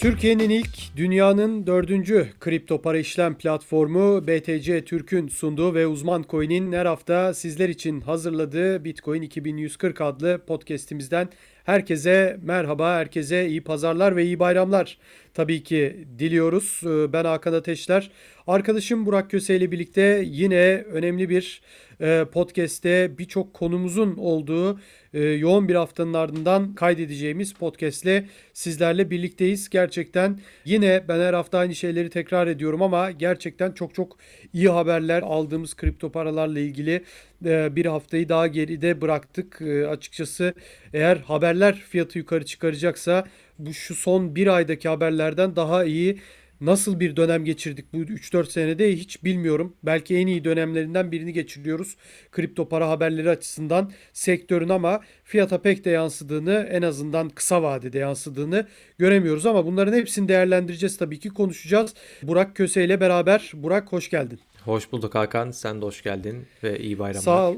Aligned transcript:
Türkiye'nin 0.00 0.50
ilk, 0.50 0.96
dünyanın 0.96 1.66
dördüncü 1.66 2.28
kripto 2.40 2.82
para 2.82 2.98
işlem 2.98 3.34
platformu 3.34 4.26
BTC 4.26 4.84
Türk'ün 4.84 5.28
sunduğu 5.28 5.74
ve 5.74 5.86
uzman 5.86 6.24
coin'in 6.28 6.72
her 6.72 6.86
hafta 6.86 7.34
sizler 7.34 7.68
için 7.68 8.00
hazırladığı 8.00 8.84
Bitcoin 8.84 9.22
2140 9.22 10.00
adlı 10.00 10.40
podcast'imizden 10.46 11.28
herkese 11.70 12.36
merhaba, 12.42 12.94
herkese 12.94 13.48
iyi 13.48 13.64
pazarlar 13.64 14.16
ve 14.16 14.24
iyi 14.24 14.38
bayramlar 14.38 14.98
tabii 15.34 15.62
ki 15.62 16.06
diliyoruz. 16.18 16.80
Ee, 16.84 17.12
ben 17.12 17.24
Hakan 17.24 17.52
Ateşler. 17.52 18.10
Arkadaşım 18.46 19.06
Burak 19.06 19.30
Köse 19.30 19.56
ile 19.56 19.72
birlikte 19.72 20.22
yine 20.26 20.84
önemli 20.92 21.28
bir 21.28 21.62
e, 22.00 22.24
podcast'te 22.32 23.18
birçok 23.18 23.54
konumuzun 23.54 24.16
olduğu 24.16 24.80
e, 25.14 25.20
yoğun 25.20 25.68
bir 25.68 25.74
haftanın 25.74 26.14
ardından 26.14 26.74
kaydedeceğimiz 26.74 27.52
podcast'le 27.52 28.24
sizlerle 28.52 29.10
birlikteyiz. 29.10 29.68
Gerçekten 29.68 30.40
yine 30.64 31.04
ben 31.08 31.18
her 31.18 31.34
hafta 31.34 31.58
aynı 31.58 31.74
şeyleri 31.74 32.10
tekrar 32.10 32.46
ediyorum 32.46 32.82
ama 32.82 33.10
gerçekten 33.10 33.72
çok 33.72 33.94
çok 33.94 34.16
iyi 34.52 34.68
haberler 34.68 35.22
aldığımız 35.22 35.74
kripto 35.74 36.12
paralarla 36.12 36.60
ilgili 36.60 37.04
bir 37.44 37.86
haftayı 37.86 38.28
daha 38.28 38.46
geride 38.46 39.00
bıraktık. 39.00 39.62
Açıkçası 39.88 40.54
eğer 40.92 41.16
haberler 41.16 41.74
fiyatı 41.74 42.18
yukarı 42.18 42.44
çıkaracaksa 42.44 43.24
bu 43.58 43.74
şu 43.74 43.94
son 43.94 44.34
bir 44.34 44.46
aydaki 44.46 44.88
haberlerden 44.88 45.56
daha 45.56 45.84
iyi 45.84 46.18
nasıl 46.60 47.00
bir 47.00 47.16
dönem 47.16 47.44
geçirdik 47.44 47.92
bu 47.92 47.96
3-4 47.96 48.50
senede 48.50 48.92
hiç 48.96 49.24
bilmiyorum. 49.24 49.76
Belki 49.82 50.16
en 50.16 50.26
iyi 50.26 50.44
dönemlerinden 50.44 51.12
birini 51.12 51.32
geçiriyoruz 51.32 51.96
kripto 52.32 52.68
para 52.68 52.88
haberleri 52.88 53.30
açısından 53.30 53.92
sektörün 54.12 54.68
ama 54.68 55.00
fiyata 55.24 55.62
pek 55.62 55.84
de 55.84 55.90
yansıdığını 55.90 56.68
en 56.70 56.82
azından 56.82 57.28
kısa 57.28 57.62
vadede 57.62 57.98
yansıdığını 57.98 58.66
göremiyoruz 58.98 59.46
ama 59.46 59.66
bunların 59.66 59.92
hepsini 59.92 60.28
değerlendireceğiz 60.28 60.96
tabii 60.96 61.18
ki 61.18 61.28
konuşacağız. 61.28 61.94
Burak 62.22 62.56
Köse 62.56 62.84
ile 62.84 63.00
beraber. 63.00 63.52
Burak 63.54 63.92
hoş 63.92 64.10
geldin. 64.10 64.40
Hoş 64.64 64.92
bulduk 64.92 65.14
Hakan. 65.14 65.50
Sen 65.50 65.80
de 65.80 65.86
hoş 65.86 66.02
geldin 66.02 66.46
ve 66.62 66.78
iyi 66.78 66.98
bayramlar. 66.98 67.22
Sağ 67.22 67.50
ol. 67.50 67.56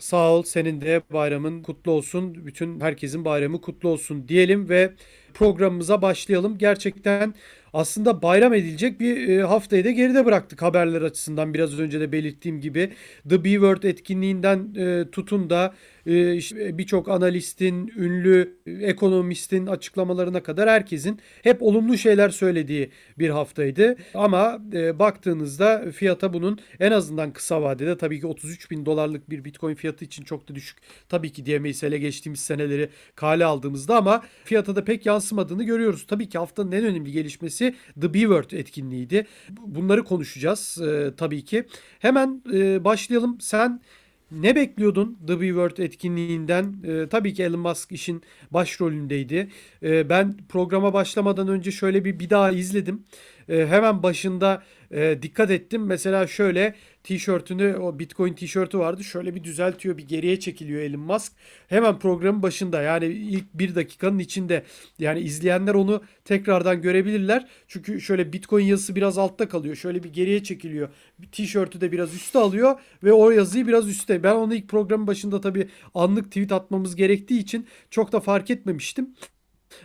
Sağ 0.00 0.32
ol. 0.32 0.42
Senin 0.42 0.80
de 0.80 1.02
bayramın 1.12 1.62
kutlu 1.62 1.92
olsun. 1.92 2.46
Bütün 2.46 2.80
herkesin 2.80 3.24
bayramı 3.24 3.60
kutlu 3.60 3.88
olsun 3.88 4.28
diyelim 4.28 4.68
ve 4.68 4.92
programımıza 5.34 6.02
başlayalım. 6.02 6.58
Gerçekten 6.58 7.34
aslında 7.72 8.22
bayram 8.22 8.54
edilecek 8.54 9.00
bir 9.00 9.28
e, 9.28 9.42
haftayı 9.42 9.84
da 9.84 9.90
geride 9.90 10.24
bıraktık 10.24 10.62
haberler 10.62 11.02
açısından 11.02 11.54
biraz 11.54 11.80
önce 11.80 12.00
de 12.00 12.12
belirttiğim 12.12 12.60
gibi. 12.60 12.92
The 13.28 13.44
B-Word 13.44 13.82
etkinliğinden 13.82 14.74
e, 14.78 15.10
tutun 15.10 15.50
da 15.50 15.74
birçok 16.78 17.08
analistin, 17.08 17.92
ünlü 17.96 18.58
ekonomistin 18.66 19.66
açıklamalarına 19.66 20.42
kadar 20.42 20.70
herkesin 20.70 21.20
hep 21.42 21.62
olumlu 21.62 21.98
şeyler 21.98 22.28
söylediği 22.28 22.90
bir 23.18 23.30
haftaydı. 23.30 23.96
Ama 24.14 24.58
baktığınızda 24.98 25.92
fiyata 25.92 26.32
bunun 26.32 26.58
en 26.80 26.92
azından 26.92 27.32
kısa 27.32 27.62
vadede 27.62 27.98
tabii 27.98 28.20
ki 28.20 28.26
33 28.26 28.70
bin 28.70 28.86
dolarlık 28.86 29.30
bir 29.30 29.44
bitcoin 29.44 29.74
fiyatı 29.74 30.04
için 30.04 30.24
çok 30.24 30.48
da 30.48 30.54
düşük. 30.54 30.78
Tabii 31.08 31.32
ki 31.32 31.46
diyemeyiz 31.46 31.82
hele 31.82 31.98
geçtiğimiz 31.98 32.40
seneleri 32.40 32.88
kale 33.14 33.44
aldığımızda 33.44 33.96
ama 33.96 34.22
fiyata 34.44 34.76
da 34.76 34.84
pek 34.84 35.06
yansımadığını 35.06 35.64
görüyoruz. 35.64 36.06
Tabii 36.06 36.28
ki 36.28 36.38
haftanın 36.38 36.72
en 36.72 36.84
önemli 36.84 37.12
gelişmesi 37.12 37.74
The 38.00 38.14
B-Word 38.14 38.50
etkinliğiydi. 38.50 39.26
Bunları 39.50 40.04
konuşacağız 40.04 40.78
e, 40.82 41.16
tabii 41.16 41.44
ki. 41.44 41.64
Hemen 41.98 42.42
e, 42.52 42.84
başlayalım. 42.84 43.40
Sen 43.40 43.80
ne 44.42 44.56
bekliyordun 44.56 45.18
The 45.26 45.40
B-Word 45.40 45.76
etkinliğinden? 45.76 46.74
E, 46.84 47.08
tabii 47.08 47.34
ki 47.34 47.42
Elon 47.42 47.60
Musk 47.60 47.92
işin 47.92 48.22
başrolündeydi. 48.50 49.48
E, 49.82 50.08
ben 50.08 50.34
programa 50.48 50.92
başlamadan 50.92 51.48
önce 51.48 51.70
şöyle 51.70 52.04
bir 52.04 52.18
bir 52.18 52.30
daha 52.30 52.50
izledim. 52.50 53.04
E, 53.48 53.66
hemen 53.66 54.02
başında 54.02 54.62
e, 54.90 55.18
dikkat 55.22 55.50
ettim. 55.50 55.86
Mesela 55.86 56.26
şöyle 56.26 56.74
tişörtünü 57.04 57.76
o 57.76 57.98
Bitcoin 57.98 58.34
tişörtü 58.34 58.78
vardı. 58.78 59.04
Şöyle 59.04 59.34
bir 59.34 59.44
düzeltiyor 59.44 59.98
bir 59.98 60.08
geriye 60.08 60.40
çekiliyor 60.40 60.80
Elon 60.80 61.00
Musk. 61.00 61.32
Hemen 61.68 61.98
programın 61.98 62.42
başında 62.42 62.82
yani 62.82 63.06
ilk 63.06 63.54
bir 63.54 63.74
dakikanın 63.74 64.18
içinde 64.18 64.64
yani 64.98 65.20
izleyenler 65.20 65.74
onu 65.74 66.02
tekrardan 66.24 66.82
görebilirler. 66.82 67.48
Çünkü 67.68 68.00
şöyle 68.00 68.32
Bitcoin 68.32 68.64
yazısı 68.64 68.96
biraz 68.96 69.18
altta 69.18 69.48
kalıyor. 69.48 69.76
Şöyle 69.76 70.02
bir 70.02 70.12
geriye 70.12 70.42
çekiliyor. 70.42 70.88
Tişörtü 71.32 71.80
de 71.80 71.92
biraz 71.92 72.14
üstte 72.14 72.38
alıyor 72.38 72.80
ve 73.02 73.12
o 73.12 73.30
yazıyı 73.30 73.66
biraz 73.66 73.88
üstte. 73.88 74.22
Ben 74.22 74.34
onu 74.34 74.54
ilk 74.54 74.68
programın 74.68 75.06
başında 75.06 75.40
tabii 75.40 75.68
anlık 75.94 76.26
tweet 76.26 76.52
atmamız 76.52 76.96
gerektiği 76.96 77.38
için 77.38 77.66
çok 77.90 78.12
da 78.12 78.20
fark 78.20 78.50
etmemiştim. 78.50 79.14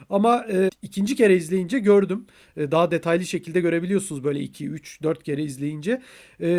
Ama 0.10 0.46
e, 0.52 0.70
ikinci 0.82 1.16
kere 1.16 1.36
izleyince 1.36 1.80
gördüm. 1.80 2.26
E, 2.58 2.72
daha 2.72 2.92
detaylı 2.92 3.26
şekilde 3.26 3.62
görebiliyorsunuz 3.62 4.24
böyle 4.24 4.40
2, 4.40 4.68
3, 4.68 5.04
4 5.04 5.24
kere 5.24 5.44
izleyince. 5.44 6.02
E, 6.40 6.50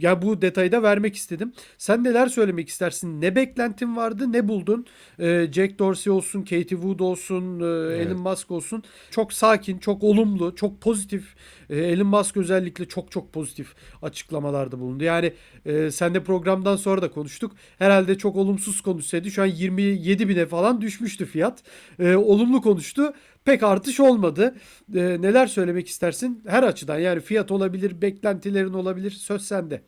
yani 0.00 0.22
bu 0.22 0.42
detayı 0.42 0.72
da 0.72 0.82
vermek 0.82 1.16
istedim. 1.16 1.52
Sen 1.78 2.04
neler 2.04 2.26
söylemek 2.26 2.68
istersin? 2.68 3.20
Ne 3.20 3.34
beklentin 3.36 3.96
vardı? 3.96 4.32
Ne 4.32 4.48
buldun? 4.48 4.86
E, 5.18 5.48
Jack 5.52 5.78
Dorsey 5.78 6.12
olsun, 6.12 6.40
Katie 6.42 6.64
Wood 6.68 7.00
olsun, 7.00 7.60
e, 7.60 7.64
evet. 7.64 8.06
Elon 8.06 8.20
Musk 8.20 8.50
olsun. 8.50 8.82
Çok 9.10 9.32
sakin, 9.32 9.78
çok 9.78 10.02
olumlu, 10.04 10.54
çok 10.54 10.80
pozitif. 10.80 11.34
E, 11.70 11.76
Elon 11.76 12.06
Musk 12.06 12.36
özellikle 12.36 12.84
çok 12.88 13.10
çok 13.10 13.32
pozitif 13.32 13.74
açıklamalarda 14.02 14.80
bulundu. 14.80 15.04
Yani 15.04 15.32
e, 15.66 15.90
sen 15.90 16.14
de 16.14 16.24
programdan 16.24 16.76
sonra 16.76 17.02
da 17.02 17.10
konuştuk. 17.10 17.52
Herhalde 17.78 18.18
çok 18.18 18.36
olumsuz 18.36 18.80
konuşsaydı 18.80 19.30
şu 19.30 19.42
an 19.42 19.46
27 19.46 20.28
bine 20.28 20.46
falan 20.46 20.80
düşmüştü 20.80 21.26
fiyat. 21.26 21.62
E, 21.98 22.14
olumlu 22.16 22.62
konuştu. 22.68 23.12
Pek 23.44 23.62
artış 23.62 24.00
olmadı. 24.00 24.54
E, 24.94 25.00
neler 25.00 25.46
söylemek 25.46 25.88
istersin? 25.88 26.42
Her 26.46 26.62
açıdan 26.62 26.98
yani 26.98 27.20
fiyat 27.20 27.50
olabilir, 27.50 28.02
beklentilerin 28.02 28.72
olabilir. 28.72 29.10
Söz 29.10 29.42
sende. 29.42 29.82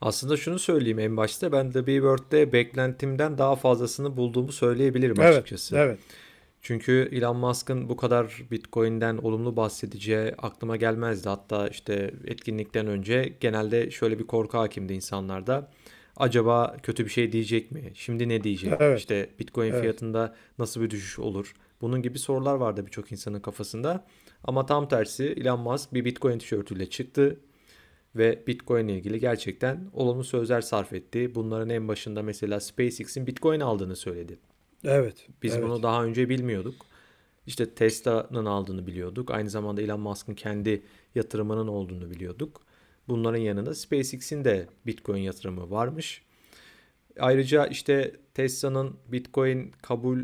Aslında 0.00 0.36
şunu 0.36 0.58
söyleyeyim 0.58 0.98
en 0.98 1.16
başta. 1.16 1.52
Ben 1.52 1.74
de 1.74 1.86
B-Word'de 1.86 2.52
beklentimden 2.52 3.38
daha 3.38 3.56
fazlasını 3.56 4.16
bulduğumu 4.16 4.52
söyleyebilirim 4.52 5.16
evet, 5.20 5.36
açıkçası. 5.36 5.76
Evet. 5.76 5.98
Çünkü 6.62 7.08
Elon 7.12 7.36
Musk'ın 7.36 7.88
bu 7.88 7.96
kadar 7.96 8.42
Bitcoin'den 8.50 9.16
olumlu 9.16 9.56
bahsedeceği 9.56 10.34
aklıma 10.38 10.76
gelmezdi. 10.76 11.28
Hatta 11.28 11.68
işte 11.68 12.14
etkinlikten 12.26 12.86
önce 12.86 13.32
genelde 13.40 13.90
şöyle 13.90 14.18
bir 14.18 14.26
korku 14.26 14.58
hakimdi 14.58 14.92
insanlarda. 14.92 15.70
Acaba 16.16 16.76
kötü 16.82 17.04
bir 17.04 17.10
şey 17.10 17.32
diyecek 17.32 17.72
mi? 17.72 17.90
Şimdi 17.94 18.28
ne 18.28 18.44
diyecek? 18.44 18.72
Evet. 18.80 18.98
İşte 18.98 19.30
Bitcoin 19.38 19.70
evet. 19.70 19.80
fiyatında 19.80 20.34
nasıl 20.58 20.80
bir 20.80 20.90
düşüş 20.90 21.18
olur? 21.18 21.54
Bunun 21.80 22.02
gibi 22.02 22.18
sorular 22.18 22.54
vardı 22.54 22.86
birçok 22.86 23.12
insanın 23.12 23.40
kafasında. 23.40 24.06
Ama 24.44 24.66
tam 24.66 24.88
tersi 24.88 25.24
Elon 25.24 25.60
Musk 25.60 25.94
bir 25.94 26.04
Bitcoin 26.04 26.38
tişörtüyle 26.38 26.90
çıktı 26.90 27.40
ve 28.16 28.46
Bitcoin 28.46 28.88
ile 28.88 28.96
ilgili 28.96 29.20
gerçekten 29.20 29.90
olumlu 29.92 30.24
sözler 30.24 30.60
sarf 30.60 30.92
etti. 30.92 31.34
Bunların 31.34 31.70
en 31.70 31.88
başında 31.88 32.22
mesela 32.22 32.60
SpaceX'in 32.60 33.26
Bitcoin 33.26 33.60
aldığını 33.60 33.96
söyledi. 33.96 34.38
Evet. 34.84 35.26
Biz 35.42 35.52
evet. 35.54 35.64
bunu 35.64 35.82
daha 35.82 36.04
önce 36.04 36.28
bilmiyorduk. 36.28 36.74
İşte 37.46 37.74
Tesla'nın 37.74 38.44
aldığını 38.46 38.86
biliyorduk. 38.86 39.30
Aynı 39.30 39.50
zamanda 39.50 39.82
Elon 39.82 40.00
Musk'ın 40.00 40.34
kendi 40.34 40.82
yatırımının 41.14 41.68
olduğunu 41.68 42.10
biliyorduk. 42.10 42.60
Bunların 43.08 43.38
yanında 43.38 43.74
SpaceX'in 43.74 44.44
de 44.44 44.68
Bitcoin 44.86 45.22
yatırımı 45.22 45.70
varmış. 45.70 46.22
Ayrıca 47.18 47.66
işte 47.66 48.16
Tesla'nın 48.34 48.96
Bitcoin 49.06 49.72
kabul 49.82 50.18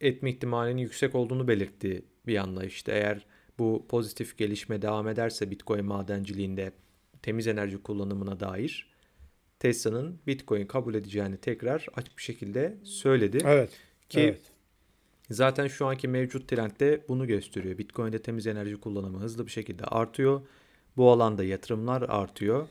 etme 0.00 0.30
ihtimalinin 0.30 0.82
yüksek 0.82 1.14
olduğunu 1.14 1.48
belirtti 1.48 2.02
bir 2.26 2.36
anda 2.36 2.64
işte 2.64 2.92
eğer 2.92 3.26
bu 3.58 3.86
pozitif 3.88 4.38
gelişme 4.38 4.82
devam 4.82 5.08
ederse 5.08 5.50
Bitcoin 5.50 5.84
madenciliğinde 5.84 6.72
temiz 7.22 7.46
enerji 7.46 7.82
kullanımına 7.82 8.40
dair 8.40 8.90
Tesla'nın 9.58 10.18
Bitcoin 10.26 10.66
kabul 10.66 10.94
edeceğini 10.94 11.36
tekrar 11.36 11.86
açık 11.94 12.18
bir 12.18 12.22
şekilde 12.22 12.76
söyledi. 12.82 13.38
Evet. 13.44 13.70
Ki 14.08 14.20
evet. 14.20 14.40
zaten 15.30 15.66
şu 15.66 15.86
anki 15.86 16.08
mevcut 16.08 16.48
trendde 16.48 17.04
bunu 17.08 17.26
gösteriyor. 17.26 17.78
Bitcoin'de 17.78 18.22
temiz 18.22 18.46
enerji 18.46 18.76
kullanımı 18.76 19.18
hızlı 19.18 19.46
bir 19.46 19.50
şekilde 19.50 19.84
artıyor. 19.84 20.40
Bu 20.96 21.10
alanda 21.10 21.44
yatırımlar 21.44 22.02
artıyor. 22.02 22.68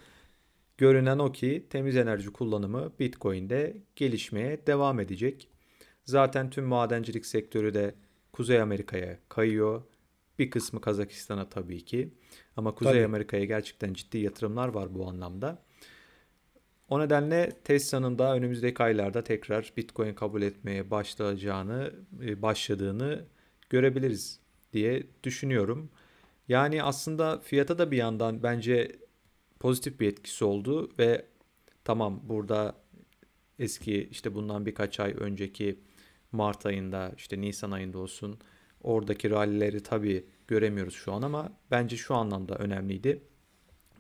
Görünen 0.78 1.20
o 1.20 1.32
ki 1.32 1.66
temiz 1.70 1.98
enerji 1.98 2.30
kullanımı 2.30 2.92
Bitcoin'de 3.00 3.78
gelişmeye 3.96 4.68
devam 4.68 5.00
edecek. 5.00 5.49
Zaten 6.10 6.50
tüm 6.50 6.66
madencilik 6.66 7.26
sektörü 7.26 7.74
de 7.74 7.96
Kuzey 8.34 8.62
Amerika'ya 8.62 9.18
kayıyor. 9.30 9.84
Bir 10.40 10.52
kısmı 10.52 10.82
Kazakistan'a 10.82 11.50
tabii 11.50 11.86
ki. 11.86 12.14
Ama 12.58 12.76
Kuzey 12.76 13.06
Amerika'ya 13.06 13.46
gerçekten 13.46 13.94
ciddi 13.94 14.18
yatırımlar 14.18 14.68
var 14.68 14.96
bu 14.96 15.08
anlamda. 15.08 15.64
O 16.90 17.00
nedenle 17.00 17.52
Tesla'nın 17.64 18.20
da 18.20 18.36
önümüzdeki 18.36 18.84
aylarda 18.84 19.24
tekrar 19.24 19.74
Bitcoin 19.78 20.14
kabul 20.14 20.42
etmeye 20.42 20.92
başlayacağını, 20.92 21.94
e, 22.22 22.42
başladığını 22.42 23.26
görebiliriz 23.70 24.40
diye 24.74 25.04
düşünüyorum. 25.24 25.90
Yani 26.48 26.84
aslında 26.84 27.40
fiyata 27.40 27.78
da 27.78 27.92
bir 27.92 27.98
yandan 27.98 28.44
bence 28.44 28.92
pozitif 29.60 30.00
bir 30.00 30.08
etkisi 30.08 30.46
oldu 30.46 30.92
ve 31.00 31.26
tamam 31.84 32.22
burada 32.24 32.76
eski 33.60 34.08
işte 34.12 34.36
bundan 34.36 34.66
birkaç 34.66 35.00
ay 35.00 35.14
önceki 35.18 35.80
Mart 36.32 36.66
ayında 36.66 37.12
işte 37.18 37.42
Nisan 37.42 37.72
ayında 37.72 37.98
olsun 38.00 38.38
oradaki 38.84 39.30
rallileri 39.30 39.84
tabii 39.84 40.26
göremiyoruz 40.48 40.94
şu 40.94 41.14
an 41.14 41.22
ama 41.22 41.52
bence 41.72 41.98
şu 41.98 42.16
anlamda 42.16 42.56
önemliydi. 42.56 43.22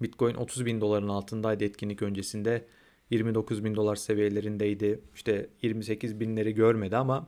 Bitcoin 0.02 0.36
30 0.36 0.66
bin 0.66 0.82
doların 0.82 1.08
altındaydı 1.08 1.64
etkinlik 1.64 2.02
öncesinde. 2.02 2.66
29 3.10 3.64
bin 3.64 3.76
dolar 3.76 3.96
seviyelerindeydi. 3.96 5.00
İşte 5.16 5.50
28 5.62 6.20
binleri 6.20 6.54
görmedi 6.54 6.98
ama 6.98 7.28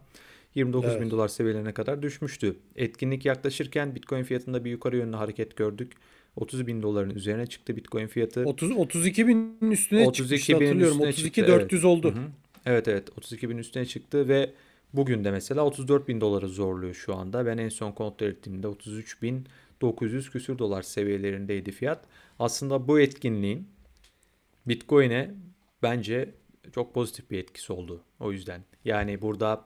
29 0.56 0.92
Evet. 0.92 1.01
bin 1.01 1.12
dolar 1.12 1.27
seviyelerine 1.27 1.74
kadar 1.74 2.01
düşmüştü. 2.01 2.56
Etkinlik 2.75 3.25
yaklaşırken 3.25 3.95
Bitcoin 3.95 4.24
fiyatında 4.24 4.65
bir 4.65 4.71
yukarı 4.71 4.98
yönlü 4.98 5.15
hareket 5.15 5.57
gördük. 5.57 5.92
30 6.36 6.68
bin 6.68 6.81
doların 6.81 7.09
üzerine 7.09 7.48
çıktı 7.48 7.75
Bitcoin 7.75 8.07
fiyatı. 8.07 8.45
30 8.45 8.71
32 8.71 9.27
binin 9.27 9.71
üstüne 9.71 10.07
32 10.07 10.27
çıkmıştı 10.27 10.59
binin 10.59 10.68
hatırlıyorum. 10.68 10.98
üstüne 10.98 11.09
32 11.09 11.36
çıktı, 11.36 11.51
400 11.51 11.86
oldu. 11.86 12.15
Hı 12.15 12.19
hı. 12.19 12.24
Evet 12.65 12.88
evet 12.88 13.09
32 13.18 13.50
bin 13.50 13.57
üstüne 13.57 13.86
çıktı 13.86 14.27
ve 14.27 14.50
bugün 14.94 15.24
de 15.24 15.32
mesela 15.32 15.66
34 15.66 16.08
bin 16.08 16.22
doları 16.22 16.50
zorluyor 16.50 16.94
şu 16.94 17.16
anda. 17.16 17.46
Ben 17.46 17.58
en 17.58 17.70
son 17.70 17.92
kontrol 17.92 18.28
ettiğimde 18.28 18.68
33 18.68 19.22
bin 19.22 19.48
900 19.82 20.30
küsür 20.30 20.58
dolar 20.58 20.82
seviyelerindeydi 20.82 21.72
fiyat. 21.72 22.06
Aslında 22.40 22.88
bu 22.88 23.00
etkinliğin 23.00 23.68
Bitcoin'e 24.68 25.32
bence 25.84 26.36
çok 26.72 26.94
pozitif 26.94 27.32
bir 27.32 27.40
etkisi 27.40 27.74
oldu. 27.74 28.04
O 28.20 28.32
yüzden 28.32 28.64
yani 28.86 29.22
burada 29.22 29.66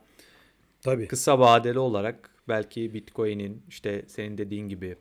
Tabii. 0.81 1.07
kısa 1.07 1.39
vadeli 1.39 1.79
olarak 1.79 2.29
belki 2.47 2.93
Bitcoin'in 2.93 3.63
işte 3.69 4.05
senin 4.07 4.37
dediğin 4.37 4.69
gibi 4.69 4.95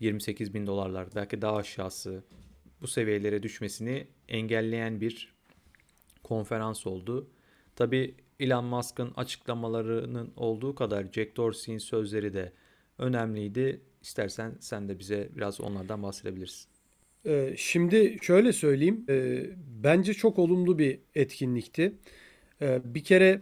28 0.00 0.54
bin 0.54 0.66
dolarlar 0.66 1.08
belki 1.14 1.42
daha 1.42 1.56
aşağısı 1.56 2.22
bu 2.80 2.86
seviyelere 2.86 3.42
düşmesini 3.42 4.06
engelleyen 4.28 5.00
bir 5.00 5.34
konferans 6.22 6.86
oldu. 6.86 7.30
Tabi 7.76 8.14
Elon 8.42 8.64
Musk'ın 8.64 9.12
açıklamalarının 9.16 10.32
olduğu 10.36 10.74
kadar 10.74 11.06
Jack 11.12 11.36
Dorsey'in 11.36 11.78
sözleri 11.78 12.34
de 12.34 12.52
önemliydi. 12.98 13.80
İstersen 14.02 14.54
sen 14.60 14.88
de 14.88 14.98
bize 14.98 15.28
biraz 15.36 15.60
onlardan 15.60 16.02
bahsedebilirsin. 16.02 16.68
Ee, 17.26 17.54
şimdi 17.56 18.18
şöyle 18.22 18.52
söyleyeyim. 18.52 19.04
Ee, 19.08 19.50
bence 19.84 20.14
çok 20.14 20.38
olumlu 20.38 20.78
bir 20.78 20.98
etkinlikti. 21.14 21.92
Ee, 22.62 22.80
bir 22.84 23.04
kere 23.04 23.40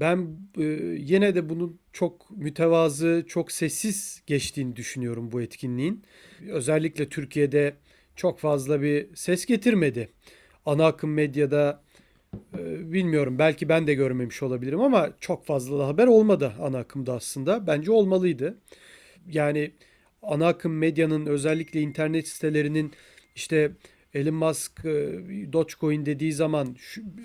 ben 0.00 0.36
e, 0.58 0.62
yine 0.98 1.34
de 1.34 1.48
bunun 1.48 1.78
çok 1.92 2.30
mütevazı, 2.30 3.24
çok 3.28 3.52
sessiz 3.52 4.22
geçtiğini 4.26 4.76
düşünüyorum 4.76 5.32
bu 5.32 5.42
etkinliğin. 5.42 6.02
Özellikle 6.48 7.08
Türkiye'de 7.08 7.76
çok 8.16 8.38
fazla 8.38 8.82
bir 8.82 9.14
ses 9.14 9.46
getirmedi. 9.46 10.08
Ana 10.66 10.86
akım 10.86 11.12
medyada 11.12 11.82
bilmiyorum 12.92 13.38
belki 13.38 13.68
ben 13.68 13.86
de 13.86 13.94
görmemiş 13.94 14.42
olabilirim 14.42 14.80
ama 14.80 15.10
çok 15.20 15.46
fazla 15.46 15.88
haber 15.88 16.06
olmadı 16.06 16.52
ana 16.60 16.78
akımda 16.78 17.12
aslında. 17.12 17.66
Bence 17.66 17.92
olmalıydı. 17.92 18.58
Yani 19.30 19.70
ana 20.22 20.46
akım 20.46 20.78
medyanın 20.78 21.26
özellikle 21.26 21.80
internet 21.80 22.28
sitelerinin 22.28 22.92
işte 23.34 23.72
Elon 24.14 24.34
Musk 24.34 24.84
e, 24.84 24.88
Dogecoin 25.52 26.06
dediği 26.06 26.32
zaman 26.32 26.76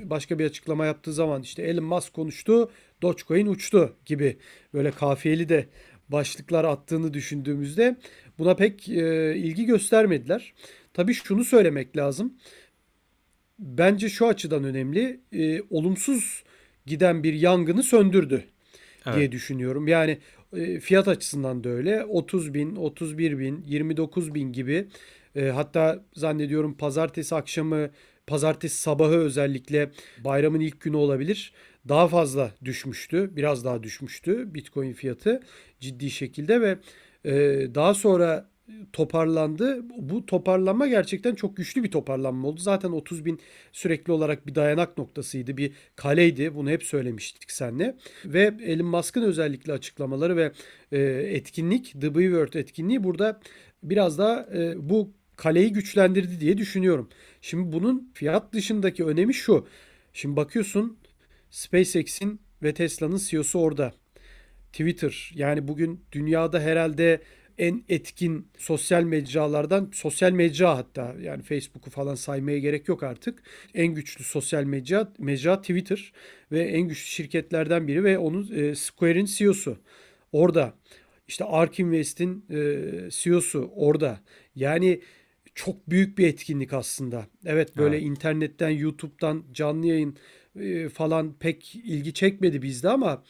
başka 0.03 0.39
bir 0.39 0.45
açıklama 0.45 0.85
yaptığı 0.85 1.13
zaman 1.13 1.41
işte 1.41 1.63
Elon 1.63 1.85
Musk 1.85 2.13
konuştu 2.13 2.71
Dogecoin 3.01 3.47
uçtu 3.47 3.95
gibi 4.05 4.37
böyle 4.73 4.91
kafiyeli 4.91 5.49
de 5.49 5.65
başlıklar 6.09 6.63
attığını 6.63 7.13
düşündüğümüzde 7.13 7.95
buna 8.39 8.55
pek 8.55 8.89
e, 8.89 9.35
ilgi 9.35 9.65
göstermediler. 9.65 10.53
Tabii 10.93 11.13
şunu 11.13 11.43
söylemek 11.43 11.97
lazım. 11.97 12.33
Bence 13.59 14.09
şu 14.09 14.27
açıdan 14.27 14.63
önemli. 14.63 15.19
e, 15.31 15.61
olumsuz 15.69 16.43
giden 16.85 17.23
bir 17.23 17.33
yangını 17.33 17.83
söndürdü 17.83 18.43
diye 19.05 19.15
Evet. 19.15 19.31
düşünüyorum. 19.31 19.87
Yani 19.87 20.17
e, 20.53 20.79
fiyat 20.79 21.07
açısından 21.07 21.63
da 21.63 21.69
öyle. 21.69 22.03
30 22.05 22.53
bin, 22.53 22.75
31 22.75 23.39
bin, 23.39 23.63
29 23.67 24.33
bin 24.35 24.51
gibi 24.53 24.87
e, 25.35 25.45
hatta 25.49 26.03
zannediyorum 26.15 26.77
pazartesi 26.77 27.35
akşamı, 27.35 27.89
pazartesi 28.27 28.77
sabahı 28.77 29.15
özellikle 29.17 29.91
bayramın 30.17 30.59
ilk 30.59 30.81
günü 30.81 30.95
olabilir. 30.95 31.53
Daha 31.89 32.07
fazla 32.07 32.51
düşmüştü. 32.65 33.35
Biraz 33.35 33.65
daha 33.65 33.83
düşmüştü 33.83 34.53
Bitcoin 34.53 34.93
fiyatı 34.93 35.41
ciddi 35.79 36.11
şekilde 36.11 36.61
ve 36.61 36.77
e, 37.25 37.31
daha 37.75 37.93
sonra 37.93 38.49
toparlandı. 38.93 39.81
Bu 39.97 40.25
toparlanma 40.25 40.87
gerçekten 40.87 41.35
çok 41.35 41.57
güçlü 41.57 41.83
bir 41.83 41.91
toparlanma 41.91 42.47
oldu. 42.47 42.59
Zaten 42.59 42.89
30 42.91 43.25
bin 43.25 43.39
sürekli 43.71 44.13
olarak 44.13 44.47
bir 44.47 44.55
dayanak 44.55 44.97
noktasıydı, 44.97 45.57
bir 45.57 45.71
kaleydi. 45.95 46.55
Bunu 46.55 46.69
hep 46.69 46.83
söylemiştik 46.83 47.51
seninle. 47.51 47.95
Ve 48.25 48.53
Elon 48.63 48.87
Musk'ın 48.87 49.21
özellikle 49.21 49.73
açıklamaları 49.73 50.37
ve 50.37 50.51
e, 50.91 50.99
etkinlik, 51.35 52.01
The 52.01 52.15
Byword 52.15 52.53
etkinliği 52.53 53.03
burada 53.03 53.39
biraz 53.83 54.17
daha 54.17 54.47
e, 54.53 54.89
bu 54.89 55.11
kaleyi 55.35 55.73
güçlendirdi 55.73 56.39
diye 56.39 56.57
düşünüyorum. 56.57 57.09
Şimdi 57.41 57.71
bunun 57.71 58.11
fiyat 58.13 58.53
dışındaki 58.53 59.05
önemi 59.05 59.33
şu. 59.33 59.67
Şimdi 60.13 60.35
bakıyorsun 60.35 60.97
SpaceX'in 61.49 62.41
ve 62.63 62.73
Tesla'nın 62.73 63.17
CEO'su 63.17 63.59
orada. 63.59 63.93
Twitter 64.71 65.31
yani 65.35 65.67
bugün 65.67 66.05
dünyada 66.11 66.59
herhalde 66.59 67.21
en 67.57 67.83
etkin 67.89 68.47
sosyal 68.57 69.03
mecralardan 69.03 69.89
sosyal 69.93 70.31
mecra 70.31 70.77
hatta 70.77 71.15
yani 71.21 71.43
Facebook'u 71.43 71.89
falan 71.89 72.15
saymaya 72.15 72.59
gerek 72.59 72.87
yok 72.87 73.03
artık. 73.03 73.43
En 73.73 73.87
güçlü 73.87 74.23
sosyal 74.23 74.63
mecra 74.63 75.13
mecra 75.19 75.61
Twitter 75.61 76.13
ve 76.51 76.61
en 76.63 76.81
güçlü 76.81 77.05
şirketlerden 77.05 77.87
biri 77.87 78.03
ve 78.03 78.17
onun 78.17 78.51
e, 78.55 78.75
Square'in 78.75 79.25
CEO'su 79.25 79.77
orada. 80.31 80.73
İşte 81.27 81.45
Ark 81.45 81.79
Invest'in 81.79 82.45
e, 82.49 82.79
CEO'su 83.09 83.71
orada. 83.75 84.19
Yani 84.55 85.01
çok 85.55 85.89
büyük 85.89 86.17
bir 86.17 86.27
etkinlik 86.27 86.73
aslında. 86.73 87.27
Evet 87.45 87.77
böyle 87.77 87.95
Evet. 87.95 88.05
internetten, 88.05 88.69
YouTube'dan 88.69 89.43
canlı 89.53 89.87
yayın 89.87 90.17
e, 90.59 90.89
falan 90.89 91.33
pek 91.39 91.75
ilgi 91.75 92.13
çekmedi 92.13 92.61
bizde 92.61 92.89
ama 92.89 93.23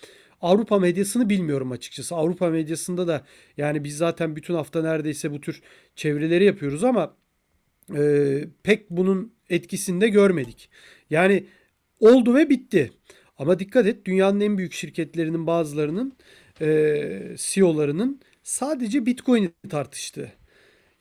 Avrupa 0.44 0.80
medyasını 0.80 1.30
bilmiyorum 1.30 1.72
açıkçası. 1.72 2.16
Avrupa 2.16 2.50
medyasında 2.50 3.08
da 3.08 3.26
yani 3.58 3.84
biz 3.84 3.98
zaten 3.98 4.36
bütün 4.36 4.54
hafta 4.54 4.82
neredeyse 4.82 5.32
bu 5.32 5.42
tür 5.42 5.62
çevreleri 5.96 6.46
yapıyoruz 6.46 6.84
ama 6.84 7.16
e, 7.96 8.46
pek 8.64 8.90
bunun 8.90 9.34
etkisini 9.50 10.02
de 10.02 10.10
görmedik. 10.10 10.70
Yani 11.10 11.46
oldu 12.00 12.36
ve 12.36 12.50
bitti. 12.50 12.92
Ama 13.38 13.60
dikkat 13.60 13.88
et 13.88 14.06
dünyanın 14.06 14.40
en 14.40 14.58
büyük 14.58 14.74
şirketlerinin 14.74 15.48
bazılarının 15.48 16.14
e, 16.62 17.36
CEO'larının 17.38 18.22
sadece 18.44 19.06
Bitcoin'i 19.06 19.52
tartıştı. 19.70 20.32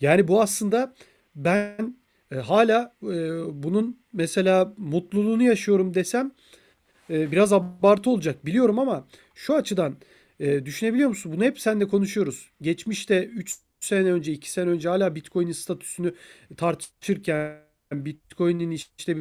Yani 0.01 0.29
bu 0.29 0.43
aslında 0.43 0.95
ben 1.37 1.97
e, 2.33 2.37
hala 2.37 2.95
e, 3.03 3.09
bunun 3.63 4.01
mesela 4.13 4.75
mutluluğunu 4.77 5.43
yaşıyorum 5.43 5.95
desem 5.95 6.33
e, 7.11 7.33
biraz 7.33 7.53
abartı 7.53 8.11
olacak 8.11 8.47
biliyorum 8.47 8.79
ama 8.79 9.07
şu 9.35 9.55
açıdan 9.55 9.97
e, 10.41 10.67
düşünebiliyor 10.67 11.09
musun? 11.09 11.33
Bunu 11.33 11.45
hep 11.45 11.61
seninle 11.61 11.89
konuşuyoruz. 11.89 12.51
Geçmişte 12.61 13.25
3 13.25 13.59
sene 13.81 14.13
önce 14.13 14.33
2 14.33 14.51
sene 14.51 14.71
önce 14.71 14.89
hala 14.89 15.15
Bitcoin'in 15.15 15.53
statüsünü 15.53 16.15
tartışırken 16.57 17.59
Bitcoin'in 17.93 18.71
işte 18.71 19.17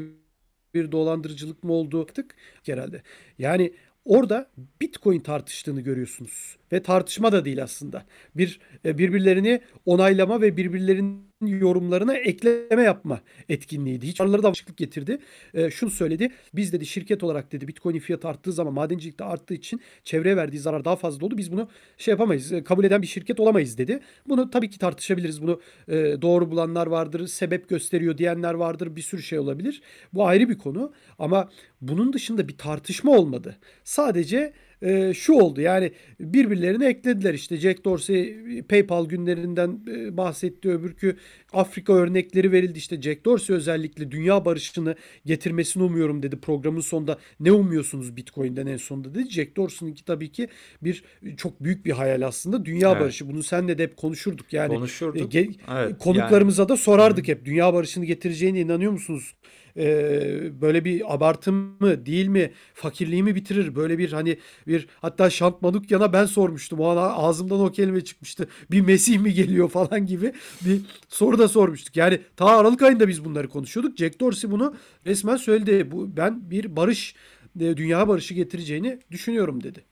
bir 0.74 0.92
dolandırıcılık 0.92 1.64
mı 1.64 1.74
olduğu 1.74 2.06
tık 2.06 2.36
herhalde. 2.66 3.04
Yani 3.40 3.74
orada 4.06 4.52
Bitcoin 4.82 5.20
tartıştığını 5.20 5.82
görüyorsunuz. 5.82 6.58
Ve 6.72 6.84
tartışma 6.84 7.32
da 7.32 7.46
değil 7.46 7.64
aslında. 7.64 8.06
Bir 8.36 8.60
e, 8.86 8.98
birbirlerini 8.98 9.62
onaylama 9.86 10.42
ve 10.42 10.58
birbirlerinin 10.58 11.31
yorumlarına 11.48 12.14
ekleme 12.14 12.84
yapma 12.84 13.22
etkinliğiydi. 13.50 14.08
Hiç 14.08 14.22
araları 14.22 14.44
da 14.44 14.50
açıklık 14.50 14.78
getirdi. 14.78 15.20
E, 15.54 15.72
şunu 15.72 15.90
söyledi. 15.90 16.32
Biz 16.54 16.74
dedi 16.74 16.86
şirket 16.86 17.24
olarak 17.24 17.52
dedi 17.52 17.68
Bitcoin'in 17.68 18.00
fiyatı 18.00 18.28
arttığı 18.28 18.54
zaman 18.54 18.74
madencilikte 18.74 19.24
arttığı 19.24 19.54
için 19.54 19.82
çevreye 20.04 20.38
verdiği 20.38 20.60
zarar 20.60 20.86
daha 20.86 20.96
fazla 20.96 21.26
oldu. 21.26 21.38
Biz 21.38 21.52
bunu 21.52 21.70
şey 21.98 22.12
yapamayız. 22.12 22.52
e, 22.52 22.64
kabul 22.64 22.84
eden 22.84 23.02
bir 23.02 23.08
şirket 23.08 23.40
olamayız 23.40 23.78
dedi. 23.78 24.00
Bunu 24.28 24.50
tabii 24.50 24.70
ki 24.70 24.80
tartışabiliriz. 24.80 25.42
Bunu 25.42 25.62
e, 25.88 25.94
doğru 26.22 26.52
bulanlar 26.52 26.88
vardır. 26.88 27.28
Sebep 27.28 27.70
gösteriyor 27.70 28.18
diyenler 28.18 28.54
vardır. 28.54 28.96
Bir 28.96 29.02
sürü 29.02 29.22
şey 29.24 29.40
olabilir. 29.40 29.82
Bu 30.14 30.26
ayrı 30.26 30.50
bir 30.50 30.58
konu. 30.58 30.94
Ama 31.20 31.50
bunun 31.82 32.14
dışında 32.14 32.48
bir 32.48 32.58
tartışma 32.58 33.12
olmadı. 33.12 33.58
Sadece 33.84 34.54
e, 34.82 35.14
şu 35.14 35.34
oldu 35.34 35.62
yani 35.62 35.92
birbirlerine 36.20 36.88
eklediler 36.88 37.34
işte. 37.34 37.58
Jack 37.58 37.86
Dorsey 37.86 38.38
PayPal 38.70 39.06
günlerinden 39.06 39.80
e, 39.96 40.18
bahsetti 40.18 40.70
öbürkü 40.70 41.16
Afrika 41.54 41.94
örnekleri 41.94 42.52
verildi. 42.52 42.78
İşte 42.78 43.02
Jack 43.02 43.26
Dorsey 43.26 43.56
özellikle 43.56 44.12
dünya 44.12 44.46
barışını 44.46 44.96
getirmesini 45.26 45.84
umuyorum 45.84 46.24
dedi. 46.24 46.38
Programın 46.40 46.82
sonunda 46.82 47.18
ne 47.40 47.52
umuyorsunuz 47.52 48.16
Bitcoin'den 48.16 48.68
en 48.68 48.78
sonunda 48.78 49.16
dedi. 49.16 49.30
Jack 49.30 49.58
Dorsey'ninki 49.58 50.06
tabii 50.06 50.32
ki 50.32 50.48
bir 50.84 51.04
çok 51.38 51.64
büyük 51.64 51.86
bir 51.86 51.92
hayal 51.92 52.22
aslında. 52.22 52.66
Dünya 52.66 52.92
Evet. 52.92 53.02
barışı. 53.02 53.30
Bunu 53.30 53.44
senle 53.44 53.78
de 53.78 53.84
hep 53.84 53.98
konuşurduk. 53.98 54.54
Yani 54.54 54.76
Konuşurduk. 54.76 55.36
e, 55.36 55.40
ge- 55.42 55.56
Evet, 55.72 55.98
konuklarımıza 56.00 56.70
da 56.70 56.78
sorardık 56.78 57.28
hep. 57.28 57.46
Dünya 57.46 57.74
barışını 57.74 58.06
getireceğine 58.06 58.60
inanıyor 58.62 58.92
musunuz? 58.92 59.34
Ee, 59.78 60.62
böyle 60.62 60.86
bir 60.86 61.16
abartı 61.16 61.52
mı 61.52 62.06
değil 62.06 62.28
mi? 62.28 62.52
Fakirliği 62.74 63.24
mi 63.24 63.36
bitirir? 63.36 63.76
Böyle 63.76 63.98
bir 63.98 64.12
hani 64.12 64.38
bir 64.68 64.88
hatta 65.02 65.30
Şant 65.30 65.62
Manukyan'a 65.62 66.14
ben 66.14 66.26
sormuştum. 66.26 66.80
O 66.80 66.88
an 66.88 66.98
ağzımdan 66.98 67.60
o 67.60 67.72
kelime 67.72 68.02
çıkmıştı. 68.04 68.48
Bir 68.72 68.82
Mesih 68.82 69.20
mi 69.20 69.34
geliyor 69.34 69.70
falan 69.70 70.06
gibi 70.06 70.34
bir 70.66 70.82
soru 71.10 71.40
da 71.40 71.48
sormuştuk. 71.48 71.98
Yani 71.98 72.22
ta 72.36 72.46
Aralık 72.46 72.82
ayında 72.82 73.08
biz 73.08 73.26
bunları 73.26 73.50
konuşuyorduk. 73.50 73.98
Jack 73.98 74.20
Dorsey 74.20 74.52
bunu 74.52 74.76
resmen 75.06 75.36
söyledi. 75.36 75.92
Bu 75.92 76.18
ben 76.18 76.52
bir 76.52 76.76
barış 76.76 77.16
e, 77.60 77.78
dünya 77.78 78.08
barışı 78.08 78.34
getireceğini 78.34 79.00
düşünüyorum 79.12 79.64
dedi. 79.64 79.84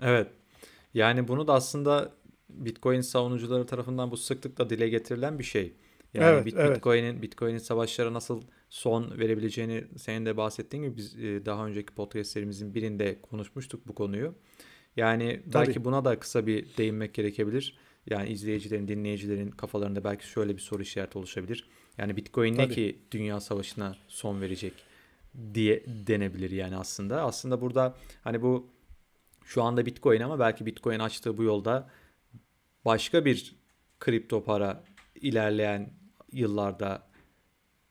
Evet. 0.00 0.28
Yani 0.94 1.28
bunu 1.28 1.46
da 1.46 1.52
aslında 1.54 2.12
Bitcoin 2.48 3.00
savunucuları 3.00 3.66
tarafından 3.66 4.10
bu 4.10 4.16
sıklıkla 4.16 4.70
dile 4.70 4.88
getirilen 4.88 5.38
bir 5.38 5.44
şey. 5.44 5.72
Yani 6.14 6.24
Evet, 6.26 6.46
Bit- 6.46 6.54
evet. 6.58 6.76
Bitcoin'in 6.76 7.22
Bitcoin'in 7.22 7.58
savaşlara 7.58 8.12
nasıl 8.12 8.42
son 8.70 9.18
verebileceğini 9.18 9.84
senin 9.96 10.26
de 10.26 10.36
bahsettiğin 10.36 10.82
gibi 10.84 10.96
biz 10.96 11.16
e, 11.24 11.46
daha 11.46 11.66
önceki 11.66 11.94
podcast 11.94 12.30
serimizin 12.30 12.74
birinde 12.74 13.20
konuşmuştuk 13.20 13.88
bu 13.88 13.94
konuyu. 13.94 14.34
Yani 14.96 15.40
Tabii. 15.52 15.66
belki 15.66 15.84
buna 15.84 16.04
da 16.04 16.18
kısa 16.18 16.46
bir 16.46 16.76
değinmek 16.76 17.14
gerekebilir. 17.14 17.78
Yani 18.10 18.28
izleyicilerin, 18.28 18.88
dinleyicilerin 18.88 19.50
kafalarında 19.50 20.04
belki 20.04 20.26
şöyle 20.28 20.56
bir 20.56 20.60
soru 20.60 20.82
işareti 20.82 21.18
oluşabilir. 21.18 21.68
Yani 21.98 22.16
Bitcoin 22.16 22.52
ne 22.52 22.56
Tabii. 22.64 22.74
ki 22.74 22.98
dünya 23.10 23.40
savaşına 23.40 23.96
son 24.08 24.40
verecek 24.40 24.72
diye 25.54 25.84
denebilir 25.86 26.50
yani 26.50 26.76
aslında. 26.76 27.22
Aslında 27.22 27.60
burada 27.60 27.94
hani 28.24 28.42
bu 28.42 28.70
şu 29.44 29.62
anda 29.62 29.86
Bitcoin 29.86 30.20
ama 30.20 30.38
belki 30.38 30.66
Bitcoin 30.66 30.98
açtığı 30.98 31.36
bu 31.36 31.42
yolda 31.42 31.90
başka 32.84 33.24
bir 33.24 33.56
kripto 34.00 34.44
para 34.44 34.84
ilerleyen 35.14 35.92
yıllarda 36.34 37.06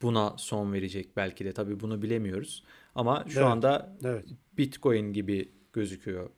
buna 0.02 0.38
son 0.38 0.74
verecek 0.74 1.18
belki 1.18 1.46
de 1.46 1.54
tabii 1.54 1.80
bunu 1.80 2.02
bilemiyoruz. 2.02 2.64
Ama 2.96 3.26
şu 3.28 3.40
Evet. 3.40 3.50
anda 3.50 3.98
Evet. 4.04 4.26
Bitcoin 4.58 5.14
gibi 5.14 5.52
gözüküyor. 5.74 6.30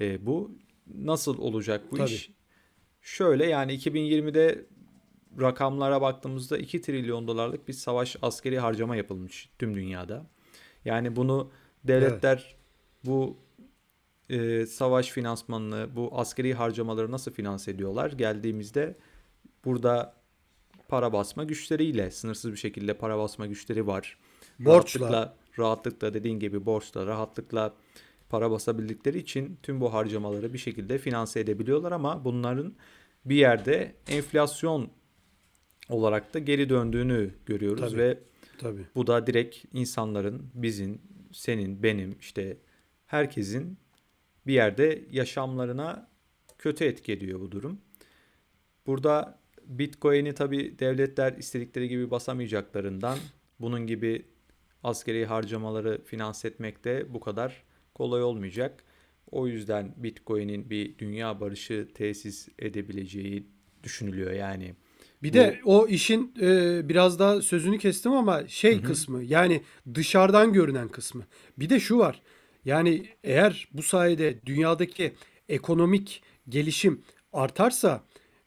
E, 0.00 0.26
bu 0.26 0.58
nasıl 0.94 1.38
olacak 1.38 1.82
bu 1.90 1.96
Tabii. 1.96 2.10
iş? 2.10 2.30
Şöyle 3.00 3.46
yani 3.46 3.74
2020'de 3.74 4.66
rakamlara 5.40 6.00
baktığımızda 6.00 6.58
2 6.58 6.80
trilyon 6.80 7.28
dolarlık 7.28 7.68
bir 7.68 7.72
savaş 7.72 8.16
askeri 8.22 8.58
harcama 8.58 8.96
yapılmış 8.96 9.50
tüm 9.58 9.74
dünyada. 9.74 10.26
Yani 10.84 11.16
bunu 11.16 11.50
devletler 11.84 12.56
bu 13.04 13.36
e, 14.30 14.66
savaş 14.66 15.10
finansmanını, 15.10 15.96
bu 15.96 16.18
askeri 16.18 16.54
harcamaları 16.54 17.10
nasıl 17.10 17.32
finanse 17.32 17.70
ediyorlar? 17.70 18.12
Geldiğimizde 18.12 18.96
burada 19.64 20.14
para 20.94 21.12
basma 21.12 21.44
güçleriyle, 21.44 22.10
sınırsız 22.10 22.52
bir 22.52 22.56
şekilde 22.56 22.94
para 22.94 23.18
basma 23.18 23.46
güçleri 23.46 23.86
var. 23.86 24.18
Borçla. 24.58 25.00
Rahatlıkla, 25.00 25.36
rahatlıkla 25.58 26.14
dediğin 26.14 26.38
gibi 26.38 26.66
borçla, 26.66 27.06
rahatlıkla 27.06 27.74
para 28.28 28.50
basabildikleri 28.50 29.18
için 29.18 29.58
tüm 29.62 29.80
bu 29.80 29.92
harcamaları 29.92 30.52
bir 30.52 30.58
şekilde 30.58 30.98
finanse 30.98 31.40
edebiliyorlar 31.40 31.92
ama 31.92 32.24
bunların 32.24 32.74
bir 33.24 33.34
yerde 33.34 33.94
enflasyon 34.08 34.90
olarak 35.88 36.34
da 36.34 36.38
geri 36.38 36.68
döndüğünü 36.68 37.34
görüyoruz 37.46 37.90
Tabii. 37.90 37.98
ve 37.98 38.18
Tabii. 38.58 38.86
bu 38.94 39.06
da 39.06 39.26
direkt 39.26 39.64
insanların, 39.72 40.50
bizim, 40.54 41.00
senin, 41.32 41.82
benim, 41.82 42.16
işte 42.20 42.56
herkesin 43.06 43.78
bir 44.46 44.54
yerde 44.54 45.04
yaşamlarına 45.10 46.08
kötü 46.58 46.84
etki 46.84 47.12
ediyor 47.12 47.40
bu 47.40 47.52
durum. 47.52 47.80
Burada 48.86 49.43
Bitcoin'i 49.66 50.34
tabii 50.34 50.78
devletler 50.78 51.32
istedikleri 51.32 51.88
gibi 51.88 52.10
basamayacaklarından 52.10 53.18
bunun 53.60 53.86
gibi 53.86 54.26
askeri 54.82 55.26
harcamaları 55.26 56.04
finanse 56.04 56.48
etmek 56.48 56.84
de 56.84 57.14
bu 57.14 57.20
kadar 57.20 57.62
kolay 57.94 58.22
olmayacak. 58.22 58.84
O 59.30 59.46
yüzden 59.46 59.94
Bitcoin'in 59.96 60.70
bir 60.70 60.98
dünya 60.98 61.40
barışı 61.40 61.88
tesis 61.94 62.48
edebileceği 62.58 63.46
düşünülüyor 63.82 64.32
yani. 64.32 64.74
Bir 65.22 65.30
Bu- 65.30 65.34
de 65.34 65.60
o 65.64 65.86
işin 65.86 66.34
e, 66.40 66.80
biraz 66.88 67.18
daha 67.18 67.42
sözünü 67.42 67.78
kestim 67.78 68.12
ama 68.12 68.48
şey 68.48 68.82
kısmı 68.82 69.24
yani 69.24 69.62
dışarıdan 69.94 70.52
görünen 70.52 70.88
kısmı. 70.88 71.22
Bir 71.58 71.70
de 71.70 71.80
şu 71.80 71.98
var. 71.98 72.22
Yani 72.64 73.06
eğer 73.24 73.68
bu 73.72 73.82
sayede 73.82 74.46
dünyadaki 74.46 75.12
ekonomik 75.48 76.22
gelişim 76.48 77.02
artarsa 77.32 78.04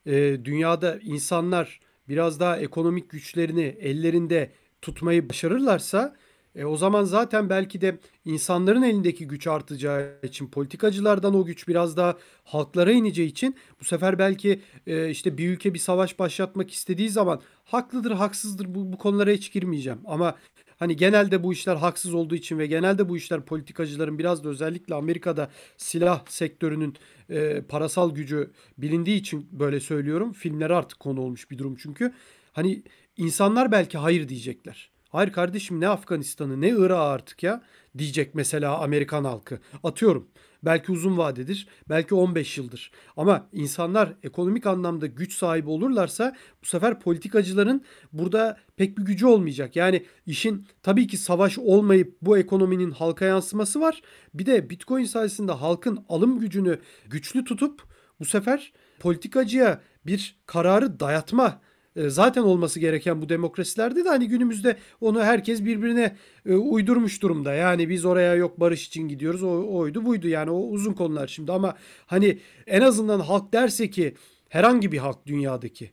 e, 0.08 0.44
dünyada 0.44 0.98
insanlar 1.02 1.80
biraz 2.08 2.40
daha 2.40 2.56
ekonomik 2.56 3.10
güçlerini 3.10 3.76
ellerinde 3.80 4.52
tutmayı 4.82 5.28
başarırlarsa 5.28 6.16
e, 6.54 6.64
o 6.64 6.76
zaman 6.76 7.04
zaten 7.04 7.50
belki 7.50 7.80
de 7.80 7.98
insanların 8.24 8.82
elindeki 8.82 9.28
güç 9.28 9.46
artacağı 9.46 10.18
için 10.22 10.46
politikacılardan 10.46 11.34
o 11.34 11.44
güç 11.44 11.68
biraz 11.68 11.96
daha 11.96 12.16
halklara 12.44 12.92
ineceği 12.92 13.28
için 13.28 13.56
bu 13.80 13.84
sefer 13.84 14.18
belki 14.18 14.60
e, 14.86 15.10
işte 15.10 15.38
bir 15.38 15.48
ülke 15.48 15.74
bir 15.74 15.78
savaş 15.78 16.18
başlatmak 16.18 16.70
istediği 16.70 17.10
zaman 17.10 17.40
haklıdır 17.64 18.10
haksızdır 18.12 18.74
bu, 18.74 18.92
bu 18.92 18.98
konulara 18.98 19.30
hiç 19.30 19.52
girmeyeceğim. 19.52 19.98
Ama 20.04 20.36
hani 20.78 20.96
genelde 20.96 21.42
bu 21.42 21.52
işler 21.52 21.76
haksız 21.76 22.14
olduğu 22.14 22.34
için 22.34 22.58
ve 22.58 22.66
genelde 22.66 23.08
bu 23.08 23.16
işler 23.16 23.40
politikacıların 23.40 24.18
biraz 24.18 24.44
da 24.44 24.48
özellikle 24.48 24.94
Amerika'da 24.94 25.50
silah 25.76 26.26
sektörünün 26.28 26.94
e, 27.30 27.62
parasal 27.62 28.14
gücü 28.14 28.50
bilindiği 28.78 29.16
için 29.16 29.48
böyle 29.52 29.80
söylüyorum. 29.80 30.32
Filmlere 30.32 30.74
artık 30.74 31.00
konu 31.00 31.20
olmuş 31.20 31.50
bir 31.50 31.58
durum 31.58 31.76
çünkü. 31.76 32.14
Hani 32.52 32.82
insanlar 33.16 33.72
belki 33.72 33.98
hayır 33.98 34.28
diyecekler. 34.28 34.90
Hayır 35.08 35.32
kardeşim 35.32 35.80
ne 35.80 35.88
Afganistan'ı 35.88 36.60
ne 36.60 36.68
Irak'ı 36.68 36.98
artık 36.98 37.42
ya 37.42 37.62
diyecek 37.98 38.34
mesela 38.34 38.78
Amerikan 38.78 39.24
halkı. 39.24 39.58
Atıyorum. 39.82 40.28
Belki 40.62 40.92
uzun 40.92 41.18
vadedir, 41.18 41.68
belki 41.88 42.14
15 42.14 42.58
yıldır. 42.58 42.90
Ama 43.16 43.48
insanlar 43.52 44.14
ekonomik 44.22 44.66
anlamda 44.66 45.06
güç 45.06 45.34
sahibi 45.34 45.70
olurlarsa 45.70 46.36
bu 46.62 46.66
sefer 46.66 47.00
politikacıların 47.00 47.84
burada 48.12 48.58
pek 48.76 48.98
bir 48.98 49.02
gücü 49.02 49.26
olmayacak. 49.26 49.76
Yani 49.76 50.06
işin 50.26 50.66
tabii 50.82 51.06
ki 51.06 51.16
savaş 51.16 51.58
olmayıp 51.58 52.16
bu 52.22 52.38
ekonominin 52.38 52.90
halka 52.90 53.24
yansıması 53.24 53.80
var. 53.80 54.02
Bir 54.34 54.46
de 54.46 54.70
Bitcoin 54.70 55.04
sayesinde 55.04 55.52
halkın 55.52 56.04
alım 56.08 56.38
gücünü 56.38 56.78
güçlü 57.06 57.44
tutup 57.44 57.82
bu 58.20 58.24
sefer 58.24 58.72
politikacıya 59.00 59.80
bir 60.06 60.38
kararı 60.46 61.00
dayatma 61.00 61.60
zaten 62.06 62.42
olması 62.42 62.80
gereken 62.80 63.22
bu 63.22 63.28
demokrasilerde 63.28 64.04
de 64.04 64.08
hani 64.08 64.28
günümüzde 64.28 64.76
onu 65.00 65.22
herkes 65.22 65.64
birbirine 65.64 66.16
e, 66.46 66.54
uydurmuş 66.54 67.22
durumda. 67.22 67.54
Yani 67.54 67.88
biz 67.88 68.04
oraya 68.04 68.34
yok 68.34 68.60
barış 68.60 68.86
için 68.86 69.08
gidiyoruz. 69.08 69.42
O 69.42 69.76
oydu 69.76 70.04
buydu 70.04 70.28
yani 70.28 70.50
o 70.50 70.58
uzun 70.58 70.92
konular 70.92 71.26
şimdi 71.26 71.52
ama 71.52 71.76
hani 72.06 72.38
en 72.66 72.80
azından 72.80 73.20
halk 73.20 73.52
derse 73.52 73.90
ki 73.90 74.14
herhangi 74.48 74.92
bir 74.92 74.98
halk 74.98 75.26
dünyadaki 75.26 75.90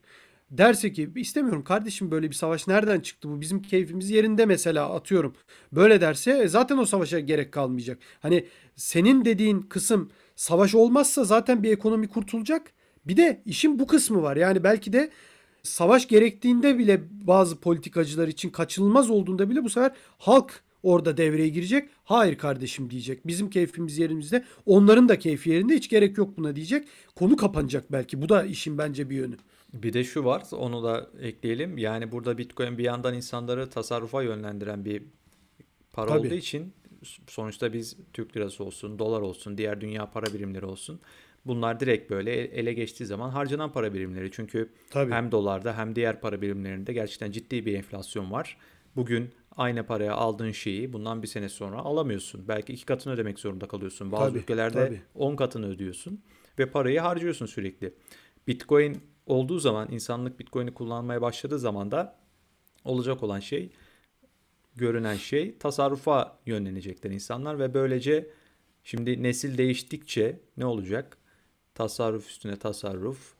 derse 0.51 0.91
ki 0.91 1.09
istemiyorum 1.15 1.63
kardeşim 1.63 2.11
böyle 2.11 2.29
bir 2.29 2.35
savaş 2.35 2.67
nereden 2.67 2.99
çıktı 2.99 3.29
bu 3.29 3.41
bizim 3.41 3.61
keyfimiz 3.61 4.09
yerinde 4.09 4.45
mesela 4.45 4.93
atıyorum. 4.95 5.35
Böyle 5.71 6.01
derse 6.01 6.31
e, 6.31 6.47
zaten 6.47 6.77
o 6.77 6.85
savaşa 6.85 7.19
gerek 7.19 7.51
kalmayacak. 7.51 7.99
Hani 8.19 8.45
senin 8.75 9.25
dediğin 9.25 9.61
kısım 9.61 10.11
savaş 10.35 10.75
olmazsa 10.75 11.23
zaten 11.23 11.63
bir 11.63 11.71
ekonomi 11.71 12.07
kurtulacak. 12.07 12.71
Bir 13.05 13.17
de 13.17 13.41
işin 13.45 13.79
bu 13.79 13.87
kısmı 13.87 14.21
var. 14.21 14.37
Yani 14.37 14.63
belki 14.63 14.93
de 14.93 15.09
savaş 15.65 16.07
gerektiğinde 16.07 16.77
bile 16.77 17.01
bazı 17.11 17.59
politikacılar 17.59 18.27
için 18.27 18.49
kaçınılmaz 18.49 19.09
olduğunda 19.09 19.49
bile 19.49 19.63
bu 19.63 19.69
sefer 19.69 19.91
halk 20.17 20.63
orada 20.83 21.17
devreye 21.17 21.49
girecek. 21.49 21.89
Hayır 22.03 22.37
kardeşim 22.37 22.89
diyecek. 22.89 23.27
Bizim 23.27 23.49
keyfimiz 23.49 23.97
yerimizde. 23.97 24.45
Onların 24.65 25.09
da 25.09 25.19
keyfi 25.19 25.49
yerinde. 25.49 25.75
Hiç 25.75 25.89
gerek 25.89 26.17
yok 26.17 26.37
buna 26.37 26.55
diyecek. 26.55 26.87
Konu 27.15 27.37
kapanacak 27.37 27.91
belki. 27.91 28.21
Bu 28.21 28.29
da 28.29 28.43
işin 28.43 28.77
bence 28.77 29.09
bir 29.09 29.15
yönü. 29.15 29.35
Bir 29.73 29.93
de 29.93 30.03
şu 30.03 30.25
var, 30.25 30.43
onu 30.51 30.83
da 30.83 31.09
ekleyelim. 31.21 31.77
Yani 31.77 32.11
burada 32.11 32.37
Bitcoin 32.37 32.77
bir 32.77 32.83
yandan 32.83 33.13
insanları 33.13 33.69
tasarrufa 33.69 34.23
yönlendiren 34.23 34.85
bir 34.85 35.03
para 35.93 36.07
Tabii. 36.07 36.27
olduğu 36.27 36.35
için 36.35 36.73
sonuçta 37.27 37.73
biz 37.73 37.97
Türk 38.13 38.37
lirası 38.37 38.63
olsun, 38.63 38.99
dolar 38.99 39.21
olsun, 39.21 39.57
diğer 39.57 39.81
dünya 39.81 40.11
para 40.11 40.25
birimleri 40.25 40.65
olsun. 40.65 40.99
Bunlar 41.45 41.79
direkt 41.79 42.09
böyle 42.09 42.33
ele 42.33 42.73
geçtiği 42.73 43.05
zaman 43.05 43.29
harcanan 43.29 43.71
para 43.71 43.93
birimleri. 43.93 44.31
Çünkü 44.31 44.69
Tabii. 44.89 45.11
hem 45.11 45.31
dolarda 45.31 45.77
hem 45.77 45.95
diğer 45.95 46.21
para 46.21 46.41
birimlerinde 46.41 46.93
gerçekten 46.93 47.31
ciddi 47.31 47.65
bir 47.65 47.73
enflasyon 47.73 48.31
var. 48.31 48.57
Bugün 48.95 49.29
aynı 49.57 49.85
paraya 49.85 50.13
aldığın 50.13 50.51
şeyi 50.51 50.93
bundan 50.93 51.23
bir 51.23 51.27
sene 51.27 51.49
sonra 51.49 51.77
alamıyorsun. 51.77 52.47
Belki 52.47 52.73
iki 52.73 52.85
katını 52.85 53.13
ödemek 53.13 53.39
zorunda 53.39 53.67
kalıyorsun. 53.67 54.11
Bazı 54.11 54.29
Tabii, 54.29 54.39
ülkelerde 54.39 54.85
tabii. 54.85 55.01
10 55.15 55.35
katını 55.35 55.67
ödüyorsun 55.67 56.21
ve 56.59 56.65
parayı 56.65 56.99
harcıyorsun 56.99 57.45
sürekli. 57.45 57.93
Bitcoin 58.47 59.01
olduğu 59.25 59.59
zaman, 59.59 59.91
insanlık 59.91 60.39
Bitcoin'i 60.39 60.73
kullanmaya 60.73 61.21
başladığı 61.21 61.59
zaman 61.59 61.91
da 61.91 62.15
olacak 62.85 63.23
olan 63.23 63.39
şey, 63.39 63.69
görünen 64.75 65.15
şey 65.15 65.57
tasarrufa 65.57 66.39
yönlenecekler 66.45 67.11
insanlar 67.11 67.59
ve 67.59 67.73
böylece 67.73 68.29
şimdi 68.83 69.23
nesil 69.23 69.57
değiştikçe 69.57 70.39
ne 70.57 70.65
olacak? 70.65 71.17
Tasarruf 71.75 72.29
üstüne 72.29 72.55
tasarruf 72.55 73.33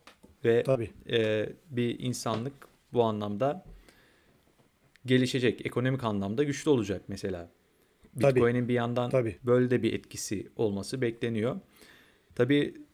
ve 0.45 0.63
Tabii. 0.63 0.89
e, 1.09 1.49
bir 1.69 1.99
insanlık 1.99 2.53
bu 2.93 3.03
anlamda 3.03 3.65
gelişecek, 5.05 5.65
ekonomik 5.65 6.03
anlamda 6.03 6.43
güçlü 6.43 6.69
olacak 6.69 7.01
mesela. 7.07 7.49
Bitcoin'in 8.15 8.67
bir 8.67 8.73
yandan 8.73 9.09
Tabii. 9.09 9.37
böyle 9.43 9.69
de 9.69 9.83
bir 9.83 9.93
etkisi 9.93 10.49
olması 10.55 11.01
bekleniyor. 11.01 11.59
Tabii 12.35 12.85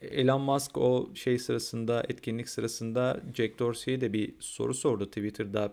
Elon 0.00 0.40
Musk 0.40 0.78
o 0.78 1.10
şey 1.14 1.38
sırasında 1.38 2.02
etkinlik 2.08 2.48
sırasında 2.48 3.20
Jack 3.34 3.58
Dorsey'e 3.58 4.00
de 4.00 4.12
bir 4.12 4.34
soru 4.40 4.74
sordu 4.74 5.06
Twitter'da. 5.06 5.72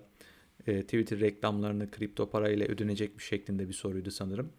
E, 0.68 0.82
Twitter 0.82 1.20
reklamlarını 1.20 1.92
kripto 1.92 2.30
parayla 2.30 2.65
ödenecek 2.68 3.18
bir 3.18 3.24
şeklinde 3.24 3.68
bir 3.68 3.74
soruydu 3.74 4.12
sanırım. 4.12 4.50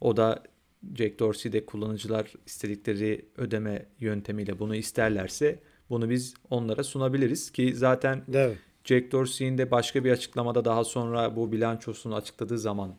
O 0.00 0.16
da 0.16 0.42
Jack 0.94 1.18
Dorsey 1.18 1.52
de 1.52 1.66
kullanıcılar 1.66 2.32
istedikleri 2.46 3.24
ödeme 3.36 3.86
yöntemiyle 4.00 4.58
bunu 4.58 4.74
isterlerse 4.76 5.58
bunu 5.90 6.10
biz 6.10 6.34
onlara 6.50 6.84
sunabiliriz 6.84 7.50
ki 7.50 7.74
zaten 7.74 8.24
Evet. 8.34 8.58
Jack 8.84 9.12
Dorsey'in 9.12 9.58
de 9.58 9.70
başka 9.70 10.04
bir 10.04 10.10
açıklamada 10.10 10.64
daha 10.64 10.84
sonra 10.84 11.36
bu 11.36 11.52
bilançosunu 11.52 12.14
açıkladığı 12.14 12.58
zaman 12.58 12.96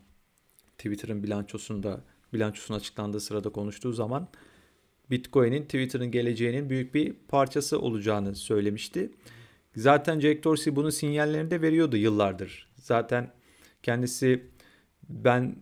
Twitter'ın 0.77 1.23
bilançosunda 1.23 2.01
bilançosunun 2.33 2.79
açıklandığı 2.79 3.19
sırada 3.19 3.49
konuştuğu 3.49 3.93
zaman 3.93 4.27
Bitcoin'in 5.11 5.63
Twitter'ın 5.63 6.11
geleceğinin 6.11 6.69
büyük 6.69 6.93
bir 6.93 7.13
parçası 7.27 7.79
olacağını 7.79 8.35
söylemişti. 8.35 9.11
Zaten 9.75 10.19
Jack 10.19 10.43
Dorsey 10.43 10.75
bunun 10.75 10.89
sinyallerini 10.89 11.51
de 11.51 11.61
veriyordu 11.61 11.97
yıllardır. 11.97 12.67
Zaten 12.75 13.31
kendisi 13.83 14.43
ben 15.09 15.55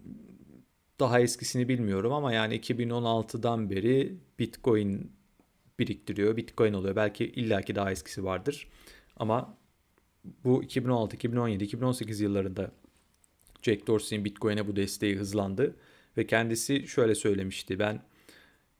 daha 0.99 1.19
eskisini 1.19 1.67
bilmiyorum 1.67 2.13
ama 2.13 2.33
yani 2.33 2.59
2016'dan 2.59 3.69
beri 3.69 4.15
Bitcoin 4.39 5.11
biriktiriyor. 5.79 6.37
Bitcoin 6.37 6.73
oluyor. 6.73 6.95
Belki 6.95 7.25
illaki 7.25 7.75
daha 7.75 7.91
eskisi 7.91 8.23
vardır. 8.23 8.67
Ama 9.17 9.57
bu 10.43 10.63
2016, 10.63 11.15
2017, 11.15 11.63
2018 11.63 12.21
yıllarında 12.21 12.71
Jack 13.61 13.87
Dorsey'in 13.87 14.25
Bitcoin'e 14.25 14.67
bu 14.67 14.75
desteği 14.75 15.15
hızlandı 15.15 15.75
ve 16.17 16.27
kendisi 16.27 16.87
şöyle 16.87 17.15
söylemişti. 17.15 17.79
Ben 17.79 18.01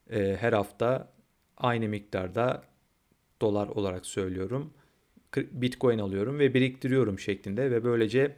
e, 0.10 0.38
her 0.40 0.54
hafta 0.54 1.14
aynı 1.58 1.88
miktarda 1.88 2.64
dolar 3.42 3.68
olarak 3.68 4.06
söylüyorum. 4.06 4.74
Bitcoin 5.36 6.00
alıyorum 6.00 6.40
ve 6.40 6.54
biriktiriyorum 6.54 7.20
şeklinde 7.20 7.72
ve 7.72 7.84
böylece 7.84 8.38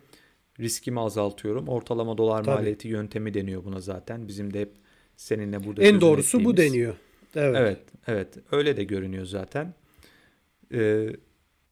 riskimi 0.59 0.99
azaltıyorum. 0.99 1.67
Ortalama 1.67 2.17
dolar 2.17 2.43
Tabii. 2.43 2.55
maliyeti 2.55 2.87
yöntemi 2.87 3.33
deniyor 3.33 3.63
buna 3.65 3.79
zaten. 3.81 4.27
Bizim 4.27 4.53
de 4.53 4.61
hep 4.61 4.71
seninle 5.15 5.63
burada 5.63 5.83
En 5.83 6.01
doğrusu 6.01 6.43
bu 6.45 6.51
ettiğimiz- 6.53 6.57
deniyor. 6.71 6.95
Evet. 7.35 7.57
Evet, 7.57 7.79
evet. 8.07 8.37
Öyle 8.51 8.77
de 8.77 8.83
görünüyor 8.83 9.25
zaten. 9.25 9.73
Ee, 10.73 11.09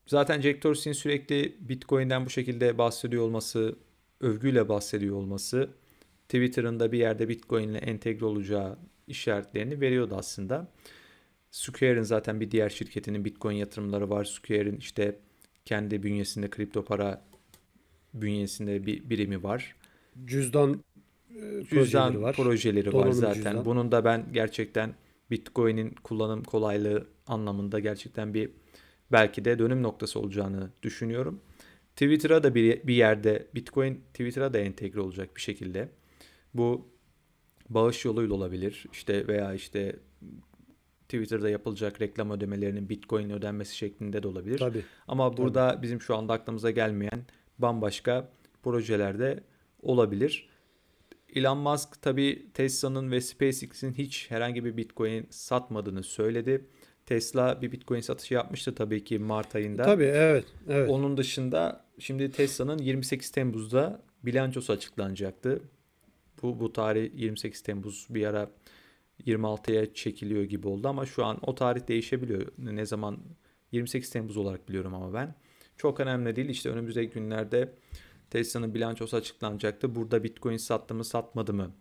zaten 0.07 0.41
Jack 0.41 0.63
Dorsey'in 0.63 0.93
sürekli 0.93 1.55
Bitcoin'den 1.59 2.25
bu 2.25 2.29
şekilde 2.29 2.77
bahsediyor 2.77 3.23
olması, 3.23 3.75
övgüyle 4.21 4.69
bahsediyor 4.69 5.15
olması, 5.15 5.69
Twitter'ın 6.29 6.79
da 6.79 6.91
bir 6.91 6.99
yerde 6.99 7.29
Bitcoin 7.29 7.69
ile 7.69 7.77
entegre 7.77 8.25
olacağı 8.25 8.77
işaretlerini 9.07 9.81
veriyordu 9.81 10.15
aslında. 10.17 10.67
Square'in 11.51 12.01
zaten 12.03 12.39
bir 12.39 12.51
diğer 12.51 12.69
şirketinin 12.69 13.25
Bitcoin 13.25 13.55
yatırımları 13.55 14.09
var. 14.09 14.25
Square'in 14.25 14.77
işte 14.77 15.19
kendi 15.65 16.03
bünyesinde 16.03 16.49
kripto 16.49 16.85
para 16.85 17.25
bünyesinde 18.21 18.85
bir 18.85 19.09
birimi 19.09 19.43
var. 19.43 19.75
Cüzdan 20.25 20.83
e, 21.29 21.63
Cüzdan 21.69 22.13
projeleri 22.13 22.21
var. 22.21 22.35
projeleri 22.35 22.93
var 22.93 23.11
zaten. 23.11 23.33
cüzdan. 23.33 23.65
Bunun 23.65 23.91
da 23.91 24.05
ben 24.05 24.25
gerçekten 24.33 24.95
Bitcoin'in 25.31 25.89
kullanım 26.03 26.43
kolaylığı 26.43 27.07
anlamında 27.27 27.79
gerçekten 27.79 28.33
bir 28.33 28.49
belki 29.11 29.45
de 29.45 29.59
dönüm 29.59 29.83
noktası 29.83 30.19
olacağını 30.19 30.69
düşünüyorum. 30.83 31.41
Twitter'a 31.95 32.43
da 32.43 32.55
bir, 32.55 32.87
bir 32.87 32.95
yerde 32.95 33.47
Bitcoin 33.55 34.01
Twitter'a 34.13 34.53
da 34.53 34.57
entegre 34.59 35.01
olacak 35.01 35.35
bir 35.35 35.41
şekilde. 35.41 35.89
Bu 36.53 36.87
bağış 37.69 38.05
yoluyla 38.05 38.35
olabilir. 38.35 38.85
İşte 38.91 39.27
veya 39.27 39.53
işte 39.53 39.95
Twitter'da 41.03 41.49
yapılacak 41.49 42.01
reklam 42.01 42.31
ödemelerinin 42.31 42.89
Bitcoin 42.89 43.29
ödenmesi 43.29 43.75
şeklinde 43.77 44.23
de 44.23 44.27
olabilir. 44.27 44.57
Tabii. 44.57 44.81
Ama 45.07 45.37
burada 45.37 45.79
bizim 45.81 46.01
şu 46.01 46.15
anda 46.15 46.33
aklımıza 46.33 46.71
gelmeyen 46.71 47.25
bambaşka 47.59 48.31
projelerde 48.63 49.43
olabilir. 49.81 50.49
Elon 51.35 51.57
Musk 51.57 52.01
tabii 52.01 52.47
Tesla'nın 52.53 53.11
ve 53.11 53.21
SpaceX'in 53.21 53.93
hiç 53.93 54.31
herhangi 54.31 54.65
bir 54.65 54.77
Bitcoin 54.77 55.27
satmadığını 55.29 56.03
söyledi. 56.03 56.65
Tesla 57.05 57.61
bir 57.61 57.71
Bitcoin 57.71 57.99
satışı 58.01 58.33
yapmıştı 58.33 58.75
tabii 58.75 59.03
ki 59.03 59.19
Mart 59.19 59.55
ayında. 59.55 59.83
Tabii 59.83 60.03
evet. 60.03 60.45
Evet. 60.69 60.89
Onun 60.89 61.17
dışında 61.17 61.85
şimdi 61.99 62.31
Tesla'nın 62.31 62.77
28 62.77 63.31
Temmuz'da 63.31 64.01
bilançosu 64.23 64.73
açıklanacaktı. 64.73 65.61
Bu 66.41 66.59
bu 66.59 66.73
tarih 66.73 67.11
28 67.15 67.61
Temmuz 67.61 68.07
bir 68.09 68.25
ara 68.25 68.49
26'ya 69.25 69.93
çekiliyor 69.93 70.43
gibi 70.43 70.67
oldu 70.67 70.87
ama 70.87 71.05
şu 71.05 71.25
an 71.25 71.37
o 71.41 71.55
tarih 71.55 71.87
değişebiliyor. 71.87 72.47
Ne 72.57 72.85
zaman 72.85 73.17
28 73.71 74.09
Temmuz 74.09 74.37
olarak 74.37 74.69
biliyorum 74.69 74.93
ama 74.93 75.13
ben. 75.13 75.35
Çok 75.77 75.99
önemli 75.99 76.35
değil. 76.35 76.49
İşte 76.49 76.69
önümüzdeki 76.69 77.13
günlerde 77.13 77.73
Tesla'nın 78.29 78.73
bilançosu 78.73 79.17
açıklanacaktı. 79.17 79.95
Burada 79.95 80.23
Bitcoin 80.23 80.57
sattı 80.57 80.95
mı 80.95 81.03
satmadı 81.03 81.53
mı 81.53 81.71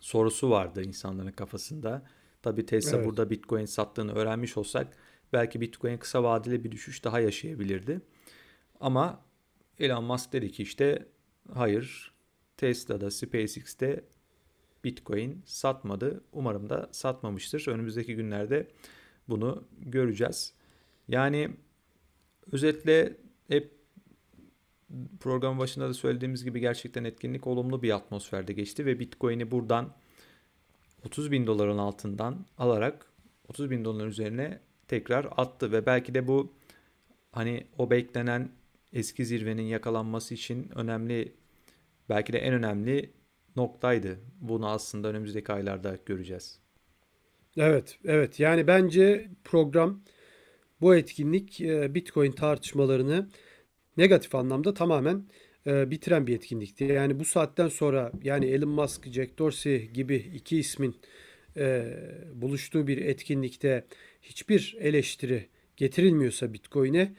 sorusu 0.00 0.50
vardı 0.50 0.82
insanların 0.82 1.32
kafasında. 1.32 2.02
Tabii 2.42 2.66
Tesla 2.66 2.96
Evet. 2.96 3.06
burada 3.06 3.30
Bitcoin 3.30 3.64
sattığını 3.64 4.12
öğrenmiş 4.14 4.56
olsak 4.56 4.96
belki 5.32 5.60
Bitcoin 5.60 5.96
kısa 5.96 6.22
vadeli 6.22 6.64
bir 6.64 6.70
düşüş 6.70 7.04
daha 7.04 7.20
yaşayabilirdi. 7.20 8.00
Ama 8.80 9.24
Elon 9.78 10.04
Musk 10.04 10.32
dedi 10.32 10.52
ki 10.52 10.62
işte 10.62 11.08
hayır 11.52 12.12
Tesla'da 12.56 13.10
SpaceX'te 13.10 14.04
Bitcoin 14.84 15.42
satmadı. 15.46 16.24
Umarım 16.32 16.70
da 16.70 16.88
satmamıştır. 16.92 17.68
Önümüzdeki 17.68 18.16
günlerde 18.16 18.68
bunu 19.28 19.64
göreceğiz. 19.78 20.54
Yani 21.08 21.56
özetle 22.52 23.16
hep 23.48 23.76
programın 25.20 25.58
başında 25.58 25.88
da 25.88 25.94
söylediğimiz 25.94 26.44
gibi 26.44 26.60
gerçekten 26.60 27.04
etkinlik 27.04 27.46
olumlu 27.46 27.82
bir 27.82 27.90
atmosferde 27.90 28.52
geçti 28.52 28.86
ve 28.86 29.00
Bitcoin'i 29.00 29.50
buradan 29.50 29.94
30 31.04 31.30
bin 31.30 31.46
doların 31.46 31.78
altından 31.78 32.46
alarak 32.58 33.06
30 33.48 33.70
bin 33.70 33.84
doların 33.84 34.08
üzerine 34.08 34.60
tekrar 34.88 35.28
attı 35.36 35.72
ve 35.72 35.86
belki 35.86 36.14
de 36.14 36.28
bu 36.28 36.52
hani 37.32 37.66
o 37.78 37.90
beklenen 37.90 38.48
eski 38.92 39.26
zirvenin 39.26 39.62
yakalanması 39.62 40.34
için 40.34 40.70
önemli 40.74 41.32
belki 42.08 42.32
de 42.32 42.38
en 42.38 42.54
önemli 42.54 43.10
noktaydı. 43.56 44.18
Bunu 44.40 44.68
aslında 44.68 45.08
önümüzdeki 45.08 45.52
aylarda 45.52 45.98
göreceğiz. 46.06 46.58
Evet, 47.56 47.98
evet. 48.04 48.40
Yani 48.40 48.66
bence 48.66 49.30
program 49.44 50.02
bu 50.80 50.96
etkinlik 50.96 51.60
e, 51.60 51.94
Bitcoin 51.94 52.32
tartışmalarını 52.32 53.28
negatif 53.96 54.34
anlamda 54.34 54.74
tamamen 54.74 55.24
e, 55.66 55.90
bitiren 55.90 56.26
bir 56.26 56.36
etkinlikti. 56.36 56.84
Yani 56.84 57.20
bu 57.20 57.24
saatten 57.24 57.68
sonra 57.68 58.12
yani 58.22 58.46
Elon 58.46 58.68
Musk, 58.68 59.06
Jack 59.12 59.38
Dorsey 59.38 59.86
gibi 59.86 60.16
iki 60.16 60.58
ismin 60.58 60.96
e, 61.56 61.84
buluştuğu 62.34 62.86
bir 62.86 62.98
etkinlikte 62.98 63.84
hiçbir 64.22 64.76
eleştiri 64.80 65.46
getirilmiyorsa 65.76 66.52
Bitcoin'e 66.52 67.12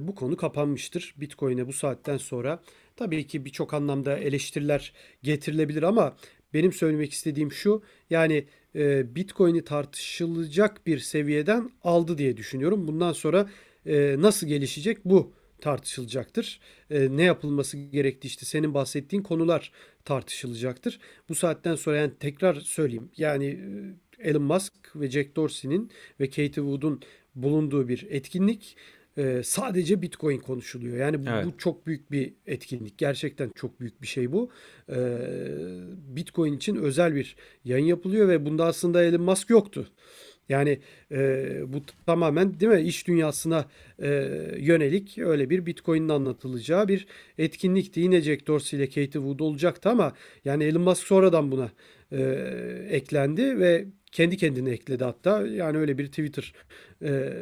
bu 0.00 0.14
konu 0.14 0.36
kapanmıştır. 0.36 1.14
Bitcoin'e 1.16 1.66
bu 1.66 1.72
saatten 1.72 2.16
sonra 2.16 2.62
tabii 2.96 3.26
ki 3.26 3.44
birçok 3.44 3.74
anlamda 3.74 4.18
eleştiriler 4.18 4.92
getirilebilir 5.22 5.82
ama 5.82 6.16
benim 6.54 6.72
söylemek 6.72 7.12
istediğim 7.12 7.52
şu 7.52 7.82
yani 8.10 8.44
e, 8.74 9.14
Bitcoin'i 9.14 9.64
tartışılacak 9.64 10.86
bir 10.86 10.98
seviyeden 10.98 11.70
aldı 11.84 12.18
diye 12.18 12.36
düşünüyorum. 12.36 12.88
Bundan 12.88 13.12
sonra 13.12 13.50
e, 13.86 14.16
nasıl 14.18 14.46
gelişecek 14.46 15.04
bu 15.04 15.32
tartışılacaktır. 15.60 16.60
E, 16.90 17.16
ne 17.16 17.22
yapılması 17.22 17.78
gerektiği 17.78 18.26
işte 18.26 18.46
senin 18.46 18.74
bahsettiğin 18.74 19.22
konular 19.22 19.72
tartışılacaktır. 20.04 21.00
Bu 21.28 21.34
saatten 21.34 21.74
sonra 21.74 21.96
yani 21.96 22.12
tekrar 22.20 22.54
söyleyeyim. 22.54 23.10
Yani 23.16 23.46
e, 24.18 24.28
Elon 24.28 24.42
Musk 24.42 24.72
ve 24.94 25.10
Jack 25.10 25.36
Dorsey'nin 25.36 25.90
ve 26.20 26.26
Katie 26.26 26.50
Wood'un 26.50 27.00
bulunduğu 27.34 27.88
bir 27.88 28.06
etkinlik. 28.10 28.76
E, 29.18 29.42
sadece 29.44 30.02
Bitcoin 30.02 30.38
konuşuluyor. 30.38 30.96
Yani 30.96 31.26
bu, 31.26 31.30
Evet. 31.30 31.46
bu 31.46 31.58
çok 31.58 31.86
büyük 31.86 32.10
bir 32.10 32.32
etkinlik. 32.46 32.98
Gerçekten 32.98 33.50
çok 33.54 33.80
büyük 33.80 34.02
bir 34.02 34.06
şey 34.06 34.32
bu. 34.32 34.50
E, 34.88 34.98
Bitcoin 36.16 36.52
için 36.52 36.76
özel 36.76 37.14
bir 37.14 37.36
yayın 37.64 37.86
yapılıyor 37.86 38.28
ve 38.28 38.46
bunda 38.46 38.64
aslında 38.66 39.04
Elon 39.04 39.22
Musk 39.22 39.50
yoktu. 39.50 39.90
Yani 40.48 40.78
e, 41.12 41.72
bu 41.72 41.78
tamamen 42.06 42.60
değil 42.60 42.72
mi 42.72 42.80
iş 42.80 43.06
dünyasına 43.06 43.64
e, 44.02 44.08
yönelik 44.58 45.18
öyle 45.18 45.50
bir 45.50 45.66
Bitcoin'in 45.66 46.08
anlatılacağı 46.08 46.88
bir 46.88 47.06
etkinlikti. 47.38 48.00
Yine 48.00 48.20
Jack 48.20 48.46
Dorsey 48.46 48.78
ile 48.78 48.86
Katie 48.86 49.04
Wood 49.12 49.40
olacaktı 49.40 49.88
ama 49.90 50.12
yani 50.44 50.64
Elon 50.64 50.82
Musk 50.82 51.06
sonradan 51.06 51.52
buna 51.52 51.70
e, 52.12 52.22
eklendi 52.90 53.58
ve 53.58 53.86
kendi 54.12 54.36
kendine 54.36 54.70
ekledi 54.70 55.04
hatta. 55.04 55.46
Yani 55.46 55.78
öyle 55.78 55.98
bir 55.98 56.06
Twitter 56.06 56.52
e, 57.02 57.32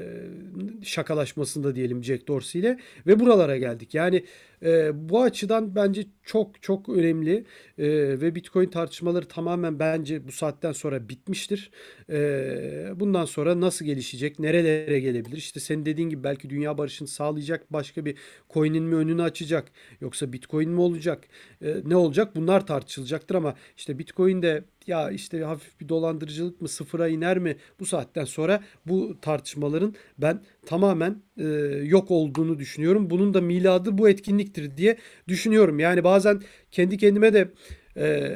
şakalaşmasında 0.82 1.74
diyelim 1.74 2.04
Jack 2.04 2.28
Dorsey 2.28 2.60
ile 2.60 2.78
ve 3.06 3.20
buralara 3.20 3.56
geldik. 3.56 3.94
Yani 3.94 4.24
e, 4.62 4.90
bu 5.08 5.22
açıdan 5.22 5.74
bence 5.74 6.06
çok 6.22 6.62
çok 6.62 6.88
önemli 6.88 7.44
e, 7.78 7.86
ve 8.20 8.34
Bitcoin 8.34 8.68
tartışmaları 8.68 9.28
tamamen 9.28 9.78
bence 9.78 10.28
bu 10.28 10.32
saatten 10.32 10.72
sonra 10.72 11.08
bitmiştir. 11.08 11.70
E, 12.10 12.90
bundan 12.94 13.24
sonra 13.24 13.60
nasıl 13.60 13.84
gelişecek, 13.84 14.38
nerelere 14.38 15.00
gelebilir? 15.00 15.36
İşte 15.36 15.60
senin 15.60 15.86
dediğin 15.86 16.10
gibi 16.10 16.24
belki 16.24 16.50
dünya 16.50 16.78
barışını 16.78 17.08
sağlayacak 17.08 17.72
başka 17.72 18.04
bir 18.04 18.14
coin'in 18.50 18.84
mi 18.84 18.94
önünü 18.94 19.22
açacak 19.22 19.72
yoksa 20.00 20.32
Bitcoin 20.32 20.70
mi 20.70 20.80
olacak? 20.80 21.24
E, 21.62 21.76
ne 21.84 21.96
olacak? 21.96 22.36
Bunlar 22.36 22.66
tartışılacaktır 22.66 23.34
ama 23.34 23.54
işte 23.76 23.98
Bitcoin 23.98 24.42
de 24.42 24.64
ya 24.88 25.10
işte 25.10 25.40
hafif 25.40 25.80
bir 25.80 25.88
dolandırıcılık 25.88 26.60
mı 26.60 26.68
sıfıra 26.68 27.08
iner 27.08 27.38
mi 27.38 27.56
bu 27.80 27.86
saatten 27.86 28.24
sonra 28.24 28.60
bu 28.86 29.16
tartışmaların 29.22 29.94
ben 30.18 30.42
tamamen 30.66 31.22
e, 31.36 31.44
yok 31.84 32.10
olduğunu 32.10 32.58
düşünüyorum. 32.58 33.10
Bunun 33.10 33.34
da 33.34 33.40
miladı 33.40 33.98
bu 33.98 34.08
etkinliktir 34.08 34.76
diye 34.76 34.96
düşünüyorum. 35.28 35.78
Yani 35.78 36.04
bazen 36.04 36.42
kendi 36.70 36.96
kendime 36.96 37.34
de 37.34 37.48
e, 37.96 38.32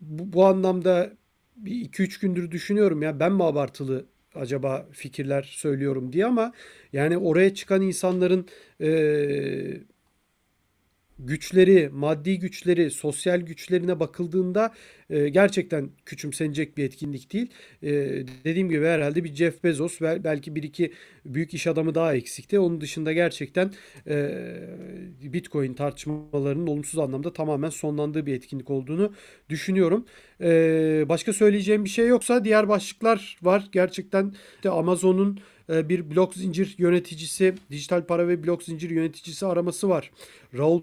bu, 0.00 0.32
bu 0.32 0.44
anlamda 0.44 1.12
bir 1.56 1.80
iki 1.80 2.02
üç 2.02 2.18
gündür 2.18 2.50
düşünüyorum 2.50 3.02
ya 3.02 3.20
ben 3.20 3.32
mi 3.32 3.44
abartılı 3.44 4.06
acaba 4.34 4.86
fikirler 4.92 5.42
söylüyorum 5.42 6.12
diye 6.12 6.26
ama 6.26 6.52
yani 6.92 7.18
oraya 7.18 7.54
çıkan 7.54 7.82
insanların 7.82 8.46
e, 8.80 8.88
güçleri, 11.18 11.88
maddi 11.92 12.38
güçleri, 12.38 12.90
sosyal 12.90 13.40
güçlerine 13.40 14.00
bakıldığında 14.00 14.74
e, 15.10 15.28
gerçekten 15.28 15.90
küçümsenecek 16.06 16.76
bir 16.76 16.84
etkinlik 16.84 17.32
değil. 17.32 17.50
E, 17.82 17.90
dediğim 18.44 18.68
gibi 18.68 18.86
herhalde 18.86 19.24
bir 19.24 19.34
Jeff 19.34 19.64
Bezos 19.64 20.02
ve 20.02 20.24
belki 20.24 20.54
bir 20.54 20.62
iki 20.62 20.92
büyük 21.24 21.54
iş 21.54 21.66
adamı 21.66 21.94
daha 21.94 22.14
eksikti. 22.14 22.58
Onun 22.58 22.80
dışında 22.80 23.12
gerçekten 23.12 23.72
e, 24.06 24.30
Bitcoin 25.22 25.74
tartışmalarının 25.74 26.66
olumsuz 26.66 26.98
anlamda 26.98 27.32
tamamen 27.32 27.70
sonlandığı 27.70 28.26
bir 28.26 28.34
etkinlik 28.34 28.70
olduğunu 28.70 29.12
düşünüyorum. 29.48 30.04
E, 30.40 31.04
başka 31.08 31.32
söyleyeceğim 31.32 31.84
bir 31.84 31.90
şey 31.90 32.06
yoksa 32.06 32.44
diğer 32.44 32.68
başlıklar 32.68 33.38
var. 33.42 33.68
Gerçekten 33.72 34.34
de 34.62 34.70
Amazon'un 34.70 35.40
e, 35.70 35.88
bir 35.88 36.10
blok 36.10 36.34
zincir 36.34 36.74
yöneticisi, 36.78 37.54
dijital 37.70 38.06
para 38.06 38.28
ve 38.28 38.44
blok 38.44 38.62
zincir 38.62 38.90
yöneticisi 38.90 39.46
araması 39.46 39.88
var. 39.88 40.10
Raul 40.58 40.82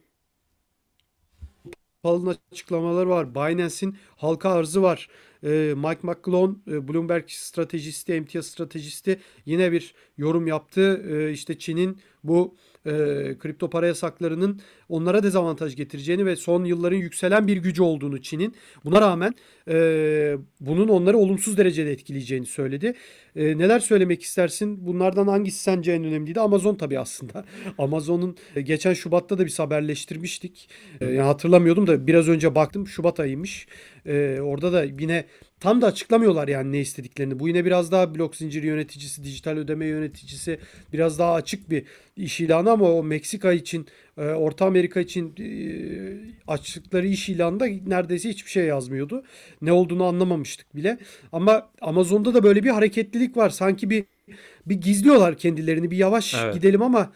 Powell'ın 2.06 2.38
açıklamaları 2.52 3.10
var. 3.10 3.36
Binance'in 3.36 3.98
halka 4.18 4.50
arzı 4.50 4.82
var. 4.82 5.10
E, 5.44 5.74
Mike 5.78 6.00
McClone, 6.02 6.56
e, 6.68 6.88
Bloomberg 6.88 7.24
stratejisti, 7.28 8.14
emtia 8.14 8.44
stratejisti 8.44 9.20
yine 9.46 9.72
bir 9.72 9.96
yorum 10.18 10.48
yaptı. 10.48 11.04
E, 11.10 11.32
işte 11.32 11.60
Çin'in 11.60 12.02
bu 12.24 12.56
e, 12.86 12.92
kripto 13.40 13.70
para 13.70 13.88
yasaklarının 13.88 14.60
onlara 14.90 15.24
dezavantaj 15.24 15.76
getireceğini 15.76 16.26
ve 16.26 16.36
son 16.36 16.64
yılların 16.64 16.98
yükselen 16.98 17.48
bir 17.48 17.58
gücü 17.58 17.84
olduğunu 17.84 18.22
Çin'in 18.22 18.56
buna 18.86 19.02
rağmen 19.02 19.36
e, 19.68 20.38
bunun 20.60 20.88
onları 20.88 21.18
olumsuz 21.18 21.58
derecede 21.58 21.92
etkileyeceğini 21.92 22.46
söyledi. 22.46 22.94
E, 23.36 23.58
neler 23.58 23.80
söylemek 23.80 24.22
istersin? 24.22 24.86
Bunlardan 24.86 25.28
hangisi 25.28 25.60
sence 25.60 25.92
en 25.92 26.04
önemliydi? 26.04 26.40
Amazon 26.40 26.76
tabii 26.76 27.00
aslında. 27.00 27.46
Amazon'un 27.78 28.38
e, 28.56 28.62
geçen 28.62 28.94
Şubat'ta 28.94 29.38
da 29.38 29.46
bir 29.46 29.56
haberleştirmiştik. 29.58 30.70
E, 31.02 31.06
yani 31.06 31.22
hatırlamıyordum 31.22 31.88
da 31.88 32.08
biraz 32.08 32.30
önce 32.30 32.56
baktım 32.56 32.88
Şubat 32.88 33.20
ayıymış. 33.20 33.68
E, 34.06 34.40
orada 34.42 34.74
da 34.74 34.84
yine 34.84 35.26
tam 35.60 35.82
da 35.82 35.88
açıklamıyorlar 35.88 36.48
yani 36.48 36.72
ne 36.72 36.80
istediklerini. 36.80 37.40
Bu 37.40 37.48
yine 37.48 37.66
biraz 37.66 37.92
daha 37.92 38.16
blok 38.16 38.36
zinciri 38.36 38.68
yöneticisi, 38.68 39.24
dijital 39.24 39.58
ödeme 39.58 39.86
yöneticisi 39.86 40.60
biraz 40.94 41.20
daha 41.20 41.34
açık 41.34 41.70
bir 41.70 41.84
iş 42.18 42.42
ilanı 42.42 42.72
ama 42.72 42.92
o 42.92 43.04
Meksika 43.04 43.54
için, 43.54 43.88
e, 44.18 44.22
Orta 44.22 44.66
Amerika 44.66 45.00
için 45.00 45.36
e, 45.40 45.48
açtıkları 46.48 47.08
iş 47.08 47.30
ilanında 47.30 47.66
neredeyse 47.88 48.30
hiçbir 48.30 48.52
şey 48.52 48.66
yazmıyordu. 48.66 49.24
Ne 49.62 49.72
olduğunu 49.72 50.04
anlamamıştık 50.04 50.76
bile. 50.76 50.98
Ama 51.32 51.70
Amazon'da 51.82 52.34
da 52.34 52.44
böyle 52.44 52.64
bir 52.64 52.70
hareketlilik 52.70 53.38
var. 53.38 53.50
Sanki 53.50 53.90
bir 53.90 54.04
bir 54.66 54.76
gizliyorlar 54.76 55.38
kendilerini. 55.38 55.92
Bir 55.92 55.98
yavaş 55.98 56.34
evet. 56.34 56.54
gidelim 56.54 56.82
ama 56.82 57.12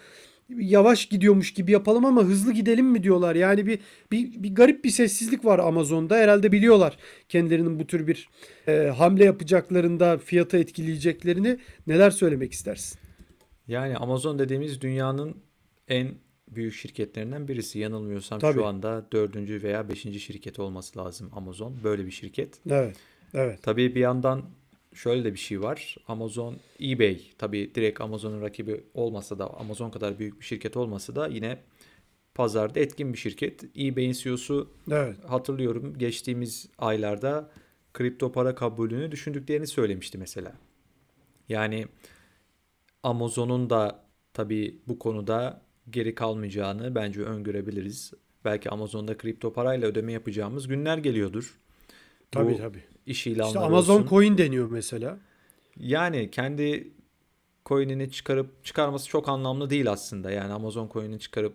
yavaş 0.58 1.06
gidiyormuş 1.06 1.54
gibi 1.54 1.72
yapalım 1.72 2.06
ama 2.06 2.24
hızlı 2.24 2.54
gidelim 2.54 2.86
mi 2.86 3.04
diyorlar. 3.04 3.36
Yani 3.36 3.66
bir 3.66 3.80
bir, 4.12 4.44
bir 4.44 4.56
garip 4.56 4.84
bir 4.84 4.90
sessizlik 4.90 5.46
var 5.46 5.60
Amazon'da. 5.60 6.16
Herhalde 6.18 6.52
biliyorlar 6.52 6.98
kendilerinin 7.30 7.80
bu 7.80 7.88
tür 7.88 8.08
bir 8.08 8.30
e, 8.68 8.94
hamle 8.98 9.26
yapacaklarında 9.26 10.18
fiyatı 10.18 10.58
etkileyeceklerini. 10.58 11.60
Neler 11.88 12.12
söylemek 12.12 12.52
istersin? 12.52 13.00
Yani 13.68 13.98
Amazon 13.98 14.40
dediğimiz 14.40 14.82
dünyanın 14.82 15.36
en 15.88 16.16
büyük 16.48 16.74
şirketlerinden 16.74 17.48
birisi. 17.48 17.80
Yanılmıyorsam 17.80 18.40
Tabii. 18.40 18.54
şu 18.54 18.66
anda 18.66 19.08
dördüncü 19.12 19.64
veya 19.64 19.90
beşinci 19.90 20.20
şirket 20.20 20.60
olması 20.60 21.00
lazım 21.00 21.30
Amazon. 21.34 21.76
Böyle 21.84 22.06
bir 22.06 22.12
şirket. 22.12 22.60
Evet. 22.70 22.96
Evet. 23.34 23.60
Tabii 23.64 23.96
bir 23.96 24.00
yandan 24.00 24.46
şöyle 24.94 25.24
de 25.24 25.34
bir 25.34 25.40
şey 25.40 25.62
var. 25.62 25.96
Amazon, 26.08 26.58
eBay 26.82 27.22
tabii 27.38 27.76
direkt 27.76 28.02
Amazon'un 28.02 28.42
rakibi 28.42 28.84
olmasa 28.94 29.40
da 29.40 29.54
Amazon 29.60 29.92
kadar 29.92 30.20
büyük 30.20 30.40
bir 30.40 30.46
şirket 30.46 30.78
olmasa 30.78 31.16
da 31.16 31.28
yine 31.28 31.60
pazarda 32.36 32.80
etkin 32.80 33.14
bir 33.14 33.18
şirket. 33.18 33.64
eBay'in 33.78 34.12
CEO'su 34.12 34.70
evet. 34.92 35.26
hatırlıyorum 35.26 35.98
geçtiğimiz 35.98 36.70
aylarda 36.78 37.52
kripto 37.94 38.32
para 38.32 38.56
kabulünü 38.56 39.12
düşündüklerini 39.12 39.68
söylemişti 39.68 40.18
mesela. 40.18 40.54
Yani 41.50 41.86
Amazon'un 43.04 43.70
da 43.70 44.06
tabii 44.34 44.82
bu 44.88 45.00
konuda 45.00 45.62
geri 45.90 46.16
kalmayacağını 46.16 46.96
bence 46.96 47.22
öngörebiliriz. 47.22 48.14
Belki 48.46 48.70
Amazon'da 48.70 49.18
kripto 49.18 49.54
parayla 49.54 49.88
ödeme 49.88 50.12
yapacağımız 50.12 50.68
günler 50.68 50.98
geliyordur. 50.98 51.60
Tabii 52.32 52.54
bu 52.54 52.58
tabii. 52.58 52.84
İş 53.10 53.28
ilanları 53.28 53.48
İşte 53.48 53.60
Amazon 53.60 53.96
olsun. 53.96 54.08
Coin 54.08 54.38
deniyor 54.38 54.72
mesela. 54.72 55.18
Yani 55.78 56.32
kendi 56.32 56.92
coin'ini 57.66 58.12
çıkarıp 58.12 58.66
çıkarması 58.66 59.08
çok 59.08 59.30
anlamlı 59.30 59.70
değil 59.70 59.92
aslında. 59.92 60.32
Yani 60.32 60.54
Amazon 60.54 60.90
coin'ini 60.94 61.20
çıkarıp 61.20 61.54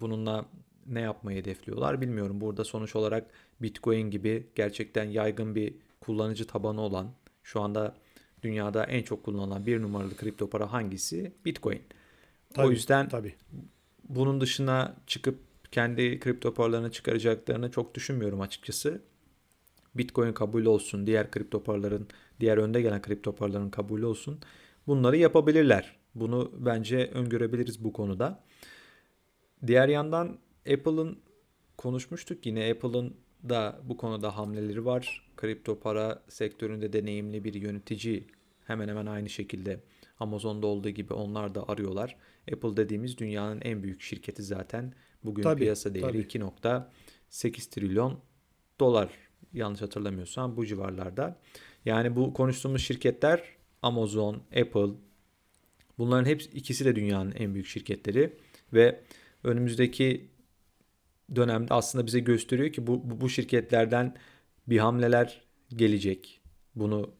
bununla 0.00 0.46
ne 0.86 1.00
yapmayı 1.00 1.38
hedefliyorlar 1.38 2.00
bilmiyorum. 2.00 2.40
Burada 2.40 2.64
sonuç 2.64 2.96
olarak 2.96 3.26
Bitcoin 3.62 4.10
gibi 4.10 4.46
gerçekten 4.54 5.04
yaygın 5.04 5.54
bir 5.54 5.74
kullanıcı 6.00 6.46
tabanı 6.46 6.80
olan 6.80 7.10
şu 7.42 7.60
anda 7.60 7.94
dünyada 8.42 8.84
en 8.84 9.02
çok 9.02 9.24
kullanılan 9.24 9.66
bir 9.66 9.82
numaralı 9.82 10.16
kripto 10.16 10.50
para 10.50 10.72
hangisi? 10.72 11.32
Bitcoin. 11.44 11.82
Tabii, 12.54 12.66
o 12.66 12.70
yüzden 12.70 13.08
tabii. 13.08 13.34
bunun 14.08 14.40
dışına 14.40 14.96
çıkıp 15.06 15.38
kendi 15.72 16.20
kripto 16.20 16.54
paralarını 16.54 16.90
çıkaracaklarını 16.90 17.70
çok 17.70 17.94
düşünmüyorum 17.94 18.40
açıkçası. 18.40 19.02
Bitcoin 19.98 20.32
kabul 20.32 20.64
olsun, 20.64 21.06
diğer 21.06 21.30
kripto 21.30 21.62
paraların, 21.62 22.06
diğer 22.40 22.58
önde 22.58 22.82
gelen 22.82 23.02
kripto 23.02 23.34
paraların 23.34 23.70
kabul 23.70 24.02
olsun. 24.02 24.38
Bunları 24.86 25.16
yapabilirler. 25.16 25.96
Bunu 26.14 26.52
bence 26.58 27.10
öngörebiliriz 27.14 27.84
bu 27.84 27.92
konuda. 27.92 28.44
Diğer 29.66 29.88
yandan 29.88 30.38
Apple'ın 30.72 31.18
konuşmuştuk 31.76 32.46
yine 32.46 32.70
Apple'ın 32.70 33.16
da 33.48 33.80
bu 33.84 33.96
konuda 33.96 34.36
hamleleri 34.36 34.84
var. 34.84 35.30
Kripto 35.36 35.80
para 35.80 36.22
sektöründe 36.28 36.92
deneyimli 36.92 37.44
bir 37.44 37.54
yönetici 37.54 38.26
hemen 38.64 38.88
hemen 38.88 39.06
aynı 39.06 39.28
şekilde 39.28 39.80
Amazon'da 40.20 40.66
olduğu 40.66 40.88
gibi 40.88 41.14
onlar 41.14 41.54
da 41.54 41.68
arıyorlar. 41.68 42.16
Apple 42.52 42.76
dediğimiz 42.76 43.18
dünyanın 43.18 43.60
en 43.60 43.82
büyük 43.82 44.00
şirketi 44.00 44.42
zaten. 44.42 44.94
Bugün 45.24 45.42
tabii, 45.42 45.60
piyasa 45.60 45.94
değeri 45.94 46.22
2.8 46.22 47.70
trilyon 47.70 48.18
dolar 48.80 49.25
yanlış 49.52 49.82
hatırlamıyorsam 49.82 50.56
bu 50.56 50.66
civarlarda. 50.66 51.36
Yani 51.84 52.16
bu 52.16 52.34
konuştuğumuz 52.34 52.82
şirketler 52.82 53.42
Amazon, 53.82 54.34
Apple 54.34 54.90
bunların 55.98 56.30
hepsi 56.30 56.50
ikisi 56.50 56.84
de 56.84 56.96
dünyanın 56.96 57.32
en 57.32 57.54
büyük 57.54 57.66
şirketleri 57.66 58.32
ve 58.72 59.00
önümüzdeki 59.44 60.28
dönemde 61.36 61.74
aslında 61.74 62.06
bize 62.06 62.20
gösteriyor 62.20 62.72
ki 62.72 62.86
bu, 62.86 63.10
bu, 63.10 63.20
bu 63.20 63.28
şirketlerden 63.28 64.16
bir 64.66 64.78
hamleler 64.78 65.42
gelecek. 65.70 66.40
Bunu 66.74 67.10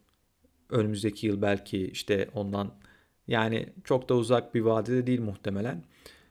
önümüzdeki 0.70 1.26
yıl 1.26 1.42
belki 1.42 1.87
işte 1.87 2.29
ondan 2.35 2.74
yani 3.29 3.68
çok 3.85 4.09
da 4.09 4.14
uzak 4.14 4.55
bir 4.55 4.61
vadede 4.61 5.07
değil 5.07 5.20
muhtemelen. 5.20 5.85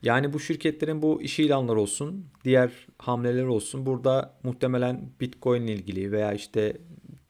Yani 0.05 0.33
bu 0.33 0.39
şirketlerin 0.39 1.01
bu 1.01 1.21
iş 1.21 1.39
ilanları 1.39 1.79
olsun, 1.79 2.25
diğer 2.43 2.71
hamleler 2.97 3.43
olsun. 3.43 3.85
Burada 3.85 4.33
muhtemelen 4.43 5.09
Bitcoin 5.21 5.63
ile 5.63 5.73
ilgili 5.73 6.11
veya 6.11 6.33
işte 6.33 6.77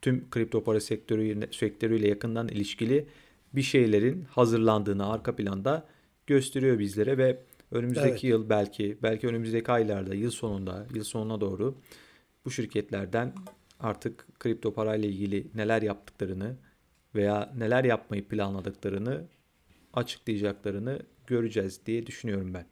tüm 0.02 0.30
kripto 0.30 0.64
para 0.64 0.80
sektörü 0.80 1.48
sektörüyle 1.52 2.08
yakından 2.08 2.48
ilişkili 2.48 3.08
bir 3.54 3.62
şeylerin 3.62 4.24
hazırlandığını 4.24 5.12
arka 5.12 5.36
planda 5.36 5.88
gösteriyor 6.28 6.80
bizlere 6.80 7.18
ve 7.18 7.40
önümüzdeki 7.72 8.10
evet. 8.10 8.24
yıl 8.24 8.50
belki 8.50 8.98
belki 9.04 9.28
önümüzdeki 9.28 9.72
aylarda 9.72 10.16
yıl 10.16 10.32
sonunda 10.32 10.86
yıl 10.94 11.04
sonuna 11.04 11.42
doğru 11.42 11.76
bu 12.46 12.52
şirketlerden 12.52 13.34
artık 13.80 14.28
kripto 14.40 14.74
parayla 14.74 15.10
ilgili 15.10 15.48
neler 15.56 15.82
yaptıklarını 15.82 16.56
veya 17.16 17.54
neler 17.58 17.84
yapmayı 17.84 18.28
planladıklarını 18.28 19.24
açıklayacaklarını 19.94 21.00
göreceğiz 21.28 21.86
diye 21.86 22.06
düşünüyorum 22.06 22.54
ben. 22.54 22.66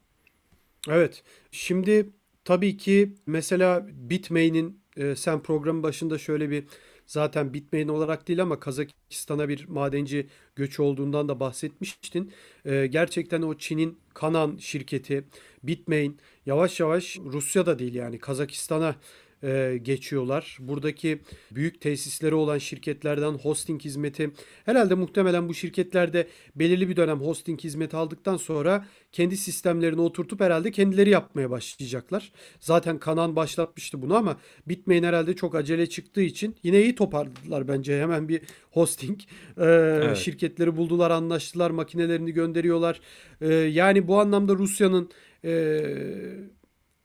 Evet. 0.89 1.24
Şimdi 1.52 2.10
tabii 2.46 2.78
ki 2.78 3.13
mesela 3.26 3.88
Bitmain'in 3.92 4.80
e, 4.98 5.16
sen 5.16 5.44
programın 5.44 5.84
başında 5.84 6.18
şöyle 6.18 6.50
bir 6.50 6.63
zaten 7.06 7.54
Bitmain 7.54 7.88
olarak 7.88 8.28
değil 8.28 8.42
ama 8.42 8.60
Kazakistan'a 8.60 9.50
bir 9.50 9.68
madenci 9.68 10.28
göçü 10.56 10.82
olduğundan 10.82 11.30
da 11.30 11.39
bahsetmiştin. 11.39 12.32
E, 12.66 12.88
gerçekten 12.88 13.42
o 13.42 13.58
Çin'in 13.58 14.00
Kanan 14.13 14.58
şirketi 14.58 15.24
Bitmain 15.63 16.18
yavaş 16.46 16.80
yavaş 16.80 17.18
Rusya'da 17.20 17.80
değil 17.80 17.94
yani 17.94 18.20
Kazakistan'a 18.20 18.96
e, 19.43 19.79
geçiyorlar. 19.84 20.58
Buradaki 20.60 21.19
büyük 21.51 21.82
tesisleri 21.82 22.36
olan 22.36 22.58
şirketlerden 22.58 23.32
hosting 23.32 23.82
hizmeti 23.82 24.32
herhalde 24.65 24.95
muhtemelen 24.95 25.49
bu 25.49 25.53
şirketlerde 25.53 26.27
belirli 26.56 26.89
bir 26.89 26.95
dönem 26.95 27.19
hosting 27.21 27.60
hizmeti 27.60 27.97
aldıktan 27.97 28.38
sonra 28.38 28.86
kendi 29.12 29.38
sistemlerini 29.38 30.01
oturtup 30.01 30.41
herhalde 30.41 30.71
kendileri 30.71 31.10
yapmaya 31.10 31.49
başlayacaklar. 31.49 32.32
Zaten 32.60 32.97
Kanan 32.97 33.36
başlatmıştı 33.36 34.01
bunu 34.01 34.15
ama 34.15 34.38
Bitmain 34.67 35.03
herhalde 35.03 35.36
çok 35.36 35.56
acele 35.56 35.89
çıktığı 35.89 36.21
için 36.21 36.56
yine 36.63 36.82
iyi 36.82 36.95
toparladılar 36.95 37.67
bence. 37.67 38.01
Hemen 38.01 38.29
bir 38.29 38.41
hosting 38.71 39.19
e, 39.58 39.65
Evet. 40.03 40.17
şirketleri 40.17 40.77
buldular, 40.77 41.12
anlaştılar, 41.12 41.71
makinelerini 41.71 42.32
gönderiyorlar. 42.32 43.01
E, 43.41 43.53
yani 43.53 44.08
bu 44.08 44.19
anlamda 44.19 44.53
Rusya'nın 44.56 45.10
e, 45.45 45.53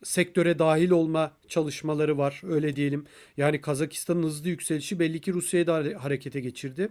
sektöre 0.04 0.58
dahil 0.58 0.90
olma 0.90 1.32
çalışmaları 1.48 2.18
var 2.18 2.40
öyle 2.48 2.76
diyelim. 2.76 3.04
Yani 3.36 3.60
Kazakistan'ın 3.60 4.22
hızlı 4.22 4.48
yükselişi 4.48 4.98
belli 4.98 5.20
ki 5.20 5.32
Rusya'yı 5.32 5.66
da 5.66 5.74
hare- 5.74 5.94
harekete 5.94 6.40
geçirdi. 6.40 6.88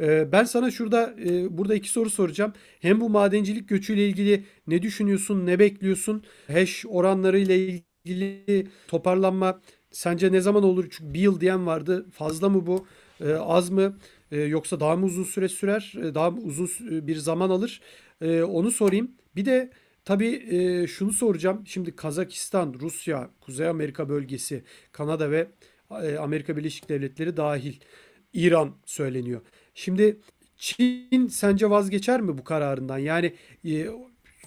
Ee, 0.00 0.32
Ben 0.32 0.44
sana 0.44 0.70
şurada 0.70 1.14
e, 1.24 1.58
burada 1.58 1.74
iki 1.74 1.88
soru 1.90 2.10
soracağım. 2.10 2.52
Hem 2.80 3.00
bu 3.00 3.10
madencilik 3.10 3.68
göçüyle 3.68 4.08
ilgili 4.08 4.44
ne 4.66 4.82
düşünüyorsun, 4.82 5.46
ne 5.46 5.58
bekliyorsun? 5.58 6.24
Hash 6.52 6.84
oranlarıyla 6.88 7.54
ilgili 7.54 8.66
toparlanma 8.88 9.60
sence 9.90 10.32
ne 10.32 10.40
zaman 10.40 10.62
olur? 10.64 10.86
Çünkü 10.90 11.14
bir 11.14 11.20
yıl 11.20 11.40
diyen 11.40 11.66
vardı. 11.66 12.06
Fazla 12.12 12.48
mı 12.48 12.66
bu? 12.66 12.86
Ee, 13.20 13.32
Az 13.32 13.70
mı? 13.70 13.98
Ee, 14.32 14.40
Yoksa 14.40 14.80
daha 14.80 14.96
mı 14.96 15.06
uzun 15.06 15.24
süre 15.24 15.48
sürer? 15.48 15.92
Daha 16.14 16.30
mı 16.30 16.40
uzun 16.40 16.68
bir 17.06 17.16
zaman 17.16 17.50
alır? 17.50 17.80
Onu 18.48 18.70
sorayım. 18.70 19.10
Bir 19.36 19.44
de 19.44 19.70
Tabii 20.04 20.42
e, 20.82 20.86
şunu 20.86 21.12
soracağım. 21.12 21.62
Şimdi 21.66 21.96
Kazakistan, 21.96 22.74
Rusya, 22.80 23.30
Kuzey 23.40 23.68
Amerika 23.68 24.08
bölgesi, 24.08 24.64
Kanada 24.92 25.30
ve 25.30 25.48
e, 26.02 26.16
Amerika 26.16 26.56
Birleşik 26.56 26.88
Devletleri 26.88 27.36
dahil. 27.36 27.74
İran 28.32 28.76
söyleniyor. 28.86 29.40
Şimdi 29.74 30.20
Çin 30.56 31.28
sence 31.28 31.70
vazgeçer 31.70 32.20
mi 32.20 32.38
bu 32.38 32.44
kararından? 32.44 32.98
Yani 32.98 33.34
e, 33.64 33.88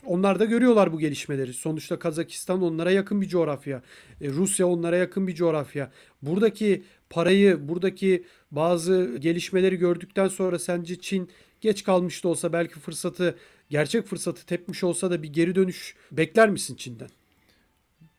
onlar 0.05 0.39
da 0.39 0.45
görüyorlar 0.45 0.93
bu 0.93 0.99
gelişmeleri. 0.99 1.53
Sonuçta 1.53 1.99
Kazakistan 1.99 2.61
onlara 2.61 2.91
yakın 2.91 3.21
bir 3.21 3.27
coğrafya. 3.27 3.81
E, 4.21 4.29
Rusya 4.29 4.67
onlara 4.67 4.97
yakın 4.97 5.27
bir 5.27 5.35
coğrafya. 5.35 5.91
Buradaki 6.21 6.83
parayı, 7.09 7.67
buradaki 7.69 8.23
bazı 8.51 9.17
gelişmeleri 9.19 9.75
gördükten 9.77 10.27
sonra 10.27 10.59
sence 10.59 10.95
Çin 11.01 11.29
geç 11.63 11.83
kalmış 11.83 12.23
da 12.23 12.27
olsa 12.27 12.53
belki 12.53 12.79
fırsatı, 12.79 13.37
gerçek 13.69 14.05
fırsatı 14.05 14.45
tepmiş 14.45 14.83
olsa 14.83 15.11
da 15.11 15.23
bir 15.23 15.33
geri 15.33 15.55
dönüş 15.55 15.95
bekler 16.11 16.49
misin 16.49 16.75
Çin'den? 16.75 17.09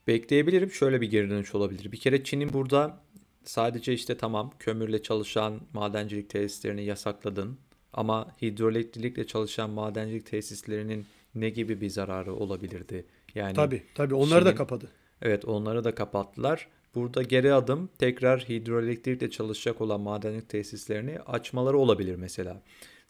Bekleyebilirim. 0.07 0.71
Şöyle 0.71 1.01
bir 1.01 1.11
geri 1.11 1.31
dönüş 1.31 1.55
olabilir. 1.55 1.93
Bir 1.93 1.97
kere 1.97 2.25
Çin'in 2.25 2.53
burada 2.53 3.01
sadece 3.45 3.93
işte 3.93 4.17
tamam 4.17 4.53
kömürle 4.59 5.03
çalışan 5.03 5.61
madencilik 5.73 6.31
tesislerini 6.31 6.85
yasakladın 6.85 7.59
ama 7.93 8.37
hidroelektrikle 8.43 9.27
çalışan 9.27 9.71
madencilik 9.71 10.27
tesislerinin 10.27 11.07
ne 11.35 11.51
gibi 11.51 11.81
bir 11.81 11.89
zararı 11.89 12.35
olabilirdi? 12.35 13.05
Yani 13.35 13.55
Tabii, 13.55 13.83
tabii 13.95 14.15
onları 14.15 14.45
da 14.45 14.49
Çin'in 14.49 14.59
kapadı. 14.59 14.91
evet 15.23 15.45
onları 15.45 15.85
da 15.85 15.95
kapattılar. 15.95 16.69
Burada 16.95 17.23
geri 17.23 17.55
adım 17.55 17.91
tekrar 17.99 18.41
hidroelektrikle 18.41 19.31
çalışacak 19.31 19.81
olan 19.81 20.01
madencilik 20.01 20.49
tesislerini 20.49 21.21
açmaları 21.21 21.79
olabilir 21.79 22.17
mesela. 22.17 22.63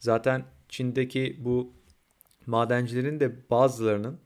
Zaten 0.05 0.45
Çin'deki 0.69 1.37
bu 1.41 1.73
madencilerin 2.47 3.21
de 3.21 3.51
bazılarının 3.51 4.19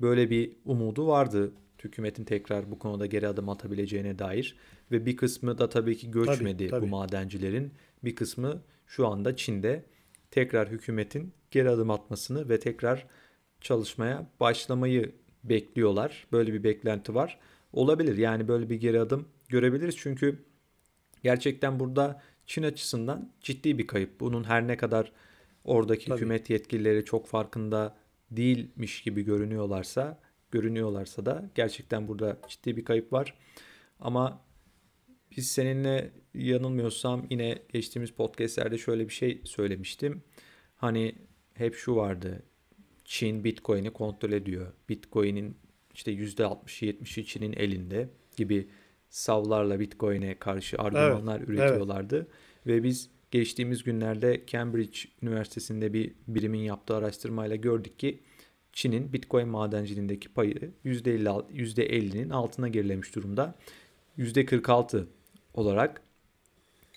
böyle 0.00 0.30
bir 0.30 0.56
umudu 0.64 1.06
vardı. 1.06 1.52
Hükümetin 1.84 2.24
tekrar 2.24 2.70
bu 2.70 2.78
konuda 2.78 3.06
geri 3.06 3.28
adım 3.28 3.48
atabileceğine 3.48 4.18
dair 4.18 4.56
ve 4.90 5.06
bir 5.06 5.16
kısmı 5.16 5.58
da 5.58 5.68
tabii 5.68 5.96
ki 5.96 6.10
göçmedi 6.10 6.66
bu 6.66 6.70
tabii. 6.70 6.86
madencilerin. 6.86 7.72
Bir 8.04 8.16
kısmı 8.16 8.62
şu 8.86 9.06
anda 9.06 9.36
Çin'de 9.36 9.84
tekrar 10.30 10.68
hükümetin 10.68 11.32
geri 11.50 11.70
adım 11.70 11.90
atmasını 11.90 12.48
ve 12.48 12.60
tekrar 12.60 13.06
çalışmaya 13.60 14.30
başlamayı 14.40 15.12
bekliyorlar. 15.44 16.26
Böyle 16.32 16.52
bir 16.52 16.64
beklenti 16.64 17.14
var. 17.14 17.38
Olabilir 17.72 18.16
yani 18.16 18.48
böyle 18.48 18.70
bir 18.70 18.76
geri 18.76 19.00
adım 19.00 19.28
görebiliriz 19.48 19.96
çünkü 19.96 20.44
gerçekten 21.22 21.80
burada 21.80 22.22
Çin 22.48 22.62
açısından 22.62 23.32
ciddi 23.40 23.78
bir 23.78 23.86
kayıp. 23.86 24.20
Bunun 24.20 24.44
her 24.44 24.66
ne 24.66 24.76
kadar 24.76 25.12
oradaki 25.64 26.06
Tabii. 26.06 26.16
hükümet 26.16 26.50
yetkilileri 26.50 27.04
çok 27.04 27.26
farkında 27.26 27.96
değilmiş 28.30 29.02
gibi 29.02 29.22
görünüyorlarsa, 29.22 30.20
görünüyorlarsa 30.50 31.26
da 31.26 31.50
gerçekten 31.54 32.08
burada 32.08 32.38
ciddi 32.48 32.76
bir 32.76 32.84
kayıp 32.84 33.12
var. 33.12 33.34
Ama 34.00 34.44
biz 35.36 35.50
seninle 35.50 36.10
yanılmıyorsam 36.34 37.26
yine 37.30 37.58
geçtiğimiz 37.72 38.10
podcastlerde 38.10 38.78
şöyle 38.78 39.08
bir 39.08 39.14
şey 39.14 39.40
söylemiştim. 39.44 40.22
Hani 40.76 41.14
hep 41.54 41.74
şu 41.74 41.96
vardı. 41.96 42.42
Çin 43.04 43.44
Bitcoin'i 43.44 43.90
kontrol 43.90 44.32
ediyor. 44.32 44.72
Bitcoin'in 44.88 45.56
işte 45.94 46.12
%60'ı 46.12 46.90
70'i 46.90 47.26
Çin'in 47.26 47.52
elinde 47.52 48.08
gibi 48.36 48.68
savlarla 49.10 49.80
Bitcoin'e 49.80 50.38
karşı 50.38 50.78
argümanlar 50.78 51.40
üretiyorlardı. 51.40 52.26
Ve 52.66 52.82
biz 52.82 53.10
geçtiğimiz 53.30 53.82
günlerde 53.84 54.44
Cambridge 54.46 54.98
Üniversitesi'nde 55.22 55.92
bir 55.92 56.12
birimin 56.28 56.58
yaptığı 56.58 56.96
araştırmayla 56.96 57.56
gördük 57.56 57.98
ki 57.98 58.20
Çin'in 58.72 59.12
Bitcoin 59.12 59.48
madenciliğindeki 59.48 60.28
payı 60.28 60.72
%50, 60.84 61.44
%50'nin 61.50 62.30
altına 62.30 62.68
gerilemiş 62.68 63.14
durumda. 63.14 63.54
%46 64.18 65.04
olarak 65.54 66.02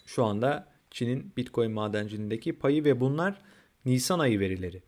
şu 0.06 0.24
anda 0.24 0.68
Çin'in 0.92 1.34
Bitcoin 1.38 1.72
madenciliğindeki 1.72 2.54
payı 2.54 2.84
ve 2.84 3.00
bunlar 3.00 3.42
Nisan 3.86 4.20
ayı 4.20 4.40
verileri. 4.40 4.82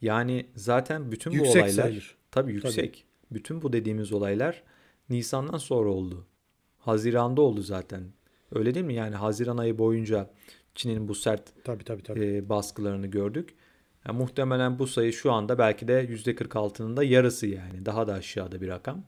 Yani 0.00 0.46
zaten 0.56 1.12
bütün 1.12 1.32
bu 1.32 1.36
Yüksek 1.36 1.62
olaylar 1.62 1.82
sayılır. 1.82 2.16
tabii 2.30 2.52
yüksek. 2.52 3.04
Bütün 3.30 3.62
bu 3.62 3.72
dediğimiz 3.72 4.12
olaylar 4.12 4.62
Nisan'dan 5.10 5.58
sonra 5.58 5.90
oldu. 5.90 6.26
Haziran'da 6.80 7.42
oldu 7.42 7.62
zaten. 7.62 8.02
Öyle 8.52 8.74
değil 8.74 8.86
mi? 8.86 8.94
Yani 8.94 9.16
Haziran 9.16 9.56
ayı 9.58 9.78
boyunca 9.78 10.30
Çin'in 10.74 11.08
bu 11.08 11.14
sert 11.14 11.64
Tabii 11.64 11.84
tabii 11.84 12.02
tabii. 12.02 12.36
e, 12.36 12.48
baskılarını 12.48 13.06
gördük. 13.06 13.54
Yani 14.08 14.18
muhtemelen 14.18 14.78
bu 14.78 14.86
sayı 14.86 15.12
şu 15.12 15.32
anda 15.32 15.58
belki 15.58 15.88
de 15.88 16.04
%46'nın 16.04 16.96
da 16.96 17.04
yarısı 17.04 17.46
yani. 17.46 17.86
Daha 17.86 18.06
da 18.06 18.14
aşağıda 18.14 18.60
bir 18.60 18.68
rakam. 18.68 19.04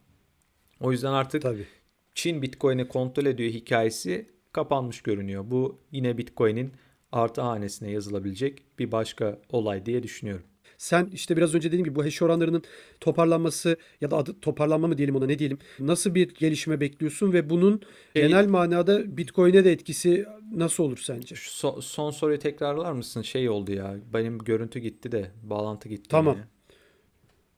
O 0.80 0.92
yüzden 0.92 1.12
artık 1.12 1.42
Tabii. 1.42 1.66
Çin 2.14 2.42
Bitcoin'i 2.42 2.88
kontrol 2.88 3.26
ediyor 3.26 3.50
hikayesi 3.50 4.30
kapanmış 4.52 5.02
görünüyor. 5.02 5.44
Bu 5.46 5.80
yine 5.92 6.18
Bitcoin'in 6.18 6.72
artı 7.12 7.40
hanesine 7.40 7.90
yazılabilecek 7.90 8.62
bir 8.78 8.92
başka 8.92 9.38
olay 9.48 9.86
diye 9.86 10.02
düşünüyorum. 10.02 10.46
Sen 10.82 11.10
işte 11.12 11.36
biraz 11.36 11.54
önce 11.54 11.68
dediğim 11.68 11.84
gibi 11.84 11.94
bu 11.94 12.04
hash 12.04 12.22
oranlarının 12.22 12.62
toparlanması 13.00 13.76
ya 14.00 14.10
da 14.10 14.16
adı 14.16 14.40
toparlanma 14.40 14.88
mı 14.88 14.98
diyelim 14.98 15.16
ona 15.16 15.26
ne 15.26 15.38
diyelim. 15.38 15.58
Nasıl 15.80 16.14
bir 16.14 16.34
gelişme 16.34 16.80
bekliyorsun 16.80 17.32
ve 17.32 17.50
bunun 17.50 17.80
Şey- 18.16 18.28
genel 18.28 18.46
manada 18.46 19.16
Bitcoin'e 19.16 19.64
de 19.64 19.72
etkisi 19.72 20.26
nasıl 20.54 20.84
olur 20.84 20.98
sence? 20.98 21.34
Şu 21.34 21.50
son, 21.50 21.80
son 21.80 22.10
soruyu 22.10 22.38
tekrarlar 22.38 22.92
mısın? 22.92 23.22
Şey 23.22 23.48
oldu 23.48 23.72
ya. 23.72 23.96
Benim 24.14 24.38
görüntü 24.38 24.78
gitti 24.78 25.12
de 25.12 25.30
bağlantı 25.42 25.88
gitti. 25.88 26.08
Tamam. 26.08 26.34
yine. 26.34 26.46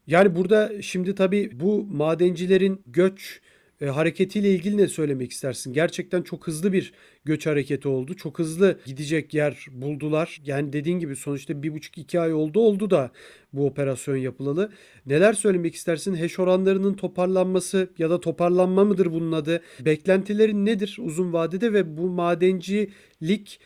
Yani 0.06 0.36
burada 0.36 0.82
şimdi 0.82 1.14
tabii 1.14 1.60
bu 1.60 1.84
madencilerin 1.84 2.82
göç 2.86 3.40
e, 3.80 3.86
hareketiyle 3.86 4.50
ilgili 4.50 4.76
ne 4.76 4.88
söylemek 4.88 5.32
istersin? 5.32 5.72
Gerçekten 5.72 6.22
çok 6.22 6.46
hızlı 6.46 6.72
bir 6.72 6.92
göç 7.24 7.46
hareketi 7.46 7.88
oldu. 7.88 8.14
Çok 8.14 8.38
hızlı 8.38 8.78
gidecek 8.86 9.34
yer 9.34 9.66
buldular. 9.72 10.40
Yani 10.44 10.72
dediğin 10.72 10.98
gibi 10.98 11.16
sonuçta 11.16 11.62
bir 11.62 11.74
buçuk 11.74 11.98
iki 11.98 12.20
ay 12.20 12.32
oldu 12.32 12.60
oldu 12.60 12.90
da 12.90 13.10
bu 13.52 13.66
operasyon 13.66 14.16
yapılalı. 14.16 14.72
Neler 15.06 15.32
söylemek 15.32 15.74
istersin? 15.74 16.14
Hash 16.14 16.38
oranlarının 16.38 16.94
toparlanması 16.94 17.88
ya 17.98 18.10
da 18.10 18.20
toparlanma 18.20 18.84
mıdır 18.84 19.12
bunun 19.12 19.32
adı? 19.32 19.62
Beklentilerin 19.80 20.66
nedir 20.66 20.96
uzun 21.00 21.32
vadede 21.32 21.72
ve 21.72 21.96
bu 21.96 22.10
madencilik 22.10 23.60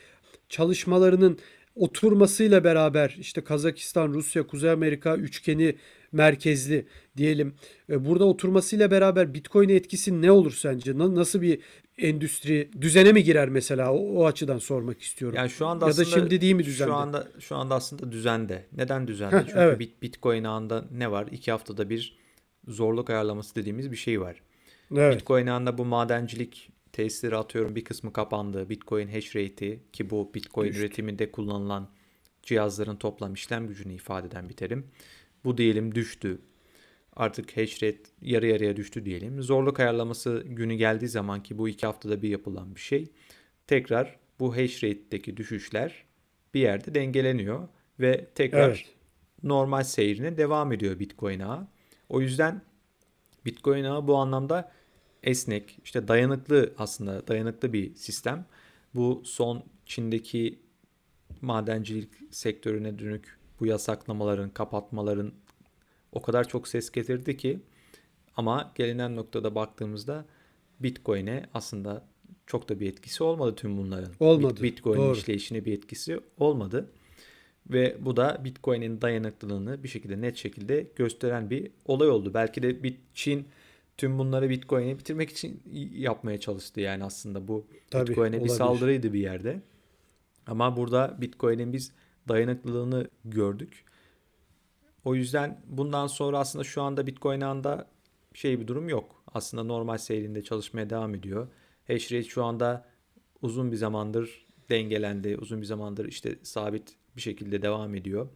çalışmalarının 0.49 1.39
oturmasıyla 1.75 2.63
beraber 2.63 3.15
işte 3.19 3.41
Kazakistan, 3.41 4.13
Rusya, 4.13 4.47
Kuzey 4.47 4.69
Amerika 4.69 5.15
üçgeni 5.15 5.75
merkezli 6.11 6.85
diyelim. 7.17 7.53
E, 7.89 8.05
burada 8.05 8.25
oturmasıyla 8.25 8.91
beraber 8.91 9.33
Bitcoin 9.33 9.69
etkisi 9.69 10.21
ne 10.21 10.31
olur 10.31 10.51
sence? 10.51 10.97
Nasıl 10.97 11.41
bir 11.41 11.59
endüstri 11.97 12.69
düzene 12.81 13.11
mi 13.11 13.23
girer 13.23 13.49
mesela? 13.49 13.93
O, 13.93 13.97
o 13.97 14.25
açıdan 14.25 14.57
sormak 14.57 15.01
istiyorum. 15.01 15.37
Yani 15.37 15.49
şu 15.49 15.67
anda 15.67 15.85
ya 15.85 15.91
aslında 15.91 16.07
da 16.07 16.11
şimdi 16.11 16.41
değil 16.41 16.55
mi 16.55 16.65
düzende? 16.65 16.91
Şu 16.91 16.95
anda 16.95 17.27
şu 17.39 17.55
anda 17.55 17.75
aslında 17.75 18.11
düzende. 18.11 18.65
Neden 18.77 19.07
düzende? 19.07 19.43
Çünkü 19.47 19.59
evet. 19.59 20.01
Bitcoin 20.01 20.43
ağında 20.43 20.85
ne 20.91 21.11
var? 21.11 21.27
İki 21.31 21.51
haftada 21.51 21.89
bir 21.89 22.17
zorluk 22.67 23.09
ayarlaması 23.09 23.55
dediğimiz 23.55 23.91
bir 23.91 23.97
şey 23.97 24.21
var. 24.21 24.41
Evet. 24.95 25.15
Bitcoin 25.15 25.47
ağında 25.47 25.77
bu 25.77 25.85
madencilik 25.85 26.69
tesisleri 26.93 27.35
atıyorum 27.35 27.75
bir 27.75 27.83
kısmı 27.83 28.13
kapandı. 28.13 28.69
Bitcoin 28.69 29.07
hash 29.07 29.35
rate'i 29.35 29.79
ki 29.93 30.09
bu 30.09 30.31
Bitcoin 30.33 30.69
Düştü. 30.69 30.81
üretiminde 30.81 31.31
kullanılan 31.31 31.89
cihazların 32.43 32.95
toplam 32.95 33.33
işlem 33.33 33.67
gücünü 33.67 33.93
ifade 33.93 34.27
eden 34.27 34.49
bir 34.49 34.53
terim. 34.53 34.87
Bu 35.43 35.57
diyelim 35.57 35.95
düştü. 35.95 36.39
Artık 37.15 37.57
hash 37.57 37.83
rate 37.83 38.03
yarı 38.21 38.47
yarıya 38.47 38.75
düştü 38.75 39.05
diyelim. 39.05 39.41
Zorluk 39.41 39.79
ayarlaması 39.79 40.43
günü 40.45 40.73
geldiği 40.73 41.07
zaman 41.07 41.43
ki 41.43 41.57
bu 41.57 41.69
iki 41.69 41.85
haftada 41.85 42.21
bir 42.21 42.29
yapılan 42.29 42.75
bir 42.75 42.79
şey. 42.79 43.07
Tekrar 43.67 44.19
bu 44.39 44.57
hash 44.57 44.83
rate'deki 44.83 45.37
düşüşler 45.37 46.03
bir 46.53 46.59
yerde 46.59 46.95
dengeleniyor 46.95 47.67
ve 47.99 48.25
tekrar 48.35 48.69
Evet. 48.69 48.85
normal 49.43 49.83
seyrine 49.83 50.37
devam 50.37 50.71
ediyor 50.71 50.99
Bitcoin 50.99 51.39
ağı. 51.39 51.67
O 52.09 52.21
yüzden 52.21 52.61
Bitcoin 53.45 53.83
ağı 53.83 54.07
bu 54.07 54.15
anlamda 54.15 54.71
esnek, 55.23 55.79
işte 55.83 56.07
dayanıklı 56.07 56.73
aslında 56.77 57.27
dayanıklı 57.27 57.73
bir 57.73 57.95
sistem. 57.95 58.45
Bu 58.95 59.21
son 59.25 59.63
Çin'deki 59.85 60.59
madencilik 61.41 62.09
sektörüne 62.31 62.99
dönük 62.99 63.38
bu 63.59 63.65
yasaklamaların, 63.65 64.49
kapatmaların 64.49 65.31
o 66.11 66.21
kadar 66.21 66.47
çok 66.47 66.67
ses 66.67 66.91
getirdi 66.91 67.37
ki 67.37 67.59
ama 68.37 68.71
gelinen 68.75 69.15
noktada 69.15 69.55
baktığımızda 69.55 70.25
Bitcoin'e 70.79 71.45
aslında 71.53 72.05
çok 72.47 72.69
da 72.69 72.79
bir 72.79 72.89
etkisi 72.89 73.23
olmadı 73.23 73.55
tüm 73.55 73.77
bunların. 73.77 74.11
Olmadı, 74.19 74.53
Bit- 74.53 74.63
Bitcoin'in 74.63 75.01
doğru. 75.01 75.17
işleyişine 75.17 75.65
bir 75.65 75.73
etkisi 75.73 76.19
olmadı. 76.37 76.89
Ve 77.69 77.97
bu 77.99 78.17
da 78.17 78.41
Bitcoin'in 78.43 79.01
dayanıklılığını 79.01 79.83
bir 79.83 79.87
şekilde 79.87 80.21
net 80.21 80.37
şekilde 80.37 80.87
gösteren 80.95 81.49
bir 81.49 81.71
olay 81.85 82.09
oldu. 82.09 82.33
Belki 82.33 82.63
de 82.63 82.83
Bit- 82.83 82.99
Çin 83.13 83.47
tüm 83.97 84.19
bunları 84.19 84.49
Bitcoin'i 84.49 84.99
bitirmek 84.99 85.29
için 85.29 85.63
yapmaya 85.93 86.39
çalıştı 86.39 86.81
yani 86.81 87.03
aslında 87.03 87.47
bu 87.47 87.65
Bitcoin'e 87.93 88.43
bir 88.43 88.49
saldırıydı 88.49 89.13
bir 89.13 89.19
yerde. 89.19 89.61
Ama 90.47 90.77
burada 90.77 91.17
Bitcoin'in 91.21 91.73
biz 91.73 91.91
dayanıklılığını 92.29 93.07
gördük. 93.25 93.83
O 95.05 95.15
yüzden 95.15 95.61
bundan 95.67 96.07
sonra 96.07 96.39
aslında 96.39 96.63
şu 96.63 96.81
anda 96.81 97.07
Bitcoin 97.07 97.41
anda 97.41 97.87
şey 98.33 98.59
bir 98.59 98.67
durum 98.67 98.89
yok. 98.89 99.23
Aslında 99.33 99.63
normal 99.63 99.97
seyrinde 99.97 100.43
çalışmaya 100.43 100.89
devam 100.89 101.15
ediyor. 101.15 101.47
Hash 101.87 102.11
rate 102.11 102.23
şu 102.23 102.43
anda 102.43 102.85
uzun 103.41 103.71
bir 103.71 103.77
zamandır 103.77 104.45
dengelendi. 104.69 105.37
Uzun 105.37 105.61
bir 105.61 105.65
zamandır 105.65 106.05
işte 106.05 106.35
sabit 106.43 106.95
bir 107.15 107.21
şekilde 107.21 107.61
devam 107.61 107.95
ediyor. 107.95 108.29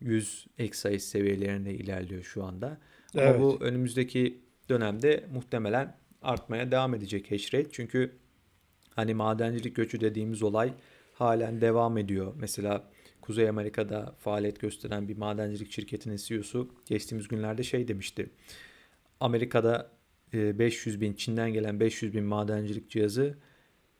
100 0.00 0.46
exahash 0.58 1.02
seviyelerinde 1.02 1.74
ilerliyor 1.74 2.22
şu 2.22 2.44
anda. 2.44 2.66
Ama 3.14 3.22
Evet. 3.22 3.40
bu 3.40 3.58
önümüzdeki 3.60 4.40
dönemde 4.68 5.24
muhtemelen 5.32 5.96
artmaya 6.22 6.70
devam 6.70 6.94
edecek 6.94 7.30
hash 7.30 7.54
rate. 7.54 7.68
Çünkü 7.72 8.12
hani 8.90 9.14
madencilik 9.14 9.76
göçü 9.76 10.00
dediğimiz 10.00 10.42
olay 10.42 10.72
halen 11.14 11.60
devam 11.60 11.98
ediyor. 11.98 12.34
Mesela 12.36 12.90
Kuzey 13.24 13.48
Amerika'da 13.48 14.14
faaliyet 14.18 14.60
gösteren 14.60 15.08
bir 15.08 15.16
madencilik 15.16 15.72
şirketinin 15.72 16.16
CEO'su 16.16 16.68
geçtiğimiz 16.86 17.28
günlerde 17.28 17.62
şey 17.62 17.88
demişti. 17.88 18.30
Amerika'da 19.20 19.90
e, 20.34 20.58
500 20.58 21.00
bin, 21.00 21.14
Çin'den 21.14 21.52
gelen 21.52 21.80
500 21.80 22.14
bin 22.14 22.24
madencilik 22.24 22.90
cihazı 22.90 23.38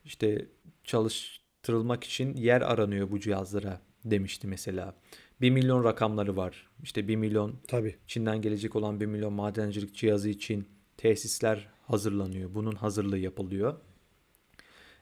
işte 0.05 0.47
çalıştırılmak 0.85 2.05
için 2.05 2.37
yer 2.37 2.61
aranıyor 2.61 3.11
bu 3.11 3.21
cihazlara 3.21 3.81
demişti 4.05 4.47
mesela. 4.47 4.95
1 5.41 5.51
milyon 5.51 5.85
rakamları 5.85 6.37
var. 6.37 6.71
İşte 6.83 7.09
1 7.09 7.17
milyon 7.17 7.57
Tabii. 7.69 7.97
Çin'den 8.07 8.43
gelecek 8.43 8.77
olan 8.77 9.01
1 9.01 9.07
milyon 9.07 9.33
madencilik 9.33 9.95
cihazı 9.95 10.29
için 10.29 10.69
tesisler 10.97 11.69
hazırlanıyor. 11.83 12.55
Bunun 12.55 12.75
hazırlığı 12.75 13.19
yapılıyor. 13.19 13.75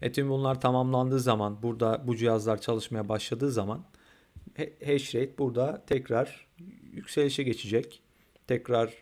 E 0.02 0.12
tüm 0.12 0.30
bunlar 0.30 0.61
tamamlandığı 0.61 1.20
zaman 1.20 1.62
burada 1.62 2.04
bu 2.06 2.16
cihazlar 2.16 2.61
çalışmaya 2.61 3.08
başladığı 3.08 3.50
zaman 3.50 3.85
hash 4.85 5.14
rate 5.14 5.38
burada 5.38 5.85
tekrar 5.87 6.46
yükselişe 6.92 7.42
geçecek. 7.42 8.02
Tekrar 8.46 8.94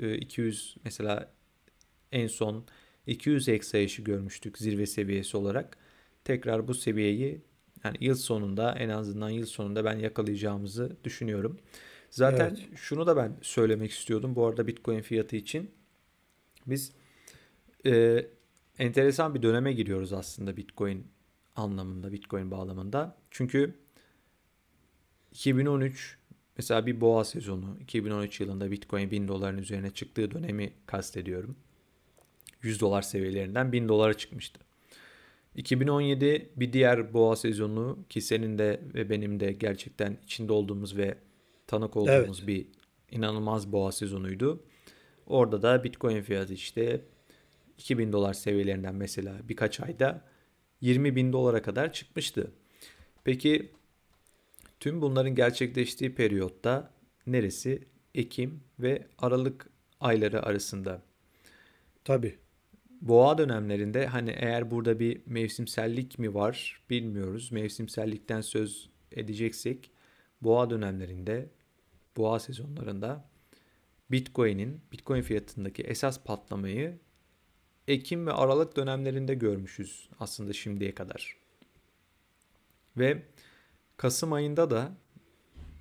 e, 0.00 0.14
200 0.16 0.76
mesela 0.84 1.32
en 2.12 2.26
son 2.26 2.64
200 3.06 3.48
exahash'i 3.48 4.04
görmüştük 4.04 4.58
zirve 4.58 4.86
seviyesi 4.86 5.36
olarak. 5.36 5.76
Tekrar 6.24 6.68
bu 6.68 6.74
seviyeyi 6.74 7.40
yani 7.84 7.96
yıl 8.00 8.14
sonunda 8.14 8.72
en 8.72 8.88
azından 8.88 9.30
yıl 9.30 9.46
sonunda 9.46 9.84
ben 9.84 9.98
yakalayacağımızı 9.98 10.96
düşünüyorum. 11.04 11.58
Zaten 12.10 12.56
Evet. 12.58 12.76
şunu 12.76 13.06
da 13.06 13.16
ben 13.16 13.36
söylemek 13.42 13.90
istiyordum 13.90 14.36
bu 14.36 14.46
arada 14.46 14.66
Bitcoin 14.66 15.00
fiyatı 15.00 15.36
için. 15.36 15.70
Biz 16.66 16.92
e, 17.86 18.26
enteresan 18.78 19.34
bir 19.34 19.42
döneme 19.42 19.72
giriyoruz 19.72 20.12
aslında 20.12 20.56
Bitcoin 20.56 21.06
anlamında, 21.56 22.12
Bitcoin 22.12 22.50
bağlamında. 22.50 23.16
Çünkü 23.30 23.74
2013 25.32 26.18
mesela 26.56 26.86
bir 26.86 27.00
boğa 27.00 27.24
sezonu 27.24 27.76
2013 27.80 28.40
yılında 28.40 28.70
Bitcoin 28.70 29.10
1000 29.10 29.28
doların 29.28 29.58
üzerine 29.58 29.90
çıktığı 29.90 30.30
dönemi 30.30 30.72
kastediyorum. 30.86 31.56
100 32.62 32.80
dolar 32.80 33.02
seviyelerinden 33.02 33.72
1000 33.72 33.88
dolara 33.88 34.14
çıkmıştı. 34.14 34.60
2017 35.56 36.52
bir 36.56 36.72
diğer 36.72 37.14
boğa 37.14 37.36
sezonu 37.36 37.98
ki 38.08 38.20
senin 38.20 38.58
de 38.58 38.80
ve 38.94 39.10
benim 39.10 39.40
de 39.40 39.52
gerçekten 39.52 40.18
içinde 40.24 40.52
olduğumuz 40.52 40.96
ve 40.96 41.18
tanık 41.66 41.96
olduğumuz 41.96 42.46
bir 42.46 42.66
inanılmaz 43.10 43.72
boğa 43.72 43.92
sezonuydu. 43.92 44.64
Orada 45.26 45.62
da 45.62 45.84
Bitcoin 45.84 46.22
fiyatı 46.22 46.52
işte 46.54 47.00
2000 47.78 48.12
dolar 48.12 48.34
seviyelerinden 48.34 48.94
mesela 48.94 49.36
birkaç 49.48 49.80
ayda 49.80 50.24
20 50.80 51.16
bin 51.16 51.32
dolara 51.32 51.62
kadar 51.62 51.92
çıkmıştı. 51.92 52.52
Peki 53.24 53.72
tüm 54.82 55.02
bunların 55.02 55.34
gerçekleştiği 55.34 56.14
periyotta 56.14 56.90
neresi? 57.26 57.88
Ekim 58.14 58.60
ve 58.78 59.06
Aralık 59.18 59.70
ayları 60.00 60.42
arasında. 60.42 61.02
Tabii. 62.04 62.38
Boğa 63.00 63.38
dönemlerinde 63.38 64.06
hani 64.06 64.30
eğer 64.30 64.70
burada 64.70 64.98
bir 65.00 65.22
mevsimsellik 65.26 66.18
mi 66.18 66.34
var 66.34 66.82
bilmiyoruz. 66.90 67.52
Mevsimsellikten 67.52 68.40
söz 68.40 68.90
edeceksek 69.12 69.90
boğa 70.40 70.70
dönemlerinde, 70.70 71.50
boğa 72.16 72.40
sezonlarında 72.40 73.28
Bitcoin'in, 74.10 74.80
Bitcoin 74.92 75.22
fiyatındaki 75.22 75.82
esas 75.82 76.24
patlamayı 76.24 76.98
Ekim 77.88 78.26
ve 78.26 78.32
Aralık 78.32 78.76
dönemlerinde 78.76 79.34
görmüşüz 79.34 80.08
aslında 80.20 80.52
şimdiye 80.52 80.94
kadar. 80.94 81.36
Ve 82.96 83.22
Kasım 83.96 84.32
ayında 84.32 84.70
da 84.70 84.92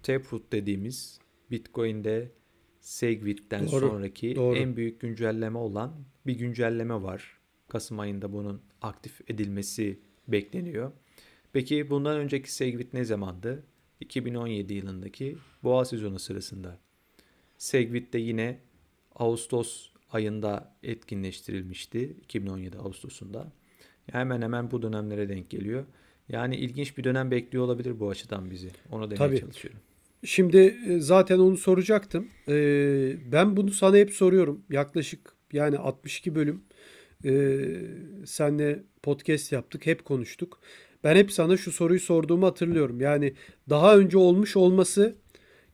Taproot 0.03 0.51
dediğimiz 0.51 1.19
Bitcoin'de 1.51 2.31
Segwit'ten 2.79 3.71
Doğru, 3.71 3.89
sonraki 3.89 4.35
doğru. 4.35 4.57
en 4.57 4.75
büyük 4.75 4.99
güncelleme 4.99 5.57
olan 5.57 5.93
bir 6.25 6.35
güncelleme 6.35 7.01
var. 7.01 7.37
Kasım 7.67 7.99
ayında 7.99 8.33
bunun 8.33 8.61
aktif 8.81 9.21
edilmesi 9.29 9.99
bekleniyor. 10.27 10.91
Peki 11.53 11.89
bundan 11.89 12.17
önceki 12.17 12.53
Segwit 12.53 12.93
ne 12.93 13.03
zamandı? 13.05 13.63
2017 13.99 14.73
yılındaki 14.73 15.37
boğa 15.63 15.85
sezonu 15.85 16.19
sırasında. 16.19 16.79
Segwit 17.57 18.13
de 18.13 18.17
yine 18.17 18.59
Ağustos 19.15 19.89
ayında 20.11 20.75
etkinleştirilmişti. 20.83 22.17
2017 22.23 22.77
Ağustos'unda. 22.77 23.51
Hemen 24.11 24.41
hemen 24.41 24.71
bu 24.71 24.81
dönemlere 24.81 25.29
denk 25.29 25.49
geliyor. 25.49 25.85
Yani 26.31 26.55
ilginç 26.55 26.97
bir 26.97 27.03
dönem 27.03 27.31
bekliyor 27.31 27.63
olabilir 27.63 27.99
bu 27.99 28.09
açıdan 28.09 28.51
bizi. 28.51 28.69
Onu 28.91 29.11
demeye 29.11 29.17
Tabii. 29.17 29.39
çalışıyorum. 29.39 29.79
Şimdi 30.25 30.57
e, 30.87 30.99
zaten 30.99 31.39
onu 31.39 31.57
soracaktım. 31.57 32.27
E, 32.47 32.53
ben 33.31 33.57
bunu 33.57 33.71
sana 33.71 33.97
hep 33.97 34.11
soruyorum. 34.11 34.61
Yaklaşık 34.69 35.33
yani 35.53 35.77
62 35.77 36.35
bölüm 36.35 36.61
e, 37.25 37.59
senle 38.25 38.83
podcast 39.03 39.51
yaptık. 39.51 39.85
Hep 39.85 40.05
konuştuk. 40.05 40.59
Ben 41.03 41.15
hep 41.15 41.31
sana 41.31 41.57
şu 41.57 41.71
soruyu 41.71 41.99
sorduğumu 41.99 42.45
hatırlıyorum. 42.45 43.01
Yani 43.01 43.33
daha 43.69 43.97
önce 43.97 44.17
olmuş 44.17 44.55
olması 44.55 45.15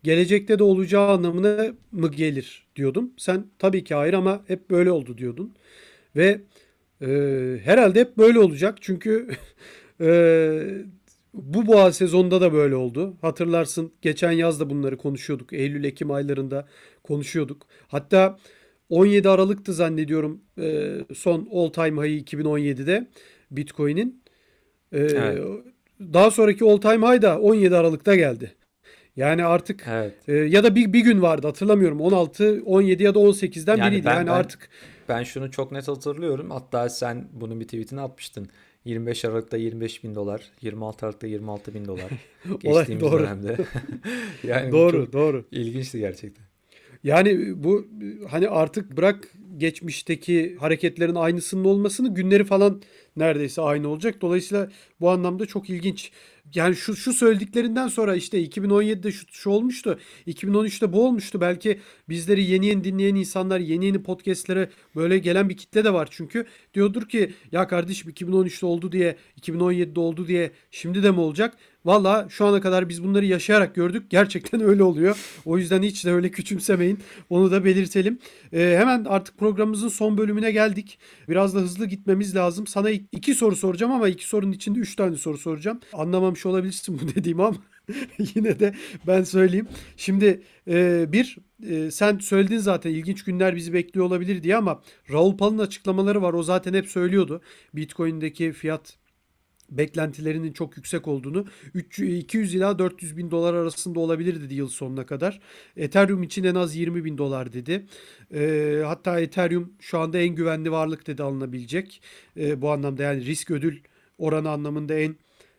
gelecekte 0.04 0.60
de 0.60 0.64
olacağı 0.64 1.08
anlamına 1.08 1.74
mı 1.92 2.12
gelir 2.12 2.68
diyordum. 2.76 3.14
Sen 3.18 3.46
tabii 3.60 3.84
ki 3.84 3.96
hayır 3.96 4.14
ama 4.14 4.44
hep 4.48 4.70
böyle 4.70 4.92
oldu 4.92 5.18
diyordun. 5.18 5.54
Ve 6.16 6.42
e, 7.02 7.08
herhalde 7.64 8.00
hep 8.00 8.18
böyle 8.18 8.40
olacak. 8.40 8.78
Çünkü 8.82 9.28
e, 10.02 10.68
Bu 11.34 11.68
boğa 11.68 11.92
sezonda 11.92 12.42
da 12.42 12.54
böyle 12.54 12.76
oldu. 12.76 13.18
Hatırlarsın 13.22 13.92
geçen 14.02 14.32
yaz 14.32 14.60
da 14.60 14.70
bunları 14.70 14.98
konuşuyorduk. 14.98 15.54
Eylül-Ekim 15.54 16.12
aylarında 16.12 16.68
konuşuyorduk. 17.04 17.68
Hatta 17.88 18.38
17 18.90 19.30
Aralık'tı 19.30 19.74
zannediyorum 19.74 20.42
e, 20.62 20.94
son 21.16 21.50
all 21.54 21.70
time 21.70 22.02
high'ı 22.02 22.20
2017'de 22.38 23.08
Bitcoin'in. 23.52 24.24
E, 24.92 24.98
Evet. 25.00 25.44
Daha 26.14 26.32
sonraki 26.32 26.66
all 26.66 26.78
time 26.78 27.08
high 27.08 27.22
da 27.22 27.40
17 27.40 27.76
Aralık'ta 27.76 28.16
geldi. 28.16 28.52
Yani 29.16 29.46
artık 29.46 29.86
Evet. 29.90 30.14
e, 30.28 30.34
ya 30.34 30.64
da 30.64 30.76
bir, 30.76 30.94
bir 30.94 31.00
gün 31.00 31.22
vardı 31.22 31.48
hatırlamıyorum. 31.48 32.02
16, 32.02 32.62
17 32.66 33.04
ya 33.04 33.16
da 33.16 33.20
18'den 33.20 33.78
Yani 33.78 33.92
biriydi. 33.92 34.06
ben- 34.06 34.16
yani 34.16 34.28
ben- 34.28 34.32
artık 34.34 34.70
Ben 35.10 35.24
şunu 35.24 35.52
çok 35.52 35.72
net 35.72 35.88
hatırlıyorum. 35.88 36.50
Hatta 36.52 36.90
sen 36.90 37.28
bunun 37.34 37.60
bir 37.60 37.66
tweetini 37.66 38.02
atmıştın. 38.02 38.48
25 38.88 39.26
Aralık'ta 39.26 39.58
25 39.58 40.04
bin 40.04 40.16
dolar, 40.16 40.52
26 40.62 41.06
Aralık'ta 41.06 41.28
26 41.28 41.74
bin 41.74 41.86
dolar. 41.86 42.10
Geçtiğimiz 42.60 43.02
doğru. 43.02 43.20
dönemde. 43.20 43.58
yani 44.44 44.72
doğru 44.72 45.14
doğru. 45.14 45.46
ilginçti 45.52 46.00
gerçekten. 46.00 46.46
Yani 47.04 47.64
bu 47.64 47.88
hani 48.30 48.50
artık 48.50 48.98
bırak 48.98 49.28
geçmişteki 49.58 50.56
hareketlerin 50.60 51.16
aynısının 51.16 51.66
olmasını 51.66 52.14
günleri 52.14 52.44
falan 52.44 52.82
neredeyse 53.18 53.62
aynı 53.62 53.88
olacak. 53.88 54.22
Dolayısıyla 54.22 54.70
bu 55.00 55.10
anlamda 55.10 55.46
çok 55.46 55.70
ilginç. 55.70 56.12
Yani 56.56 56.76
şu 56.76 56.96
şu 56.96 57.14
söylediklerinden 57.14 57.88
sonra 57.88 58.16
işte 58.16 58.44
2017'de 58.44 59.12
şu, 59.12 59.26
şu 59.32 59.50
olmuştu. 59.50 60.00
2013'te 60.28 60.94
bu 60.94 61.06
olmuştu. 61.08 61.42
Belki 61.42 61.80
bizleri 62.10 62.44
yeni 62.44 62.66
yeni 62.66 62.84
dinleyen 62.84 63.16
insanlar, 63.16 63.60
yeni 63.60 63.86
yeni 63.86 64.04
podcastlere 64.04 64.70
böyle 64.96 65.18
gelen 65.20 65.50
bir 65.50 65.58
kitle 65.58 65.84
de 65.84 65.94
var 65.94 66.08
çünkü. 66.12 66.46
Diyordur 66.74 67.10
ki 67.10 67.34
ya 67.52 67.68
kardeşim 67.68 68.12
2013'te 68.12 68.66
oldu 68.66 68.92
diye, 68.92 69.18
2017'de 69.42 70.00
oldu 70.00 70.28
diye 70.28 70.52
şimdi 70.72 71.04
de 71.04 71.12
mi 71.12 71.20
olacak? 71.20 71.58
Valla 71.88 72.28
şu 72.30 72.46
ana 72.46 72.62
kadar 72.62 72.90
biz 72.90 73.04
bunları 73.04 73.26
yaşayarak 73.26 73.76
gördük. 73.76 74.10
Gerçekten 74.10 74.62
öyle 74.62 74.84
oluyor. 74.84 75.18
O 75.46 75.58
yüzden 75.58 75.84
hiç 75.84 76.06
de 76.06 76.12
öyle 76.12 76.32
küçümsemeyin. 76.32 77.00
Onu 77.30 77.52
da 77.52 77.66
belirtelim. 77.66 78.20
Ee, 78.54 78.76
hemen 78.80 79.06
artık 79.06 79.38
programımızın 79.38 79.88
son 79.88 80.18
bölümüne 80.18 80.52
geldik. 80.52 81.00
Biraz 81.30 81.56
da 81.56 81.60
hızlı 81.60 81.86
gitmemiz 81.86 82.36
lazım. 82.36 82.68
Sana 82.68 82.92
ik- 82.92 83.06
iki 83.12 83.36
soru 83.36 83.56
soracağım 83.56 83.92
ama 83.92 84.08
iki 84.10 84.28
sorunun 84.28 84.52
içinde 84.52 84.80
üç 84.80 84.96
tane 84.96 85.16
soru 85.16 85.38
soracağım. 85.38 85.80
Anlamamış 85.94 86.46
olabilirsin 86.46 87.00
bu 87.00 87.16
dediğimi 87.16 87.44
ama 87.44 87.58
yine 88.36 88.60
de 88.60 88.74
ben 89.08 89.24
söyleyeyim. 89.24 89.68
Şimdi 89.98 90.42
e, 90.68 91.06
bir 91.12 91.38
e, 91.70 91.92
sen 91.92 92.18
söyledin 92.18 92.58
zaten 92.58 92.92
ilginç 92.92 93.24
günler 93.24 93.56
bizi 93.56 93.74
bekliyor 93.74 94.06
olabilir 94.06 94.44
diye 94.44 94.58
ama 94.58 94.82
Raul 95.12 95.38
Pal'ın 95.38 95.58
açıklamaları 95.58 96.22
var. 96.22 96.34
O 96.34 96.44
zaten 96.44 96.74
hep 96.74 96.88
söylüyordu. 96.88 97.42
Bitcoin'deki 97.74 98.52
fiyat 98.52 98.98
beklentilerinin 99.70 100.54
çok 100.54 100.78
yüksek 100.78 101.08
olduğunu 101.08 101.46
300 101.74 102.20
200 102.20 102.56
ila 102.56 102.80
400 102.80 103.18
bin 103.18 103.32
dolar 103.32 103.54
arasında 103.54 104.00
olabilir 104.00 104.42
dedi 104.42 104.54
yıl 104.54 104.68
sonuna 104.68 105.06
kadar. 105.06 105.40
Ethereum 105.78 106.24
için 106.24 106.44
en 106.44 106.56
az 106.56 106.76
20 106.76 107.06
bin 107.06 107.18
dolar 107.18 107.54
dedi. 107.54 107.86
Ee, 108.34 108.82
hatta 108.86 109.20
Ethereum 109.20 109.74
şu 109.80 110.00
anda 110.00 110.18
en 110.18 110.36
güvenli 110.36 110.72
varlık 110.72 111.08
dedi 111.08 111.24
alınabilecek. 111.24 112.02
Ee, 112.38 112.62
bu 112.62 112.72
anlamda 112.72 113.04
yani 113.04 113.26
risk 113.26 113.52
ödül 113.52 113.80
oranı 114.18 114.50
anlamında 114.50 114.94
en 114.94 115.16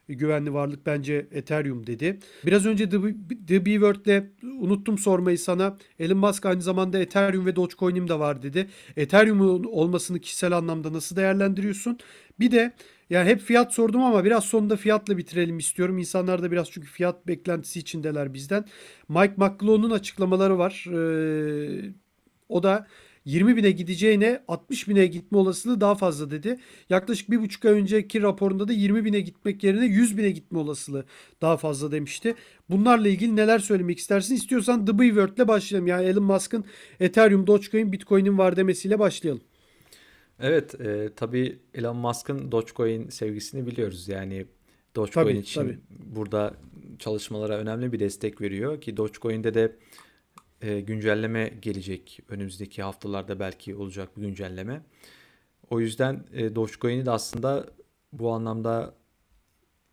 güvenli 0.09 0.55
varlık 0.55 0.87
bence 0.87 1.27
Ethereum 1.33 1.87
dedi. 1.87 2.19
Biraz 2.47 2.67
önce 2.67 2.89
The, 2.89 2.99
The 3.47 3.67
B-Word'le 3.67 4.25
unuttum 4.61 4.99
sormayı 4.99 5.39
sana. 5.39 5.79
Elon 5.99 6.19
Musk 6.19 6.47
aynı 6.47 6.63
zamanda 6.63 6.99
Ethereum 6.99 7.47
ve 7.47 7.57
Dogecoin'im 7.57 8.09
de 8.09 8.19
var 8.19 8.43
dedi. 8.43 8.69
Ethereum'un 8.97 9.65
olmasını 9.65 10.19
kişisel 10.21 10.53
anlamda 10.53 10.93
nasıl 10.93 11.17
değerlendiriyorsun? 11.17 11.99
Bir 12.41 12.51
de 12.51 12.73
yani 13.11 13.31
hep 13.31 13.41
fiyat 13.41 13.75
sordum 13.75 14.03
ama 14.03 14.25
biraz 14.25 14.45
sonunda 14.45 14.77
fiyatla 14.77 15.17
bitirelim 15.17 15.59
istiyorum. 15.59 15.99
İnsanlar 15.99 16.43
da 16.43 16.51
biraz 16.53 16.71
çünkü 16.71 16.89
fiyat 16.89 17.27
beklentisi 17.27 17.79
içindeler 17.79 18.35
bizden. 18.35 18.65
Mike 19.09 19.35
McClone'un 19.37 19.91
açıklamaları 19.91 20.59
var. 20.59 20.85
Ee, 20.93 21.93
o 22.49 22.63
da 22.63 22.87
20 23.25 23.57
bine 23.57 23.71
gideceğine 23.71 24.43
60 24.49 24.89
bine 24.89 25.07
gitme 25.07 25.39
olasılığı 25.39 25.81
daha 25.81 25.95
fazla 25.95 26.31
dedi. 26.31 26.59
Yaklaşık 26.91 27.31
bir 27.31 27.41
buçuk 27.41 27.65
ay 27.65 27.73
önceki 27.73 28.23
raporunda 28.23 28.69
da 28.69 28.73
20 28.73 29.05
bine 29.05 29.21
gitmek 29.21 29.65
yerine 29.65 29.87
100 29.87 30.19
bine 30.19 30.31
gitme 30.31 30.59
olasılığı 30.59 31.05
daha 31.41 31.57
fazla 31.57 31.93
demişti. 31.93 32.35
Bunlarla 32.71 33.09
ilgili 33.09 33.37
neler 33.37 33.59
söylemek 33.59 33.99
istersin? 33.99 34.35
İstiyorsan 34.35 34.87
The 34.87 34.99
B-Word'le 34.99 35.49
başlayalım. 35.49 35.87
Yani 35.87 36.07
Elon 36.07 36.25
Musk'ın 36.25 36.65
Ethereum, 37.01 37.47
Dogecoin, 37.47 37.93
Bitcoin'in 37.93 38.39
var 38.39 38.57
demesiyle 38.57 38.99
başlayalım. 38.99 39.43
Evet, 40.41 40.81
e, 40.81 41.11
tabii 41.17 41.59
Elon 41.75 41.97
Musk'ın 41.97 42.53
Dogecoin 42.53 43.09
sevgisini 43.09 43.67
biliyoruz. 43.67 44.09
Yani 44.09 44.47
Dogecoin 44.97 45.25
Tabii, 45.25 45.39
için 45.39 45.61
tabii. 45.61 45.79
burada 45.91 46.55
çalışmalara 46.99 47.57
önemli 47.59 47.93
bir 47.93 48.01
destek 48.01 48.41
veriyor 48.41 48.81
ki 48.81 48.97
Dogecoin'de 48.97 49.55
de 49.55 49.77
e, 50.63 50.81
güncelleme 50.81 51.49
gelecek. 51.63 52.21
Önümüzdeki 52.29 52.83
haftalarda 52.83 53.41
belki 53.41 53.75
olacak 53.75 54.17
bir 54.17 54.23
güncelleme. 54.23 54.83
O 55.71 55.81
yüzden 55.81 56.25
e, 56.33 56.55
Dogecoin'i 56.55 57.07
de 57.07 57.11
aslında 57.11 57.67
bu 58.13 58.31
anlamda 58.33 58.95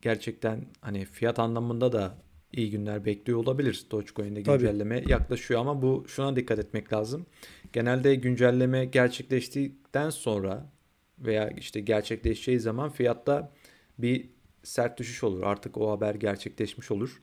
gerçekten 0.01 0.65
hani 0.81 1.05
fiyat 1.05 1.39
anlamında 1.39 1.91
da 1.91 2.17
iyi 2.55 2.71
günler 2.71 3.05
bekliyor 3.05 3.39
olabilir. 3.39 3.85
Dogecoin'de 3.91 4.43
Tabii. 4.43 4.57
güncelleme 4.57 5.03
yaklaşıyor 5.07 5.59
ama 5.59 5.81
bu 5.81 6.05
şuna 6.07 6.35
dikkat 6.35 6.59
etmek 6.59 6.93
lazım. 6.93 7.25
Genelde 7.73 8.15
güncelleme 8.15 8.85
gerçekleştikten 8.85 10.09
sonra 10.09 10.71
veya 11.19 11.49
işte 11.49 11.79
gerçekleşeceği 11.79 12.59
zaman 12.59 12.89
fiyatta 12.89 13.51
bir 13.97 14.29
sert 14.63 14.99
düşüş 14.99 15.23
olur. 15.23 15.43
Artık 15.43 15.77
o 15.77 15.91
haber 15.91 16.15
gerçekleşmiş 16.15 16.91
olur. 16.91 17.21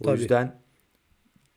O 0.00 0.04
Tabii. 0.04 0.20
yüzden 0.20 0.60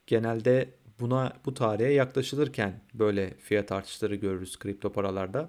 genelde 0.08 0.70
buna 1.00 1.34
bu 1.46 1.54
tarihe 1.54 1.92
yaklaşılırken 1.92 2.82
böyle 2.94 3.34
fiyat 3.40 3.72
artışları 3.72 4.16
görürüz 4.16 4.60
kripto 4.60 4.92
paralarda. 4.92 5.48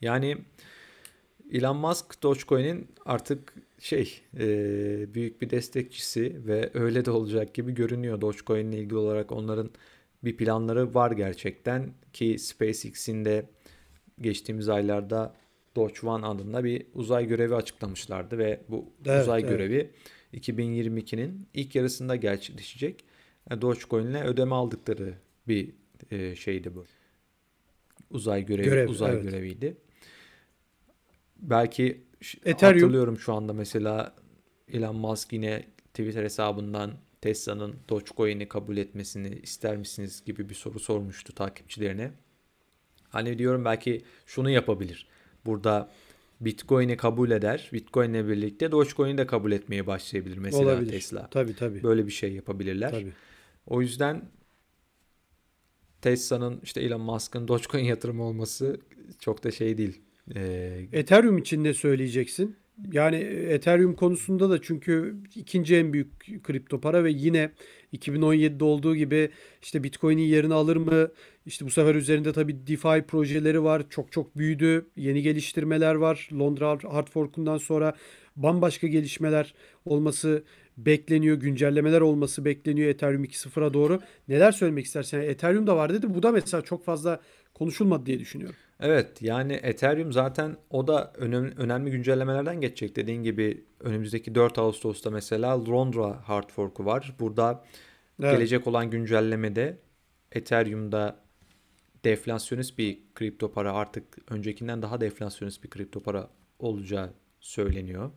Yani 0.00 0.38
Elon 1.52 1.76
Musk 1.76 2.22
Dogecoin'in 2.22 2.88
artık 3.04 3.54
şey 3.80 4.20
e, 4.38 5.14
büyük 5.14 5.42
bir 5.42 5.50
destekçisi 5.50 6.46
ve 6.46 6.70
öyle 6.74 7.04
de 7.04 7.10
olacak 7.10 7.54
gibi 7.54 7.74
görünüyor. 7.74 8.20
Dogecoin 8.20 8.72
ile 8.72 8.78
ilgili 8.78 8.96
olarak 8.96 9.32
onların 9.32 9.70
bir 10.24 10.36
planları 10.36 10.94
var 10.94 11.10
gerçekten 11.10 11.92
ki 12.12 12.38
SpaceX'in 12.38 13.24
de 13.24 13.46
geçtiğimiz 14.20 14.68
aylarda 14.68 15.34
Doge 15.76 16.06
One 16.06 16.26
adında 16.26 16.64
bir 16.64 16.86
uzay 16.94 17.26
görevi 17.26 17.54
açıklamışlardı 17.54 18.38
ve 18.38 18.60
bu 18.68 18.92
Evet, 19.06 19.22
uzay 19.22 19.40
evet. 19.40 19.50
görevi 19.50 19.90
2022'nin 20.34 21.48
ilk 21.54 21.74
yarısında 21.74 22.16
gerçekleşecek. 22.16 23.04
Yani 23.50 23.62
Dogecoin 23.62 24.06
ile 24.06 24.24
ödeme 24.24 24.54
aldıkları 24.54 25.14
bir 25.48 25.72
e, 26.10 26.36
şeydi 26.36 26.74
bu. 26.74 26.84
Uzay 28.10 28.46
görevi, 28.46 28.64
Görev, 28.64 28.88
uzay 28.88 29.12
evet. 29.12 29.22
göreviydi. 29.22 29.76
Belki 31.36 32.00
Ethereum. 32.44 32.74
hatırlıyorum 32.74 33.18
şu 33.18 33.34
anda 33.34 33.52
mesela 33.52 34.14
Elon 34.68 34.96
Musk 34.96 35.32
yine 35.32 35.66
Twitter 35.94 36.24
hesabından 36.24 36.92
Tesla'nın 37.20 37.76
Dogecoin'i 37.88 38.48
kabul 38.48 38.76
etmesini 38.76 39.34
ister 39.42 39.76
misiniz 39.76 40.22
gibi 40.24 40.48
bir 40.48 40.54
soru 40.54 40.80
sormuştu 40.80 41.34
takipçilerine. 41.34 42.12
Hani 43.08 43.38
diyorum 43.38 43.64
belki 43.64 44.02
şunu 44.26 44.50
yapabilir. 44.50 45.06
Burada 45.46 45.90
Bitcoin'i 46.40 46.96
kabul 46.96 47.30
eder. 47.30 47.70
Bitcoin'le 47.72 48.28
birlikte 48.28 48.72
Dogecoin'i 48.72 49.18
de 49.18 49.26
kabul 49.26 49.52
etmeye 49.52 49.86
başlayabilir 49.86 50.38
mesela 50.38 50.64
Olabilir. 50.64 50.92
Tesla. 50.92 51.30
Tabii 51.30 51.56
tabii. 51.56 51.82
Böyle 51.82 52.06
bir 52.06 52.12
şey 52.12 52.32
yapabilirler. 52.32 52.90
tabii. 52.90 53.12
O 53.66 53.82
yüzden 53.82 54.22
Tesla'nın 56.02 56.60
işte 56.62 56.80
Elon 56.80 57.00
Musk'ın 57.00 57.48
Dogecoin 57.48 57.84
yatırımı 57.84 58.24
olması 58.24 58.80
çok 59.18 59.44
da 59.44 59.50
şey 59.50 59.78
değil. 59.78 60.00
Ee, 60.36 60.86
Ethereum 60.92 61.38
için 61.38 61.64
ne 61.64 61.74
söyleyeceksin? 61.74 62.56
Yani 62.92 63.16
Ethereum 63.48 63.94
konusunda 63.94 64.50
da 64.50 64.62
çünkü 64.62 65.16
ikinci 65.34 65.76
en 65.76 65.92
büyük 65.92 66.42
kripto 66.44 66.80
para 66.80 67.04
ve 67.04 67.10
yine 67.10 67.50
2017'de 67.92 68.64
olduğu 68.64 68.96
gibi 68.96 69.30
işte 69.62 69.82
Bitcoin'in 69.82 70.22
yerini 70.22 70.54
alır 70.54 70.76
mı? 70.76 71.08
İşte 71.46 71.66
bu 71.66 71.70
sefer 71.70 71.94
üzerinde 71.94 72.32
tabii 72.32 72.66
DeFi 72.66 73.02
projeleri 73.08 73.62
var. 73.62 73.82
Çok 73.90 74.12
çok 74.12 74.38
büyüdü. 74.38 74.86
Yeni 74.96 75.22
geliştirmeler 75.22 75.94
var. 75.94 76.28
Londra 76.32 76.68
Hard 76.68 77.08
Fork'undan 77.08 77.58
sonra 77.58 77.94
bambaşka 78.36 78.86
gelişmeler 78.86 79.54
olması 79.84 80.44
bekleniyor. 80.78 81.36
Güncellemeler 81.36 82.00
olması 82.00 82.44
bekleniyor 82.44 82.88
Ethereum 82.90 83.24
2.0'a 83.24 83.74
doğru. 83.74 84.00
Neler 84.28 84.52
söylemek 84.52 84.84
istersen? 84.84 85.18
Yani 85.18 85.30
Ethereum 85.30 85.66
da 85.66 85.76
var 85.76 85.94
dedi. 85.94 86.14
Bu 86.14 86.22
da 86.22 86.32
mesela 86.32 86.62
çok 86.62 86.84
fazla 86.84 87.20
konuşulmadı 87.54 88.06
diye 88.06 88.18
düşünüyorum. 88.18 88.56
Evet 88.80 89.22
yani 89.22 89.52
Ethereum 89.52 90.12
zaten 90.12 90.56
o 90.70 90.86
da 90.86 91.12
önemli, 91.16 91.52
önemli 91.56 91.90
güncellemelerden 91.90 92.60
geçecek. 92.60 92.96
Dediğin 92.96 93.22
gibi 93.22 93.64
önümüzdeki 93.80 94.34
4 94.34 94.58
Ağustos'ta 94.58 95.10
mesela 95.10 95.64
Londra 95.64 96.28
Hard 96.28 96.50
Fork'u 96.50 96.84
var. 96.84 97.14
Burada 97.20 97.64
Evet. 98.22 98.32
gelecek 98.32 98.66
olan 98.66 98.90
güncellemede 98.90 99.78
Ethereum'da 100.32 101.20
deflasyonist 102.04 102.78
bir 102.78 102.98
kripto 103.14 103.52
para 103.52 103.72
artık 103.72 104.04
öncekinden 104.30 104.82
daha 104.82 105.00
deflasyonist 105.00 105.64
bir 105.64 105.70
kripto 105.70 106.00
para 106.00 106.30
olacağı 106.58 107.10
söyleniyor. 107.40 108.10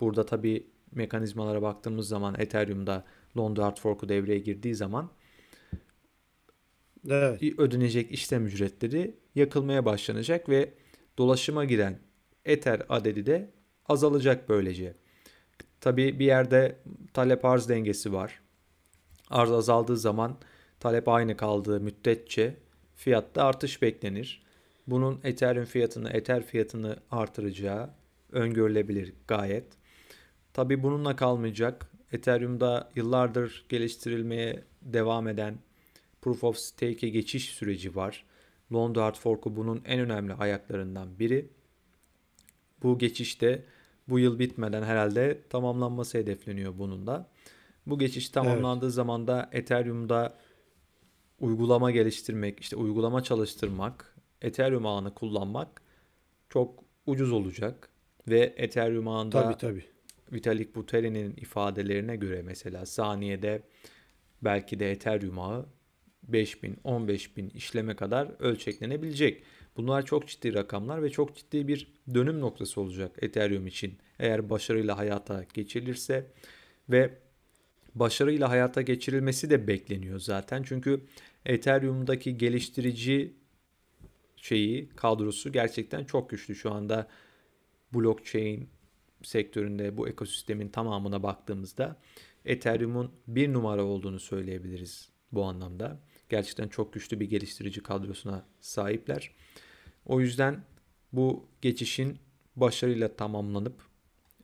Burada 0.00 0.26
tabii 0.26 0.66
mekanizmalara 0.92 1.62
baktığımız 1.62 2.08
zaman 2.08 2.34
Ethereum'da 2.38 3.04
Loan 3.36 3.54
Hard 3.54 3.76
Fork'u 3.78 4.08
devreye 4.08 4.38
girdiği 4.38 4.74
zaman 4.74 5.10
Evet. 7.10 7.42
ödenecek 7.58 8.12
işlem 8.12 8.46
ücretleri 8.46 9.14
yakılmaya 9.34 9.84
başlanacak 9.84 10.48
ve 10.48 10.74
dolaşıma 11.18 11.64
giren 11.64 11.98
Ether 12.44 12.82
adedi 12.88 13.26
de 13.26 13.50
azalacak 13.88 14.48
böylece. 14.48 14.94
Tabii 15.80 16.18
bir 16.18 16.24
yerde 16.26 16.78
talep 17.14 17.44
arz 17.44 17.68
dengesi 17.68 18.12
var. 18.12 18.40
Arz 19.30 19.52
azaldığı 19.52 19.96
zaman 19.96 20.38
talep 20.80 21.08
aynı 21.08 21.36
kaldığı 21.36 21.80
müddetçe 21.80 22.56
fiyatta 22.94 23.44
artış 23.44 23.82
beklenir. 23.82 24.42
Bunun 24.86 25.20
Ethereum 25.24 25.64
fiyatını, 25.64 26.10
Ether 26.10 26.42
fiyatını 26.46 26.96
artıracağı 27.10 27.90
öngörülebilir 28.32 29.12
gayet. 29.28 29.64
Tabii 30.56 30.82
bununla 30.82 31.16
kalmayacak. 31.16 31.90
Ethereum'da 32.12 32.90
yıllardır 32.94 33.64
geliştirilmeye 33.68 34.64
devam 34.82 35.28
eden 35.28 35.58
Proof 36.22 36.44
of 36.44 36.56
Stake'e 36.56 37.08
geçiş 37.08 37.44
süreci 37.50 37.96
var. 37.96 38.24
Loan 38.72 38.94
Hard 38.94 39.14
Fork'u 39.14 39.56
bunun 39.56 39.82
en 39.84 40.00
önemli 40.00 40.34
ayaklarından 40.34 41.18
biri. 41.18 41.48
Bu 42.82 42.98
geçişte 42.98 43.64
bu 44.08 44.18
yıl 44.18 44.38
bitmeden 44.38 44.82
herhalde 44.82 45.42
tamamlanması 45.50 46.18
hedefleniyor 46.18 46.78
bunun 46.78 47.06
da. 47.06 47.30
Bu 47.86 47.98
geçiş 47.98 48.28
tamamlandığı 48.28 48.86
evet. 48.86 48.94
zaman 48.94 49.26
da 49.26 49.50
Ethereum'da 49.52 50.38
uygulama 51.40 51.90
geliştirmek, 51.90 52.60
işte 52.60 52.76
uygulama 52.76 53.22
çalıştırmak, 53.22 54.16
Ethereum 54.42 54.86
ağını 54.86 55.14
kullanmak 55.14 55.82
çok 56.48 56.84
ucuz 57.06 57.32
olacak 57.32 57.88
ve 58.28 58.54
Ethereum 58.56 59.08
ağında 59.08 59.42
tabii, 59.42 59.58
tabii. 59.58 59.95
Vitalik 60.32 60.76
Buterin'in 60.76 61.34
ifadelerine 61.36 62.16
göre 62.16 62.42
mesela 62.42 62.86
saniyede 62.86 63.62
belki 64.42 64.80
de 64.80 64.90
Ethereum 64.90 65.38
ağı 65.38 65.66
5000, 66.22 66.78
15000 66.84 67.50
işleme 67.50 67.96
kadar 67.96 68.28
ölçeklenebilecek. 68.38 69.42
Bunlar 69.76 70.06
çok 70.06 70.28
ciddi 70.28 70.54
rakamlar 70.54 71.02
ve 71.02 71.10
çok 71.10 71.36
ciddi 71.36 71.68
bir 71.68 71.92
dönüm 72.14 72.40
noktası 72.40 72.80
olacak 72.80 73.16
Ethereum 73.22 73.66
için. 73.66 73.98
Eğer 74.18 74.50
başarıyla 74.50 74.98
hayata 74.98 75.44
geçirilirse 75.54 76.26
ve 76.88 77.18
başarıyla 77.94 78.50
hayata 78.50 78.82
geçirilmesi 78.82 79.50
de 79.50 79.66
bekleniyor 79.66 80.20
zaten. 80.20 80.62
Çünkü 80.62 81.00
Ethereum'daki 81.46 82.38
geliştirici 82.38 83.32
şeyi, 84.36 84.88
kadrosu 84.88 85.52
gerçekten 85.52 86.04
çok 86.04 86.30
güçlü. 86.30 86.54
Şu 86.54 86.72
anda 86.72 87.08
blockchain 87.94 88.68
sektöründe 89.22 89.96
bu 89.96 90.08
ekosistemin 90.08 90.68
tamamına 90.68 91.22
baktığımızda 91.22 91.96
Ethereum'un 92.44 93.10
bir 93.26 93.52
numara 93.52 93.84
olduğunu 93.84 94.20
söyleyebiliriz 94.20 95.08
bu 95.32 95.44
anlamda. 95.44 96.00
Gerçekten 96.28 96.68
çok 96.68 96.92
güçlü 96.92 97.20
bir 97.20 97.30
geliştirici 97.30 97.82
kadrosuna 97.82 98.46
sahipler. 98.60 99.30
O 100.06 100.20
yüzden 100.20 100.64
bu 101.12 101.46
geçişin 101.62 102.18
başarıyla 102.56 103.16
tamamlanıp 103.16 103.82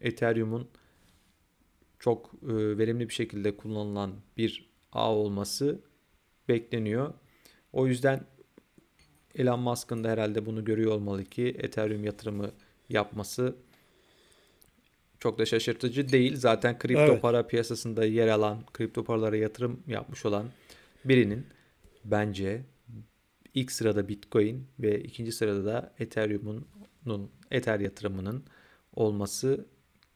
Ethereum'un 0.01 0.69
çok 1.99 2.35
e, 2.43 2.79
verimli 2.79 3.09
bir 3.09 3.15
şekilde 3.15 3.57
kullanılan 3.57 4.13
bir 4.37 4.71
ağ 4.93 5.15
olması 5.15 5.81
bekleniyor. 6.49 7.15
O 7.73 7.87
yüzden 7.87 8.27
Elon 9.35 9.61
Musk'ın 9.61 10.05
da 10.05 10.09
herhalde 10.09 10.47
bunu 10.47 10.65
görüyor 10.65 10.93
olmalı 10.93 11.25
ki 11.25 11.57
Ethereum 11.59 12.05
yatırımı 12.05 12.51
yapması 12.89 13.57
çok 15.23 15.39
da 15.39 15.47
şaşırtıcı 15.47 16.09
değil. 16.09 16.37
Zaten 16.37 16.79
kripto 16.79 17.03
evet. 17.03 17.23
para 17.23 17.47
piyasasında 17.47 18.05
yer 18.05 18.29
alan, 18.29 18.65
kripto 18.73 19.05
paralara 19.05 19.37
yatırım 19.37 19.83
yapmış 19.87 20.27
olan 20.27 20.47
birinin 21.05 21.47
bence 22.05 22.63
ilk 23.55 23.73
sırada 23.73 24.09
Bitcoin 24.09 24.67
ve 24.81 25.01
ikinci 25.01 25.33
sırada 25.33 25.65
da 25.65 25.95
Ethereum'un 25.99 27.31
Ether 27.51 27.81
yatırımının 27.81 28.45
olması 28.95 29.67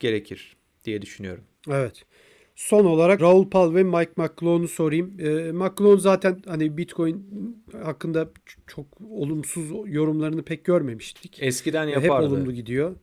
gerekir 0.00 0.56
diye 0.84 1.02
düşünüyorum. 1.02 1.44
Evet. 1.68 2.02
Son 2.56 2.84
olarak 2.84 3.20
Raul 3.22 3.50
Pal 3.50 3.74
ve 3.74 3.82
Mike 3.82 4.12
McClone'u 4.16 4.68
sorayım. 4.68 5.20
E, 5.20 5.52
McClone 5.52 6.00
zaten 6.00 6.42
hani 6.46 6.76
Bitcoin 6.76 7.26
hakkında 7.82 8.28
çok 8.66 8.86
olumsuz 9.10 9.70
yorumlarını 9.86 10.42
pek 10.42 10.64
görmemiştik. 10.64 11.42
Eskiden 11.42 11.84
yapardı. 11.88 12.26
Hep 12.26 12.32
olumlu 12.32 12.52
gidiyor. 12.52 12.96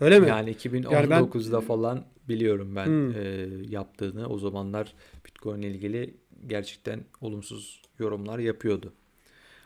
Öyle 0.00 0.20
mi? 0.20 0.28
Yani 0.28 0.50
2019'da 0.50 0.94
yani 0.94 1.10
ben... 1.10 1.60
falan 1.60 2.04
biliyorum 2.28 2.76
ben 2.76 2.86
hmm. 2.86 3.10
e, 3.10 3.48
yaptığını. 3.68 4.28
O 4.28 4.38
zamanlar 4.38 4.94
Bitcoin 5.26 5.62
ile 5.62 5.70
ilgili 5.70 6.14
gerçekten 6.46 7.00
olumsuz 7.20 7.82
yorumlar 7.98 8.38
yapıyordu. 8.38 8.92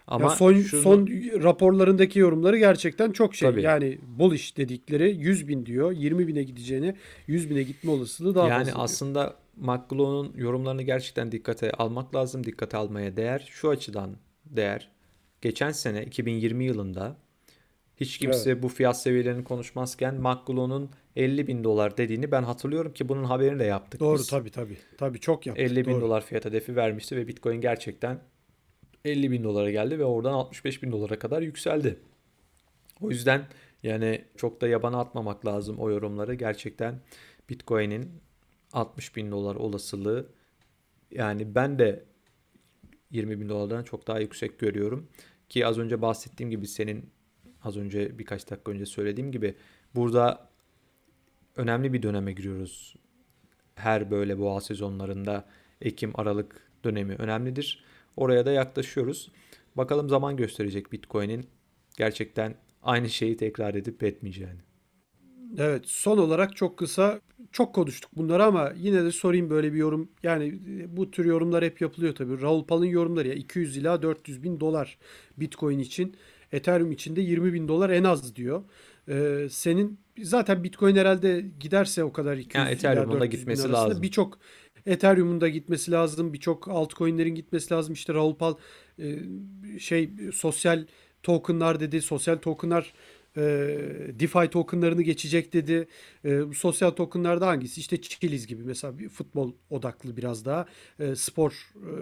Ama 0.07 0.25
ya 0.25 0.31
son 0.31 0.55
şunu... 0.55 0.83
son 0.83 1.07
raporlarındaki 1.43 2.19
yorumları 2.19 2.59
gerçekten 2.59 3.13
çok 3.13 3.35
şey. 3.35 3.51
Tabii. 3.51 3.63
Yani 3.63 3.99
bullish 4.03 4.57
dedikleri 4.57 5.17
100 5.17 5.49
bin 5.49 5.67
diyor. 5.67 5.93
20 5.93 6.29
bine 6.29 6.43
gideceğini 6.43 6.95
100 7.27 7.51
bine 7.51 7.63
gitme 7.63 7.91
olasılığı 7.91 8.35
daha 8.35 8.49
yani 8.49 8.59
fazla. 8.59 8.71
Yani 8.71 8.83
aslında 8.83 9.37
McGlow'un 9.57 10.33
yorumlarını 10.37 10.83
gerçekten 10.83 11.33
dikkate 11.33 11.71
almak 11.71 12.15
lazım. 12.15 12.45
Dikkate 12.45 12.77
almaya 12.77 13.17
değer. 13.17 13.49
Şu 13.51 13.71
açıdan 13.71 14.17
değer. 14.47 14.91
Geçen 15.41 15.71
sene 15.71 16.05
2020 16.05 16.65
yılında 16.65 17.17
hiç 18.05 18.19
kimse 18.19 18.51
evet. 18.51 18.63
bu 18.63 18.69
fiyat 18.69 19.03
seviyelerini 19.03 19.45
konuşmazken 19.45 20.15
McGlow'un 20.15 20.91
50 21.17 21.47
bin 21.47 21.65
dolar 21.65 21.97
dediğini 21.97 22.31
ben 22.33 22.43
hatırlıyorum 22.43 22.93
ki 22.93 23.09
bunun 23.09 23.25
haberini 23.25 23.59
de 23.59 23.65
yaptık 23.65 24.01
Doğru 24.01 24.19
biz. 24.19 24.27
tabii 24.27 24.51
tabii. 24.51 24.79
Tabii 24.99 25.21
çok 25.21 25.47
yaptık. 25.47 25.65
50 25.65 25.87
bin 25.87 25.93
doğru. 25.93 26.01
dolar 26.01 26.25
fiyat 26.25 26.45
hedefi 26.45 26.77
vermişti 26.77 27.17
ve 27.17 27.29
Bitcoin 27.29 27.61
gerçekten 27.61 28.21
50 29.05 29.31
bin 29.31 29.45
dolara 29.45 29.71
geldi 29.71 29.99
ve 29.99 30.05
oradan 30.05 30.33
65 30.33 30.83
bin 30.83 30.93
dolara 30.93 31.19
kadar 31.19 31.43
yükseldi. 31.43 31.99
O 33.01 33.11
yüzden 33.11 33.47
yani 33.83 34.25
çok 34.37 34.61
da 34.61 34.69
yabana 34.69 35.01
atmamak 35.01 35.47
lazım 35.47 35.79
o 35.79 35.91
yorumları. 35.91 36.35
Gerçekten 36.35 37.01
Bitcoin'in 37.51 38.11
60 38.73 39.17
bin 39.17 39.31
dolar 39.31 39.55
olasılığı 39.55 40.27
yani 41.11 41.55
ben 41.55 41.79
de 41.79 42.05
20 43.11 43.41
bin 43.41 43.49
dolardan 43.49 43.83
çok 43.83 44.07
daha 44.07 44.21
yüksek 44.21 44.59
görüyorum. 44.59 45.09
Ki 45.49 45.67
az 45.67 45.79
önce 45.79 46.03
bahsettiğim 46.03 46.51
gibi 46.51 46.67
senin 46.67 47.11
az 47.65 47.77
önce 47.77 48.19
birkaç 48.19 48.51
dakika 48.51 48.73
önce 48.73 48.87
söylediğim 48.87 49.33
gibi 49.33 49.55
burada 49.95 50.49
önemli 51.57 51.93
bir 51.93 52.03
döneme 52.03 52.33
giriyoruz. 52.33 52.95
Her 53.75 54.11
böyle 54.11 54.39
boğa 54.39 54.61
sezonlarında 54.61 55.49
Ekim 55.81 56.21
Aralık 56.21 56.71
dönemi 56.85 57.15
önemlidir. 57.15 57.85
Oraya 58.17 58.47
da 58.47 58.53
yaklaşıyoruz. 58.53 59.33
Bakalım 59.77 60.09
zaman 60.09 60.37
gösterecek 60.37 60.93
Bitcoin'in 60.93 61.47
gerçekten 61.97 62.55
aynı 62.83 63.09
şeyi 63.09 63.37
tekrar 63.37 63.75
edip 63.75 64.03
etmeyeceğini. 64.03 64.61
Evet 65.59 65.83
son 65.87 66.19
olarak 66.19 66.57
çok 66.57 66.79
kısa 66.79 67.21
çok 67.53 67.75
konuştuk 67.75 68.11
bunları 68.17 68.45
ama 68.45 68.73
yine 68.77 69.05
de 69.05 69.11
sorayım 69.11 69.51
böyle 69.51 69.73
bir 69.73 69.79
yorum. 69.79 70.09
Yani 70.23 70.59
bu 70.97 71.11
tür 71.11 71.25
yorumlar 71.25 71.65
hep 71.65 71.81
yapılıyor 71.81 72.15
tabii. 72.15 72.41
Raul 72.41 72.65
Pal'ın 72.65 72.85
yorumları 72.85 73.29
ya 73.29 73.35
200 73.35 73.77
ila 73.77 74.03
400 74.03 74.43
bin 74.43 74.61
dolar 74.61 74.99
Bitcoin 75.37 75.79
için. 75.79 76.17
Ethereum 76.53 76.93
için 76.93 77.17
de 77.17 77.21
20 77.21 77.53
bin 77.53 77.69
dolar 77.69 77.91
en 77.91 78.05
az 78.05 78.37
diyor. 78.37 78.63
Ee, 79.09 79.47
senin 79.51 80.01
zaten 80.23 80.65
Bitcoin 80.65 80.97
herhalde 80.97 81.45
giderse 81.61 82.05
o 82.05 82.13
kadar 82.13 82.37
200 82.37 82.55
yani 82.55 82.73
Ethereum'un 82.73 83.21
da 83.21 83.27
gitmesi 83.27 83.73
lazım. 83.73 84.03
Birçok 84.03 84.39
Ethereum'un 84.87 85.41
da 85.41 85.49
gitmesi 85.49 85.91
lazım. 85.91 86.33
Birçok 86.33 86.69
altcoin'lerin 86.69 87.35
gitmesi 87.35 87.75
lazım. 87.75 87.93
İşte 87.93 88.15
Raul 88.15 88.35
Pal 88.35 88.55
e, 88.99 89.19
şey 89.79 90.11
sosyal 90.33 90.87
tokenlar 91.23 91.81
dedi. 91.81 92.03
Sosyal 92.03 92.37
tokenlar 92.37 92.93
e, 93.37 93.43
DeFi 94.21 94.51
tokenlarını 94.51 95.03
geçecek 95.03 95.53
dedi. 95.53 95.89
E, 96.25 96.41
sosyal 96.55 96.91
tokenlarda 96.91 97.47
hangisi? 97.47 97.81
İşte 97.81 98.01
Chiliz 98.01 98.47
gibi 98.47 98.63
mesela 98.65 98.99
bir 98.99 99.09
futbol 99.09 99.53
odaklı 99.71 100.17
biraz 100.17 100.45
daha. 100.45 100.67
E, 100.99 101.17
spor 101.17 101.73
e, 101.77 101.93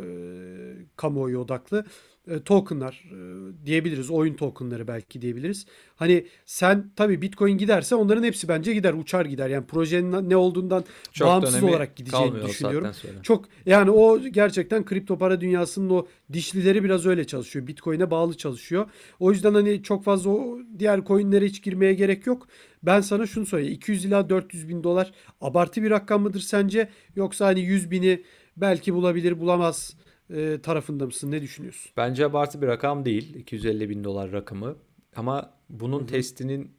kamuoyu 0.96 1.38
odaklı 1.38 1.84
e, 2.28 2.40
tokenlar 2.40 3.04
e, 3.12 3.66
diyebiliriz. 3.66 4.10
Oyun 4.10 4.34
tokenları 4.34 4.88
belki 4.88 5.22
diyebiliriz. 5.22 5.66
Hani 5.96 6.26
sen 6.46 6.90
tabii 6.96 7.22
Bitcoin 7.22 7.58
giderse 7.58 7.94
onların 7.94 8.22
hepsi 8.22 8.48
bence 8.48 8.74
gider. 8.74 8.92
Uçar 8.92 9.24
gider. 9.26 9.48
Yani 9.48 9.66
projenin 9.66 10.30
ne 10.30 10.36
olduğundan 10.36 10.84
Çok 11.12 11.28
bağımsız 11.28 11.62
olarak 11.62 11.96
gideceğini 11.96 12.42
düşünüyorum. 12.42 12.90
Çok 13.22 13.44
yani 13.66 13.90
o 13.90 14.18
gerçekten 14.18 14.84
kripto 14.84 15.18
para 15.18 15.40
dünyasının 15.40 15.90
o 15.90 16.06
dişlileri 16.32 16.84
biraz 16.84 17.06
öyle 17.06 17.26
çalışıyor. 17.26 17.66
Bitcoin'e 17.66 18.10
bağlı 18.10 18.36
çalışıyor. 18.36 18.90
O 19.20 19.32
yüzden 19.32 19.54
hani 19.54 19.82
çok 19.82 20.04
fazla 20.04 20.30
o 20.30 20.58
diğer 20.78 21.04
coinlere 21.04 21.46
hiç 21.46 21.62
girmeye 21.62 21.94
gerek 21.94 22.26
yok. 22.26 22.48
Ben 22.82 23.00
sana 23.00 23.26
şunu 23.26 23.46
söyleyeyim. 23.46 23.74
200 23.74 24.04
ila 24.04 24.30
400 24.30 24.68
bin 24.68 24.84
dolar 24.84 25.12
abartı 25.40 25.82
bir 25.82 25.90
rakam 25.90 26.22
mıdır 26.22 26.40
sence? 26.40 26.88
Yoksa 27.16 27.46
hani 27.46 27.60
100 27.60 27.90
bini 27.90 28.22
belki 28.56 28.94
bulabilir 28.94 29.40
bulamaz 29.40 29.96
e, 30.34 30.60
tarafında 30.62 31.06
mısın? 31.06 31.30
Ne 31.30 31.42
düşünüyorsun? 31.42 31.92
Bence 31.96 32.26
abartı 32.26 32.62
bir 32.62 32.66
rakam 32.66 33.04
değil. 33.04 33.34
250 33.34 33.90
bin 33.90 34.04
dolar 34.04 34.32
rakamı. 34.32 34.76
Ama 35.16 35.54
bunun 35.68 35.98
Hı-hı. 35.98 36.06
testinin 36.06 36.70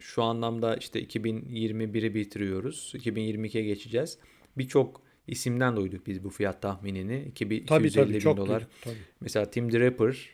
şu 0.00 0.22
anlamda 0.22 0.76
işte 0.76 1.02
2021'i 1.04 2.14
bitiriyoruz. 2.14 2.92
2022'ye 2.96 3.64
geçeceğiz. 3.64 4.18
Birçok 4.58 5.02
isimden 5.26 5.76
duyduk 5.76 6.06
biz 6.06 6.24
bu 6.24 6.30
fiyat 6.30 6.62
tahminini. 6.62 7.24
200 7.28 7.66
Tabii 7.66 7.86
250 7.86 8.04
tabii 8.04 8.14
bin 8.14 8.20
çok 8.20 8.36
dolar. 8.36 8.60
duyduk, 8.60 8.72
tabii. 8.82 8.94
Mesela 9.20 9.50
Tim 9.50 9.72
Draper 9.72 10.28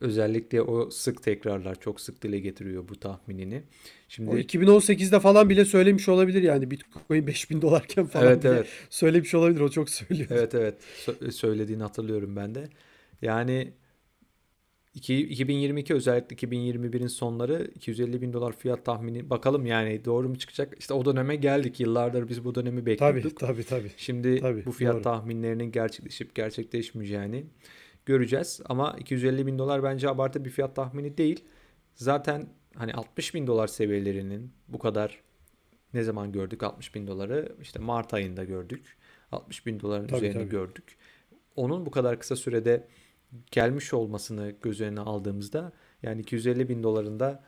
özellikle 0.00 0.62
o 0.62 0.90
sık 0.90 1.22
tekrarlar, 1.22 1.80
çok 1.80 2.00
sık 2.00 2.22
dile 2.22 2.38
getiriyor 2.40 2.88
bu 2.88 2.96
tahminini. 3.00 3.62
Şimdi 4.08 4.30
O 4.30 4.36
2018'de 4.38 5.20
falan 5.20 5.48
bile 5.50 5.64
söylemiş 5.64 6.08
olabilir 6.08 6.42
yani 6.42 6.70
Bitcoin 6.70 7.26
5000 7.26 7.62
dolarken 7.62 8.06
falan 8.06 8.26
evet 8.26 8.44
bile 8.44 8.52
evet. 8.52 8.66
söylemiş 8.90 9.34
olabilir. 9.34 9.60
O 9.60 9.68
çok 9.68 9.90
söylüyor. 9.90 10.28
Evet 10.32 10.54
evet 10.54 10.74
Sö- 11.06 11.30
söylediğini 11.32 11.82
hatırlıyorum 11.82 12.36
ben 12.36 12.54
de. 12.54 12.68
Yani 13.22 13.72
iki- 14.94 15.28
2022 15.28 15.94
özellikle 15.94 16.36
2021'in 16.36 17.06
sonları 17.06 17.70
250 17.74 18.22
bin 18.22 18.32
dolar 18.32 18.56
fiyat 18.56 18.84
tahmini 18.84 19.30
bakalım 19.30 19.66
yani 19.66 20.04
doğru 20.04 20.28
mu 20.28 20.38
çıkacak? 20.38 20.74
İşte 20.78 20.94
o 20.94 21.04
döneme 21.04 21.36
geldik. 21.36 21.80
Yıllardır 21.80 22.28
biz 22.28 22.44
bu 22.44 22.54
dönemi 22.54 22.76
Tabii 22.80 22.86
bekliyorduk. 22.86 23.40
tabii 23.40 23.64
tabii. 23.64 23.90
Şimdi 23.96 24.40
Tabii, 24.40 24.66
bu 24.66 24.72
fiyat 24.72 24.94
doğru. 24.94 25.02
tahminlerinin 25.02 25.72
gerçekleşip 25.72 26.34
gerçekleşmeyeceğini 26.34 27.44
göreceğiz. 28.08 28.60
Ama 28.64 28.96
250 28.98 29.46
bin 29.46 29.58
dolar 29.58 29.82
bence 29.82 30.08
abartı 30.08 30.44
bir 30.44 30.50
fiyat 30.50 30.76
tahmini 30.76 31.18
değil. 31.18 31.44
Zaten 31.94 32.48
hani 32.74 32.94
60 32.94 33.34
bin 33.34 33.46
dolar 33.46 33.66
seviyelerinin 33.66 34.52
bu 34.68 34.78
kadar 34.78 35.20
ne 35.94 36.02
zaman 36.02 36.32
gördük 36.32 36.62
60 36.62 36.94
bin 36.94 37.06
doları? 37.06 37.56
İşte 37.62 37.78
Mart 37.78 38.14
ayında 38.14 38.44
gördük. 38.44 38.96
60 39.32 39.66
bin 39.66 39.80
doların 39.80 40.06
Tabii, 40.06 40.18
üzerini 40.18 40.38
tabii. 40.42 40.50
gördük. 40.50 40.96
Onun 41.56 41.86
bu 41.86 41.90
kadar 41.90 42.20
kısa 42.20 42.36
sürede 42.36 42.88
gelmiş 43.50 43.94
olmasını 43.94 44.54
göz 44.62 44.80
önüne 44.80 45.00
aldığımızda 45.00 45.72
yani 46.02 46.20
250 46.20 46.68
bin 46.68 46.82
dolarında 46.82 47.44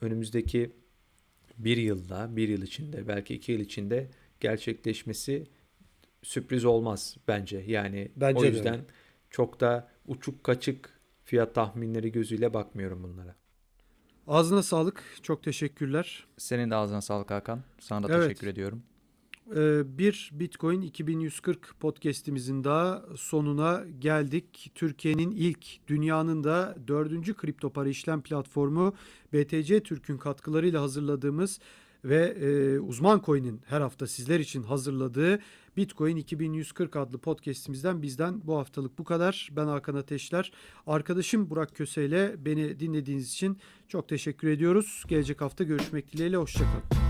önümüzdeki 0.00 0.72
bir 1.58 1.76
yılda, 1.76 2.36
bir 2.36 2.48
yıl 2.48 2.62
içinde, 2.62 3.08
belki 3.08 3.34
iki 3.34 3.52
yıl 3.52 3.60
içinde 3.60 4.10
gerçekleşmesi 4.40 5.46
sürpriz 6.22 6.64
olmaz 6.64 7.16
bence. 7.28 7.64
Yani 7.66 8.10
Bence 8.16 8.38
o 8.38 8.42
de 8.42 8.46
yüzden 8.46 8.74
öyle. 8.74 8.84
Çok 9.36 9.60
da 9.60 9.88
uçuk 10.06 10.44
kaçık 10.44 11.00
fiyat 11.24 11.54
tahminleri 11.54 12.12
gözüyle 12.12 12.54
bakmıyorum 12.54 13.02
bunlara. 13.02 13.36
Ağzına 14.26 14.62
sağlık. 14.62 15.02
Çok 15.22 15.42
teşekkürler. 15.42 16.26
Senin 16.38 16.70
de 16.70 16.74
ağzına 16.74 17.00
sağlık 17.00 17.30
Hakan. 17.30 17.62
Sana 17.78 18.08
da 18.08 18.14
Evet. 18.14 18.28
teşekkür 18.28 18.46
ediyorum. 18.46 18.82
Ee, 19.56 19.98
Bir 19.98 20.30
Bitcoin 20.32 20.82
2140 20.82 21.74
podcast'imizin 21.80 22.64
daha 22.64 23.04
sonuna 23.16 23.84
geldik. 23.98 24.72
Türkiye'nin 24.74 25.30
ilk, 25.30 25.88
dünyanın 25.88 26.44
da 26.44 26.76
dördüncü 26.88 27.34
kripto 27.34 27.70
para 27.70 27.88
işlem 27.88 28.22
platformu 28.22 28.94
BTC 29.32 29.82
Türk'ün 29.82 30.18
katkılarıyla 30.18 30.82
hazırladığımız 30.82 31.60
ve 32.04 32.24
e, 32.26 32.78
Uzman 32.80 33.22
Coin'in 33.26 33.60
her 33.66 33.80
hafta 33.80 34.06
sizler 34.06 34.40
için 34.40 34.62
hazırladığı 34.62 35.38
Bitcoin 35.76 36.16
2140 36.16 36.96
adlı 36.96 37.18
podcast'imizden 37.18 38.02
bizden 38.02 38.40
bu 38.46 38.58
haftalık 38.58 38.98
bu 38.98 39.04
kadar. 39.04 39.48
Ben 39.52 39.66
Hakan 39.66 39.94
Ateşler. 39.94 40.52
Arkadaşım 40.86 41.50
Burak 41.50 41.74
Köse 41.74 42.04
ile 42.06 42.44
beni 42.44 42.80
dinlediğiniz 42.80 43.32
için 43.32 43.58
çok 43.88 44.08
teşekkür 44.08 44.48
ediyoruz. 44.48 45.04
Gelecek 45.08 45.40
hafta 45.40 45.64
görüşmek 45.64 46.12
dileğiyle. 46.12 46.36
Hoşçakalın. 46.36 47.05